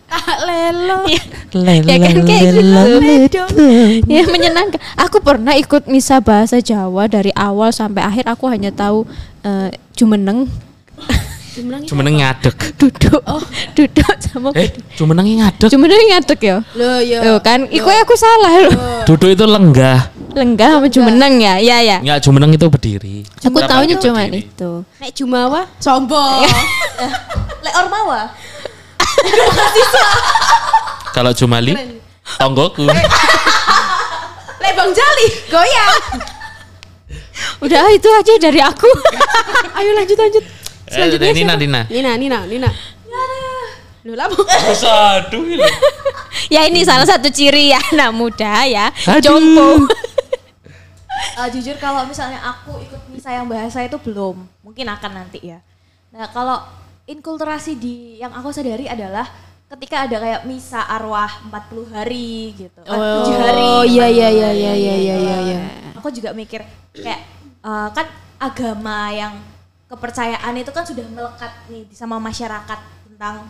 Tak 0.06 0.38
lelo. 0.42 0.98
ya 1.04 1.96
kan 1.98 2.16
kayak 2.24 2.52
gitu 2.56 3.42
ya 4.06 4.22
menyenangkan 4.24 4.80
aku 4.96 5.20
pernah 5.20 5.52
ikut 5.52 5.84
misa 5.86 6.18
bahasa 6.18 6.56
Jawa 6.58 7.06
dari 7.06 7.28
awal 7.32 7.70
sampai 7.70 8.00
akhir 8.02 8.24
aku 8.24 8.48
hanya 8.48 8.68
tahu 8.70 9.04
eh, 9.42 9.68
jumeneng 9.92 10.48
Jumeneng 11.56 12.20
ngadeg. 12.20 12.52
duduk 12.76 13.24
duduk 13.72 14.12
sama 14.20 14.52
Eh, 14.52 14.68
jumeneng 14.92 15.24
ngadeg. 15.40 15.72
jumeneng 15.72 16.04
ngadeg 16.12 16.36
ya 16.38 16.56
Loh 16.76 17.00
ya. 17.00 17.24
Loh 17.24 17.40
kan, 17.40 17.64
iku 17.72 17.88
aku 17.88 18.12
salah 18.12 18.52
loh. 18.60 18.72
Duduk 19.08 19.32
itu 19.32 19.44
lenggah. 19.48 20.12
Lenggah 20.36 20.76
sama 20.76 20.88
jumeneng 20.92 21.40
ya, 21.40 21.56
ya 21.56 21.80
ya. 21.80 21.96
Enggak, 22.04 22.20
jumeneng 22.20 22.52
itu 22.52 22.68
berdiri. 22.68 23.24
Aku 23.40 23.56
tahunya 23.56 23.96
itu 23.96 24.04
cuma 24.04 24.20
itu. 24.28 24.84
Nek 25.00 25.10
Jumawa 25.16 25.64
sombong. 25.80 26.44
Le 27.64 27.70
Ormawa. 27.72 28.28
Kalau 31.16 31.32
Jumali, 31.32 31.72
tonggoku. 32.36 32.84
Lek 34.62 34.72
Bang 34.76 34.92
Jali 34.92 35.26
goyang. 35.48 35.96
Udah 37.64 37.88
itu 37.96 38.08
aja 38.12 38.34
dari 38.36 38.60
aku. 38.60 38.92
Ayo 39.72 39.96
lanjut 39.96 40.20
lanjut. 40.20 40.44
Eh, 40.92 41.32
Nina, 41.32 41.56
Nina. 41.56 41.88
Nina, 41.88 42.12
Nina, 42.20 42.44
Nina. 42.44 42.70
Lah. 44.06 44.30
Aduh. 45.18 45.42
ya 46.46 46.62
ini 46.68 46.86
salah 46.86 47.02
satu 47.02 47.26
ciri 47.32 47.74
ya 47.74 47.80
anak 47.90 48.12
muda 48.12 48.68
ya. 48.68 48.92
Aduh. 49.08 49.18
Jompo. 49.18 49.88
Eh, 51.36 51.48
jujur 51.52 51.76
kalau 51.76 52.08
misalnya 52.08 52.40
aku 52.40 52.80
ikut 52.80 53.12
misa 53.12 53.28
yang 53.28 53.44
bahasa 53.44 53.84
itu 53.84 54.00
belum, 54.00 54.40
mungkin 54.64 54.88
akan 54.88 55.12
nanti 55.20 55.52
ya. 55.52 55.60
Nah 56.08 56.32
kalau 56.32 56.64
inkulturasi 57.04 57.76
di 57.76 58.16
yang 58.16 58.32
aku 58.32 58.48
sadari 58.56 58.88
adalah 58.88 59.28
ketika 59.68 60.08
ada 60.08 60.16
kayak 60.16 60.42
misa 60.48 60.80
arwah 60.80 61.28
40 61.52 61.92
hari 61.92 62.56
gitu, 62.56 62.80
eh, 62.80 62.88
Oh, 62.88 63.28
7 63.28 63.36
hari. 63.36 63.92
iya, 63.92 64.06
iya, 64.08 64.28
40 64.32 64.40
iya, 64.40 64.46
hari, 64.48 64.56
iya, 64.56 64.72
iya, 64.72 64.94
iya, 64.96 64.96
gitu. 64.96 65.26
iya, 65.28 65.36
iya. 65.44 65.58
Aku 66.00 66.08
juga 66.08 66.32
mikir 66.32 66.64
kayak 66.96 67.20
eh, 67.60 67.88
kan 67.92 68.06
agama 68.40 69.12
yang 69.12 69.36
kepercayaan 69.92 70.56
itu 70.56 70.72
kan 70.72 70.88
sudah 70.88 71.04
melekat 71.04 71.52
nih 71.68 71.84
di 71.84 71.94
sama 71.94 72.16
masyarakat 72.16 72.80
tentang 73.04 73.44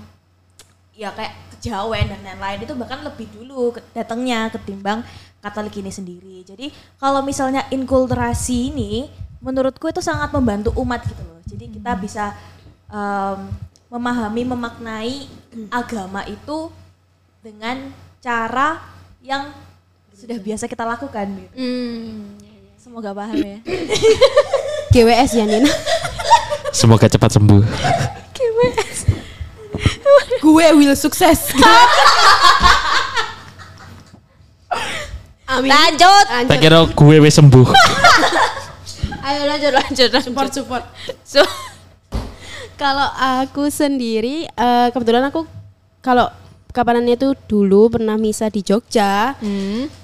ya 0.91 1.13
kayak 1.15 1.33
kejawen 1.55 2.09
dan 2.09 2.21
lain-lain 2.25 2.67
itu 2.67 2.73
bahkan 2.75 3.05
lebih 3.05 3.29
dulu 3.31 3.73
datangnya 3.93 4.49
ketimbang 4.51 5.05
Katolik 5.47 5.79
ini 5.79 5.95
sendiri. 5.95 6.43
Jadi 6.43 6.75
kalau 6.99 7.23
misalnya 7.23 7.63
inkulturasi 7.71 8.75
ini 8.75 9.07
menurutku 9.39 9.87
itu 9.87 10.03
sangat 10.03 10.35
membantu 10.35 10.75
umat 10.83 11.07
gitu 11.07 11.23
loh. 11.23 11.39
Jadi 11.47 11.79
kita 11.79 11.95
bisa 11.95 12.35
em, 12.91 13.47
memahami, 13.87 14.43
memaknai 14.43 15.31
agama 15.71 16.27
itu 16.27 16.75
dengan 17.47 17.95
cara 18.19 18.83
yang 19.23 19.55
sudah 20.11 20.35
biasa 20.43 20.67
kita 20.67 20.83
lakukan 20.83 21.31
gitu. 21.31 21.55
Hmm. 21.55 22.35
Semoga 22.75 23.15
paham 23.15 23.39
ya. 23.39 23.59
GWS 24.95 25.31
ya 25.39 25.45
Nina. 25.47 25.71
Semoga 26.75 27.07
cepat 27.07 27.39
sembuh. 27.39 27.63
Gue 30.43 30.67
will 30.79 30.95
sukses. 30.95 31.51
Amin. 35.47 35.71
Lanjut. 35.71 36.25
Tak 36.47 36.59
kira 36.59 36.83
gue 36.85 37.17
wis 37.23 37.35
sembuh. 37.35 37.67
Ayo 39.27 39.43
lanjut 39.47 39.73
lanjut 39.75 40.09
lanjut. 40.11 40.27
Support 40.27 40.51
support. 40.53 40.85
So, 41.23 41.43
Kalau 42.77 43.09
aku 43.09 43.73
sendiri, 43.73 44.45
eh, 44.45 44.89
kebetulan 44.93 45.25
aku 45.25 45.49
kalau 46.05 46.29
kapanannya 46.71 47.17
itu 47.17 47.33
dulu 47.49 47.89
pernah 47.89 48.21
misa 48.21 48.53
di 48.53 48.61
Jogja, 48.61 49.33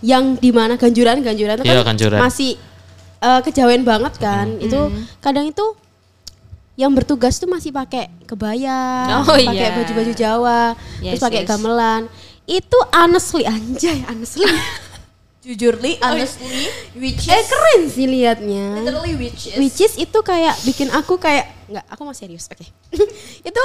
yang 0.01 0.41
di 0.41 0.51
mana 0.57 0.81
ganjuran-ganjuran 0.81 1.61
itu 1.61 1.69
Iya, 1.69 1.85
kan 1.85 1.93
ganjuran. 1.93 2.17
masih 2.17 2.57
eh, 3.21 3.41
kejawen 3.45 3.85
banget 3.85 4.17
kan. 4.17 4.57
Itu 4.57 4.89
kadang 5.21 5.53
itu 5.53 5.77
yang 6.73 6.97
bertugas 6.97 7.37
tuh 7.37 7.45
masih 7.45 7.77
pakai 7.77 8.09
kebaya, 8.25 9.21
Oh, 9.21 9.37
pakai 9.37 9.53
iya. 9.53 9.77
baju-baju 9.77 10.13
Jawa, 10.17 10.63
Yes, 11.05 11.21
terus 11.21 11.23
pakai 11.29 11.41
yes. 11.45 11.49
gamelan. 11.53 12.03
Itu 12.49 12.79
honestly 12.89 13.45
anjay, 13.45 14.01
honestly. 14.09 14.49
Jujur 15.43 15.75
li, 15.83 15.99
honestly, 15.99 16.71
which 16.95 17.27
eh 17.27 17.35
is 17.35 17.51
keren 17.51 17.83
sih 17.91 18.07
liatnya. 18.07 18.79
literally 18.79 19.19
which 19.19 19.51
is 19.51 19.59
Which 19.59 19.79
is 19.83 19.99
itu 19.99 20.19
kayak 20.23 20.55
bikin 20.63 20.87
aku 20.95 21.19
kayak 21.19 21.51
nggak 21.67 21.83
aku 21.91 22.07
mau 22.07 22.15
serius 22.15 22.47
oke. 22.47 22.63
Itu 23.51 23.65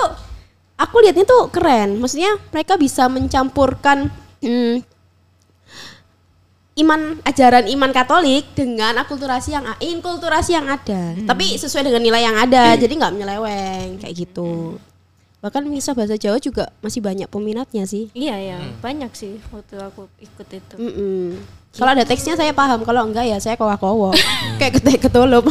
aku 0.74 0.96
liatnya 1.06 1.30
tuh 1.30 1.54
keren. 1.54 2.02
Maksudnya 2.02 2.34
mereka 2.50 2.82
bisa 2.82 3.06
mencampurkan 3.06 4.10
hmm, 4.42 4.82
iman 6.82 7.22
ajaran 7.26 7.66
iman 7.70 7.92
Katolik 7.94 8.46
dengan 8.58 8.98
akulturasi 8.98 9.54
yang 9.54 9.66
inkulturasi 9.78 10.58
yang 10.58 10.66
ada. 10.66 11.14
Tapi 11.14 11.62
sesuai 11.62 11.94
dengan 11.94 12.02
nilai 12.02 12.26
yang 12.26 12.38
ada 12.42 12.74
jadi 12.74 12.90
nggak 12.90 13.14
menyeleweng 13.14 14.02
kayak 14.02 14.18
gitu. 14.18 14.82
Bahkan 15.38 15.70
misa 15.70 15.94
bahasa 15.94 16.18
Jawa 16.18 16.42
juga 16.42 16.74
masih 16.82 17.06
banyak 17.06 17.30
peminatnya 17.30 17.86
sih. 17.86 18.10
Iya 18.18 18.36
ya, 18.42 18.58
banyak 18.82 19.14
sih 19.14 19.38
waktu 19.54 19.78
aku 19.78 20.10
ikut 20.18 20.48
itu. 20.50 20.76
Mm-mm. 20.82 21.38
Kalau 21.76 21.92
ada 21.92 22.08
teksnya 22.08 22.40
saya 22.40 22.56
paham 22.56 22.86
kalau 22.88 23.04
enggak 23.04 23.28
ya 23.28 23.38
saya 23.42 23.60
kowa-kowo 23.60 24.16
kayak 24.62 24.80
ketek 24.80 25.10
ketulup 25.10 25.50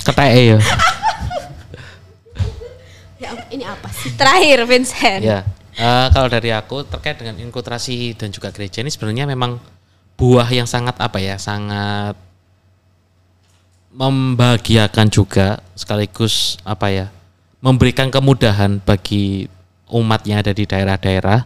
Ketek 0.00 0.30
ya. 0.32 0.58
ya 3.20 3.30
ini 3.52 3.64
apa 3.68 3.88
sih 3.92 4.16
Terakhir 4.16 4.64
Vincent. 4.64 5.20
Ya. 5.20 5.44
Eh, 5.76 6.06
kalau 6.12 6.28
dari 6.28 6.50
aku 6.52 6.84
terkait 6.88 7.20
dengan 7.20 7.36
inkulturasi 7.40 8.16
dan 8.16 8.32
juga 8.32 8.52
gereja 8.52 8.80
ini 8.82 8.90
sebenarnya 8.92 9.28
memang 9.28 9.60
buah 10.16 10.48
yang 10.48 10.68
sangat 10.68 10.96
apa 11.00 11.20
ya, 11.20 11.36
sangat 11.36 12.16
membahagiakan 13.92 15.08
juga 15.08 15.60
sekaligus 15.72 16.60
apa 16.64 16.88
ya, 16.92 17.06
memberikan 17.64 18.08
kemudahan 18.08 18.80
bagi 18.82 19.48
umat 19.88 20.24
yang 20.24 20.40
ada 20.40 20.52
di 20.52 20.64
daerah-daerah. 20.64 21.44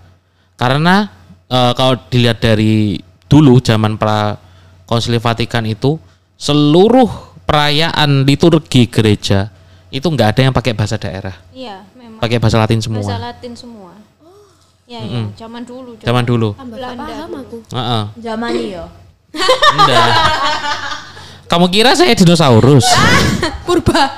Karena 0.55 1.11
eh, 1.51 1.73
kalau 1.75 1.99
dilihat 2.11 2.39
dari 2.39 3.03
dulu 3.35 3.59
zaman 3.59 3.99
pra 3.99 4.39
Konsili 4.87 5.19
Vatikan 5.19 5.67
itu 5.67 5.99
seluruh 6.39 7.11
perayaan 7.43 8.23
liturgi 8.23 8.87
gereja 8.87 9.51
itu 9.91 10.07
nggak 10.07 10.29
ada 10.35 10.41
yang 10.47 10.55
pakai 10.55 10.71
bahasa 10.71 10.95
daerah, 10.95 11.35
Iya, 11.51 11.83
memang. 11.95 12.19
pakai 12.19 12.39
bahasa 12.39 12.59
Latin 12.59 12.79
semua. 12.79 13.03
Bahasa 13.03 13.19
Latin 13.21 13.53
semua. 13.55 13.93
Iya, 14.85 15.01
iya, 15.01 15.21
zaman 15.35 15.63
dulu. 15.63 15.97
Zaman 15.99 16.23
dulu. 16.23 16.49
tambah 16.53 16.77
nggak 16.77 16.95
Belanda 16.95 17.05
paham 17.09 17.31
aku 17.41 17.59
Heeh. 17.71 18.05
zaman 18.21 18.51
yo. 18.55 18.85
Enggak. 19.73 20.09
Kamu 21.47 21.67
kira 21.69 21.95
saya 21.95 22.15
dinosaurus? 22.15 22.87
purba 23.67 24.15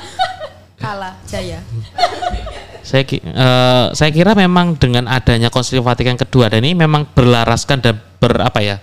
kalah 0.76 1.16
jaya 1.24 1.60
saya 2.80 3.02
ki- 3.02 3.18
eh, 3.20 3.86
saya 3.90 4.10
kira 4.10 4.32
memang 4.32 4.76
dengan 4.76 5.06
adanya 5.06 5.48
Konsili 5.48 5.80
Vatikan 5.80 6.14
kedua 6.14 6.46
dan 6.46 6.62
ini 6.62 6.74
memang 6.74 7.04
berlaraskan 7.10 7.78
dan 7.80 7.94
ber 8.16 8.38
apa 8.38 8.60
ya? 8.60 8.76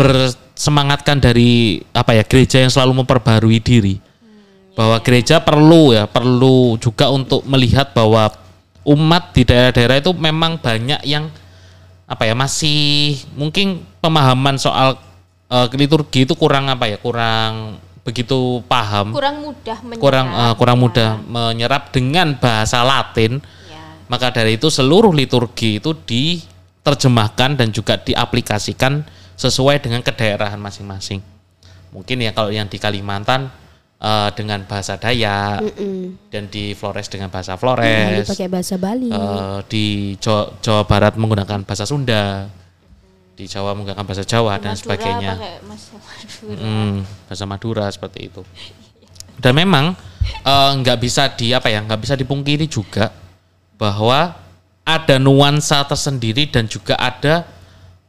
Bersemangatkan 0.00 1.20
dari 1.20 1.84
apa 1.92 2.16
ya 2.16 2.24
gereja 2.24 2.64
yang 2.64 2.72
selalu 2.72 3.04
memperbarui 3.04 3.60
diri 3.60 4.00
bahwa 4.72 4.96
gereja 5.04 5.44
perlu 5.44 5.92
ya 5.92 6.08
perlu 6.08 6.80
juga 6.80 7.12
untuk 7.12 7.44
melihat 7.44 7.92
bahwa 7.92 8.32
umat 8.88 9.36
di 9.36 9.44
daerah-daerah 9.44 10.00
itu 10.00 10.16
memang 10.16 10.56
banyak 10.56 11.04
yang 11.04 11.28
apa 12.08 12.24
ya 12.24 12.32
masih 12.32 13.20
mungkin 13.36 13.84
pemahaman 14.00 14.56
soal 14.56 14.96
eh, 15.52 15.68
liturgi 15.76 16.24
itu 16.24 16.32
kurang 16.32 16.72
apa 16.72 16.88
ya 16.88 16.96
kurang 16.96 17.76
begitu 18.00 18.64
paham 18.64 19.12
kurang 19.12 19.44
mudah 19.44 19.78
menyerap. 19.84 20.00
kurang 20.00 20.26
eh, 20.32 20.54
kurang 20.56 20.78
mudah 20.80 21.10
menyerap 21.28 21.92
dengan 21.92 22.40
bahasa 22.40 22.80
Latin 22.80 23.44
Ya. 23.68 23.84
maka 24.08 24.32
dari 24.32 24.56
itu 24.56 24.72
seluruh 24.72 25.12
liturgi 25.12 25.76
itu 25.76 25.92
diterjemahkan 25.92 27.60
dan 27.60 27.68
juga 27.68 28.00
diaplikasikan 28.00 29.19
sesuai 29.40 29.80
dengan 29.80 30.04
kedaerahan 30.04 30.60
masing-masing. 30.60 31.24
Mungkin 31.96 32.20
ya 32.20 32.36
kalau 32.36 32.52
yang 32.52 32.68
di 32.68 32.76
Kalimantan 32.76 33.48
eh, 33.96 34.28
dengan 34.36 34.60
bahasa 34.68 35.00
Dayak 35.00 35.64
dan 36.28 36.44
di 36.52 36.76
Flores 36.76 37.08
dengan 37.08 37.32
bahasa 37.32 37.56
Flores. 37.56 38.28
pakai 38.28 38.52
bahasa 38.52 38.76
Bali. 38.76 39.08
Eh, 39.08 39.58
di 39.72 39.84
Jawa, 40.20 40.52
Jawa 40.60 40.84
Barat 40.84 41.16
menggunakan 41.16 41.64
bahasa 41.64 41.88
Sunda 41.88 42.52
di 43.32 43.48
Jawa 43.48 43.72
menggunakan 43.72 44.04
bahasa 44.04 44.20
Jawa 44.28 44.60
dan 44.60 44.76
Madura 44.76 44.82
sebagainya. 44.84 45.32
pakai 45.40 45.54
Mas- 45.64 45.88
Madura. 45.96 46.60
Hmm, 46.60 46.94
bahasa 47.24 47.44
Madura 47.48 47.84
seperti 47.88 48.28
itu. 48.28 48.44
Dan 49.40 49.56
memang 49.56 49.96
eh, 50.44 50.70
nggak 50.84 50.98
bisa 51.00 51.32
di 51.32 51.56
apa 51.56 51.72
ya, 51.72 51.80
nggak 51.80 52.00
bisa 52.04 52.12
dipungkiri 52.12 52.68
juga 52.68 53.08
bahwa 53.80 54.36
ada 54.84 55.16
nuansa 55.16 55.80
tersendiri 55.88 56.44
dan 56.52 56.68
juga 56.68 56.92
ada 57.00 57.48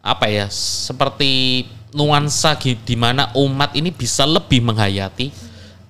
apa 0.02 0.26
ya, 0.28 0.50
seperti 0.50 1.66
nuansa 1.94 2.58
di 2.62 2.96
mana 2.98 3.30
umat 3.38 3.76
ini 3.78 3.92
bisa 3.94 4.26
lebih 4.26 4.64
menghayati 4.64 5.30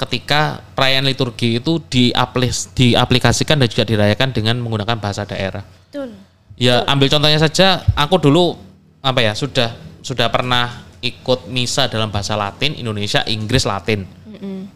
ketika 0.01 0.65
perayaan 0.73 1.05
liturgi 1.05 1.61
itu 1.61 1.77
diaplis, 1.85 2.73
diaplikasikan 2.73 3.61
dan 3.61 3.69
juga 3.69 3.85
dirayakan 3.85 4.33
dengan 4.33 4.57
menggunakan 4.57 4.97
bahasa 4.97 5.23
daerah. 5.29 5.61
Betul. 5.61 6.17
Ya 6.57 6.81
ambil 6.89 7.09
contohnya 7.09 7.37
saja, 7.37 7.85
aku 7.93 8.17
dulu 8.17 8.57
apa 9.01 9.21
ya 9.21 9.33
sudah 9.37 9.73
sudah 10.01 10.29
pernah 10.33 10.85
ikut 11.01 11.49
misa 11.49 11.85
dalam 11.89 12.09
bahasa 12.09 12.33
Latin, 12.37 12.77
Indonesia, 12.77 13.25
Inggris, 13.25 13.65
Latin, 13.65 14.05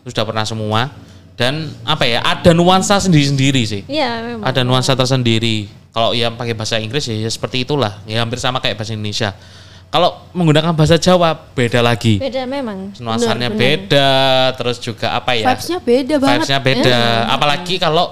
sudah 0.05 0.23
pernah 0.25 0.45
semua. 0.45 0.89
Dan 1.35 1.67
apa 1.83 2.07
ya 2.07 2.23
ada 2.23 2.55
nuansa 2.55 2.95
sendiri-sendiri 2.95 3.61
sih, 3.67 3.83
Iya, 3.91 4.23
memang. 4.23 4.47
ada 4.47 4.63
nuansa 4.63 4.95
tersendiri. 4.95 5.67
Kalau 5.95 6.11
yang 6.11 6.35
pakai 6.35 6.51
bahasa 6.51 6.75
Inggris 6.75 7.07
ya, 7.07 7.15
ya 7.15 7.31
seperti 7.31 7.63
itulah, 7.63 8.03
ya 8.03 8.19
hampir 8.19 8.35
sama 8.35 8.59
kayak 8.59 8.75
bahasa 8.75 8.91
Indonesia. 8.91 9.31
Kalau 9.87 10.27
menggunakan 10.35 10.75
bahasa 10.75 10.99
Jawa 10.99 11.31
beda 11.55 11.79
lagi, 11.79 12.19
Beda 12.19 12.43
memang. 12.43 12.91
nuansanya 12.99 13.47
beda, 13.47 14.11
terus 14.59 14.83
juga 14.83 15.15
apa 15.15 15.39
ya? 15.39 15.47
vibes-nya 15.47 15.79
beda 15.79 16.15
banget 16.19 16.35
Vibes-nya 16.43 16.59
beda. 16.59 16.99
Apalagi 17.31 17.79
kalau 17.79 18.11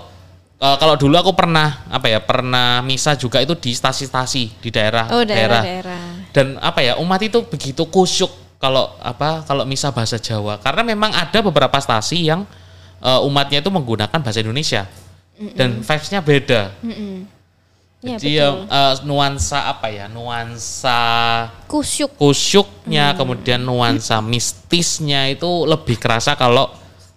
eh, 0.55 0.75
kalau 0.79 0.95
dulu 0.95 1.19
aku 1.19 1.35
pernah 1.35 1.83
apa 1.91 2.07
ya 2.07 2.23
pernah 2.23 2.79
misa 2.79 3.19
juga 3.19 3.43
itu 3.43 3.51
di 3.59 3.75
stasi-stasi 3.75 4.63
di 4.63 4.69
daerah 4.71 5.11
Oh, 5.11 5.27
daerah-daerah. 5.27 6.31
dan 6.31 6.55
apa 6.63 6.79
ya 6.79 6.95
umat 7.03 7.19
itu 7.19 7.43
begitu 7.43 7.83
kusyuk 7.83 8.31
kalau 8.63 8.95
apa 9.03 9.43
kalau 9.43 9.67
misa 9.67 9.91
bahasa 9.91 10.15
Jawa 10.15 10.63
karena 10.63 10.87
memang 10.87 11.11
ada 11.11 11.35
beberapa 11.43 11.75
stasi 11.83 12.31
yang 12.31 12.47
eh, 13.03 13.19
umatnya 13.27 13.59
itu 13.59 13.67
menggunakan 13.67 14.23
bahasa 14.23 14.39
Indonesia 14.39 14.87
dan 15.51 15.83
vibes-nya 15.83 16.23
beda. 16.23 16.71
Iya, 18.03 18.19
Jadi 18.19 18.35
ya, 18.35 18.47
eh, 18.61 18.93
nuansa 19.01 19.63
apa 19.65 19.87
ya 19.87 20.11
nuansa 20.11 20.99
Kusyuk. 21.65 22.11
kusyuknya 22.13 23.15
kemudian 23.15 23.59
nuansa 23.59 24.19
mistisnya 24.19 25.27
itu 25.27 25.47
lebih 25.63 25.95
kerasa 25.95 26.35
kalau 26.35 26.67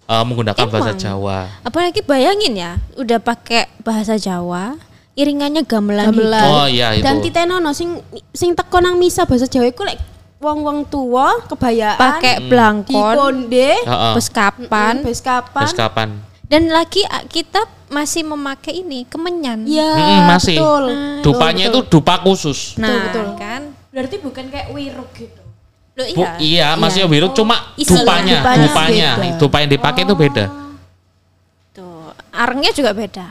eh, 0.04 0.22
menggunakan 0.22 0.62
bahasa 0.64 0.94
Emang. 0.94 1.02
Jawa. 1.02 1.38
Apalagi 1.60 2.00
bayangin 2.00 2.54
ya, 2.54 2.72
udah 2.94 3.18
pakai 3.18 3.66
bahasa 3.82 4.14
Jawa, 4.14 4.78
iringannya 5.12 5.62
gamelan. 5.62 6.06
gamelan 6.06 6.46
Oh, 6.46 6.66
iya, 6.66 6.94
itu. 6.94 7.02
dan 7.02 7.18
kita 7.18 7.42
nono 7.42 7.74
sing 7.74 7.98
sing 8.30 8.54
teko 8.54 8.78
nang 8.78 8.94
misa 8.94 9.26
bahasa 9.26 9.44
Jawa 9.44 9.66
iku 9.66 9.82
lek 9.82 9.98
wong-wong 10.38 10.86
tua 10.86 11.42
kebayaan 11.42 11.98
Pakai 11.98 12.38
Hmm. 12.38 12.46
blangkon, 12.46 12.86
dikonde 12.86 13.70
Heeh. 13.82 14.12
beskapan, 14.14 14.94
bes 15.02 15.18
kapan 15.18 15.62
Terus 15.64 15.74
kapan? 15.74 16.08
Dan 16.46 16.66
lagi 16.66 17.02
ah, 17.04 17.22
kita 17.22 17.60
masih 17.86 18.22
memakai 18.22 18.80
ini 18.80 19.02
kemenyan. 19.04 19.62
ya 19.62 19.86
Mm-mm, 19.86 20.20
masih. 20.26 20.56
betul 20.56 20.84
Dupanya 21.22 21.64
itu 21.68 21.80
dupa 21.88 22.18
khusus. 22.18 22.74
Nah, 22.76 23.06
betul. 23.06 23.34
kan? 23.34 23.62
Berarti 23.88 24.16
bukan 24.18 24.44
kayak 24.46 24.68
wiruk 24.70 25.10
gitu. 25.12 25.42
Loh, 25.92 26.06
Bu, 26.12 26.22
iya, 26.38 26.76
masih 26.76 27.04
wiruk 27.04 27.32
cuma 27.32 27.72
Isinya. 27.74 28.04
dupanya, 28.04 28.36
Dupanya 28.36 28.62
dupanya, 28.62 29.08
beda. 29.16 29.38
dupa 29.38 29.56
yang 29.58 29.70
dipakai 29.70 30.02
itu 30.02 30.14
beda. 30.14 30.44
Tuh, 31.72 32.10
arengnya 32.30 32.72
juga 32.72 32.92
beda. 32.92 33.28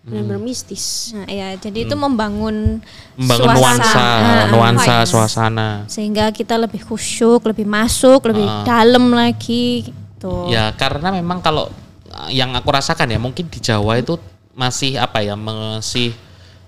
benar-benar 0.00 0.38
mistis 0.38 1.10
Nah, 1.10 1.26
ya, 1.26 1.58
jadi 1.58 1.82
itu 1.82 1.92
membangun 1.92 2.78
Hmm. 2.78 3.18
Membangun 3.18 3.42
suasana. 3.42 3.58
nuansa, 3.58 4.06
Nah, 4.22 4.46
nuansa 4.48 4.94
vibes. 4.96 5.10
suasana. 5.10 5.68
Sehingga 5.86 6.30
kita 6.30 6.54
lebih 6.56 6.78
khusyuk, 6.80 7.42
lebih 7.42 7.66
masuk, 7.66 8.22
lebih 8.24 8.46
Ah. 8.46 8.62
dalam 8.62 9.10
lagi 9.10 9.82
gitu. 9.84 10.46
Ya 10.46 10.70
karena 10.72 11.10
memang 11.10 11.42
kalau 11.42 11.66
uh, 11.66 11.85
yang 12.28 12.52
aku 12.52 12.68
rasakan 12.68 13.08
ya 13.08 13.18
mungkin 13.18 13.46
di 13.46 13.58
Jawa 13.58 13.96
itu 13.96 14.16
masih 14.52 14.96
apa 14.96 15.20
ya 15.20 15.34
masih 15.34 16.16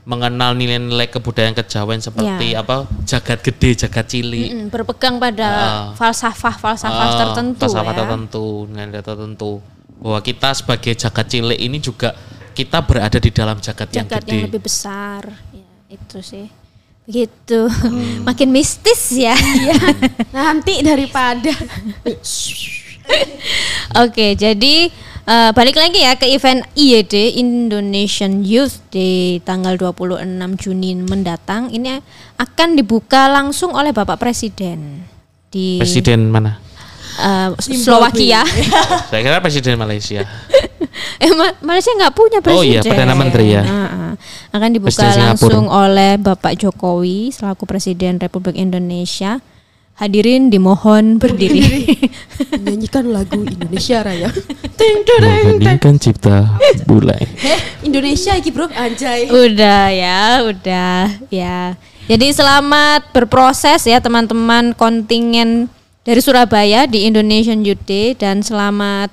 mengenal 0.02 0.52
nilai-nilai 0.52 1.04
kebudayaan 1.06 1.52
kejawen 1.52 2.00
seperti 2.00 2.52
Ya. 2.52 2.64
apa 2.64 2.88
jagat 3.04 3.44
gede, 3.44 3.76
jagat 3.78 4.08
cilik. 4.08 4.48
Mm-mm, 4.48 4.68
berpegang 4.68 5.20
pada 5.20 5.48
Ah. 5.48 5.86
falsafah-falsafah 5.94 6.88
Ah, 7.06 7.16
tertentu 7.18 7.60
falsafah 7.60 7.92
ya. 7.92 7.98
tertentu, 7.98 8.46
nilai 8.66 9.04
tertentu. 9.04 9.60
Bahwa 10.00 10.20
kita 10.22 10.48
sebagai 10.54 10.96
jagat 10.96 11.26
cilik 11.28 11.58
ini 11.58 11.76
juga 11.76 12.16
kita 12.52 12.80
berada 12.80 13.16
di 13.16 13.28
dalam 13.28 13.60
jagat, 13.60 13.88
yang 13.92 14.08
Jagat 14.08 14.24
gede. 14.24 14.32
yang 14.32 14.44
lebih 14.48 14.62
besar. 14.64 15.28
Ya, 15.52 15.68
itu 15.90 16.18
sih. 16.24 16.48
Begitu. 17.04 17.68
Makin 18.28 18.48
mistis 18.48 19.12
ya. 19.12 19.36
Nanti 20.32 20.80
daripada 20.80 21.52
Oke, 23.94 24.32
jadi 24.34 24.88
eh, 25.28 25.50
balik 25.52 25.76
lagi 25.76 26.00
ya 26.00 26.16
ke 26.16 26.26
event 26.26 26.64
IYD 26.72 27.36
Indonesian 27.36 28.40
Youth 28.40 28.80
Day 28.88 29.38
tanggal 29.40 29.76
26 29.76 30.24
Juni 30.56 30.96
mendatang 30.98 31.68
ini 31.68 32.00
akan 32.36 32.68
dibuka 32.74 33.28
langsung 33.28 33.76
oleh 33.76 33.92
Bapak 33.92 34.16
Presiden 34.16 35.04
di 35.48 35.76
Presiden 35.76 36.28
mana? 36.28 36.56
eh, 37.18 37.48
Slovakia. 37.58 38.46
Saya 39.10 39.20
kira 39.20 39.38
presiden 39.38 39.74
Malaysia. 39.76 40.22
eh 41.24 41.32
Ma- 41.34 41.56
Malaysia 41.60 41.90
nggak 41.90 42.14
punya 42.14 42.38
Oh 42.38 42.44
presiden. 42.44 42.70
iya, 42.70 42.80
Perdana 42.80 43.14
Menteri 43.14 43.46
ya. 43.52 43.62
Ah. 43.62 44.14
Akan 44.50 44.70
dibuka 44.70 44.94
Presiden 44.94 45.14
Singapura. 45.14 45.34
langsung 45.34 45.66
oleh 45.66 46.14
Bapak 46.16 46.54
Jokowi 46.56 47.30
selaku 47.30 47.66
Presiden 47.66 48.16
Republik 48.18 48.54
Indonesia. 48.54 49.42
Hadirin 49.98 50.46
dimohon 50.46 51.18
berdiri. 51.18 51.82
menyanyikan 52.54 53.10
lagu 53.10 53.42
Indonesia 53.42 53.98
Raya. 54.06 54.30
Membandingkan 55.18 55.98
cipta 55.98 56.54
bulai. 56.86 57.18
Eh, 57.42 57.82
Indonesia 57.82 58.38
iki 58.38 58.54
bro 58.54 58.70
anjay. 58.70 59.26
udah 59.26 59.90
ya, 59.90 60.46
udah 60.46 61.18
ya. 61.34 61.74
Jadi 62.06 62.30
selamat 62.30 63.10
berproses 63.10 63.90
ya 63.90 63.98
teman-teman 63.98 64.70
kontingen 64.78 65.66
dari 66.06 66.22
Surabaya 66.22 66.86
di 66.86 67.02
Indonesian 67.10 67.66
Youth 67.66 67.82
Day 67.82 68.14
dan 68.14 68.46
selamat 68.46 69.10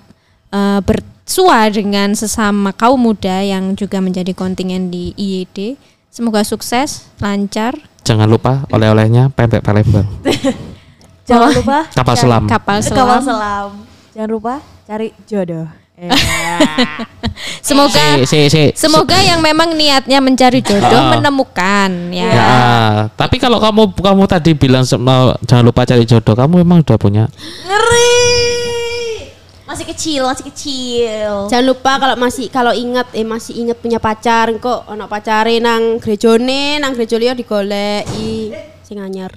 eh, 0.54 0.80
bersua 0.86 1.66
dengan 1.74 2.14
sesama 2.14 2.70
kaum 2.78 3.02
muda 3.02 3.42
yang 3.42 3.74
juga 3.74 3.98
menjadi 4.06 4.38
kontingen 4.38 4.94
di 4.94 5.18
IYD. 5.18 5.82
Semoga 6.14 6.46
sukses, 6.46 7.10
lancar, 7.18 7.74
Jangan 8.06 8.30
lupa 8.30 8.70
oleh-olehnya 8.70 9.34
pempek 9.34 9.66
Palembang. 9.66 10.06
Jangan 11.26 11.49
lupa 11.51 11.80
Kapal 11.89 12.13
cari- 12.13 12.23
selam. 12.23 12.43
kapal 12.45 12.78
Kapal 12.80 12.82
selam. 12.84 13.21
selam. 13.21 13.69
Jangan 14.13 14.30
lupa 14.30 14.53
cari 14.84 15.07
jodoh. 15.26 15.65
Eh. 15.95 16.11
Semoga 17.61 18.19
Si, 18.19 18.28
si, 18.28 18.39
si. 18.47 18.63
semoga 18.76 19.15
yang 19.17 19.39
memang 19.39 19.71
niatnya 19.73 20.19
mencari 20.19 20.59
jodoh 20.59 20.91
Ah. 20.91 21.15
menemukan 21.15 21.88
ya. 22.11 22.30
Ya, 22.30 22.55
tapi 23.15 23.39
kalau 23.39 23.57
kamu 23.57 23.95
kamu 23.95 24.23
tadi 24.26 24.51
bilang 24.53 24.84
jangan 24.84 25.63
lupa 25.63 25.82
cari 25.84 26.03
jodoh, 26.03 26.36
kamu 26.36 26.61
memang 26.61 26.84
udah 26.84 26.99
punya. 26.99 27.23
Ngeri. 27.63 28.11
Masih 29.65 29.86
kecil, 29.88 30.21
masih 30.26 30.45
kecil. 30.45 31.32
Jangan 31.47 31.65
lupa 31.65 31.91
kalau 31.95 32.15
masih 32.15 32.45
kalau 32.47 32.71
ingat 32.71 33.07
eh 33.11 33.23
masih 33.23 33.55
ingat 33.57 33.80
punya 33.80 33.97
pacar 33.97 34.51
kok 34.55 34.86
ono 34.86 35.07
pacare 35.07 35.57
nang 35.57 35.97
grejone 35.97 36.76
nang 36.78 36.91
gereja 36.91 37.15
liya 37.15 37.34
digoleki 37.34 38.51
sing 38.84 38.99
anyar. 38.99 39.32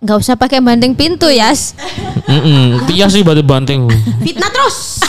Nggak 0.00 0.18
usah 0.20 0.36
pakai 0.36 0.60
banting 0.60 0.92
pintu 0.92 1.28
Yas. 1.32 1.72
Mm 2.28 2.90
Iya 2.92 3.08
sih 3.08 3.24
batu 3.24 3.40
banting. 3.40 3.88
Fitnah 4.20 4.50
terus. 4.52 5.00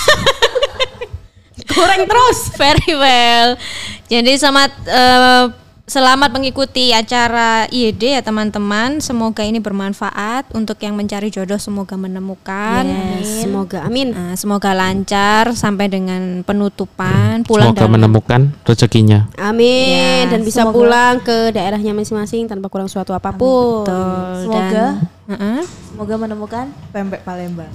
Goreng 1.71 2.07
terus. 2.07 2.39
Very 2.55 2.93
well. 2.95 3.59
Jadi 4.07 4.31
selamat 4.39 4.71
eh, 4.87 5.43
selamat 5.87 6.35
mengikuti 6.35 6.91
acara 6.91 7.63
IED 7.71 8.19
ya 8.19 8.21
teman-teman. 8.21 8.99
Semoga 8.99 9.47
ini 9.47 9.63
bermanfaat 9.63 10.51
untuk 10.51 10.75
yang 10.83 10.99
mencari 10.99 11.31
jodoh 11.31 11.55
semoga 11.55 11.95
menemukan. 11.95 12.83
Yes, 12.83 13.47
semoga 13.47 13.87
amin. 13.87 14.11
Nah, 14.11 14.35
semoga 14.35 14.75
lancar 14.75 15.55
sampai 15.55 15.87
dengan 15.87 16.43
penutupan 16.43 17.47
pulang 17.47 17.71
Semoga 17.71 17.87
dalam- 17.87 17.93
menemukan 17.95 18.41
rezekinya. 18.67 19.31
Amin 19.39 20.27
Ya, 20.27 20.27
dan 20.27 20.43
bisa 20.43 20.67
semoga. 20.67 20.75
pulang 20.75 21.15
ke 21.23 21.55
daerahnya 21.55 21.95
masing-masing 21.95 22.51
tanpa 22.51 22.67
kurang 22.67 22.91
suatu 22.91 23.15
apa 23.15 23.31
pun. 23.31 23.87
Betul. 23.87 24.43
Semoga 24.43 24.85
Dan- 24.99 24.99
Heeh. 25.31 25.59
semoga 25.87 26.13
menemukan 26.19 26.65
pempek 26.91 27.23
Palembang. 27.23 27.71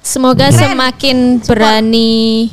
Semoga 0.00 0.48
semakin 0.48 1.44
berani 1.44 2.48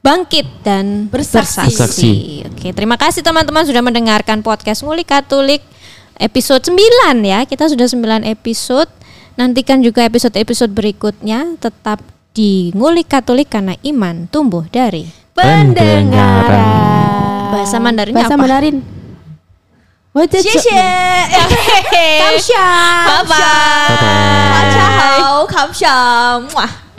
bangkit 0.00 0.46
dan 0.64 1.08
bersaksi. 1.12 1.60
bersaksi. 1.68 2.12
Oke, 2.48 2.72
terima 2.72 2.96
kasih 2.96 3.20
teman-teman 3.20 3.64
sudah 3.68 3.84
mendengarkan 3.84 4.40
podcast 4.40 4.80
Ngulik 4.84 5.08
Katolik 5.08 5.62
episode 6.16 6.64
9 6.64 6.76
ya. 7.24 7.44
Kita 7.44 7.68
sudah 7.68 7.86
9 7.88 8.24
episode. 8.28 8.88
Nantikan 9.36 9.80
juga 9.80 10.04
episode-episode 10.04 10.72
berikutnya 10.72 11.56
tetap 11.56 12.00
di 12.36 12.72
Ngulik 12.76 13.08
Katolik 13.08 13.48
karena 13.48 13.76
iman 13.84 14.28
tumbuh 14.28 14.64
dari 14.68 15.08
pendengaran. 15.32 16.68
Bahasa 17.50 17.76
Mandarinnya 17.80 18.24
Bahasa 18.24 18.36
apa? 18.36 18.42
Mandarin. 18.44 19.00
Wajah 20.10 20.42
Xie 20.42 20.74
Kamsha 22.18 22.66
Bye 23.06 23.24
bye 23.30 23.46
Kamsha 24.58 25.46
Kamsha 25.46 25.94
Muah 26.50 26.89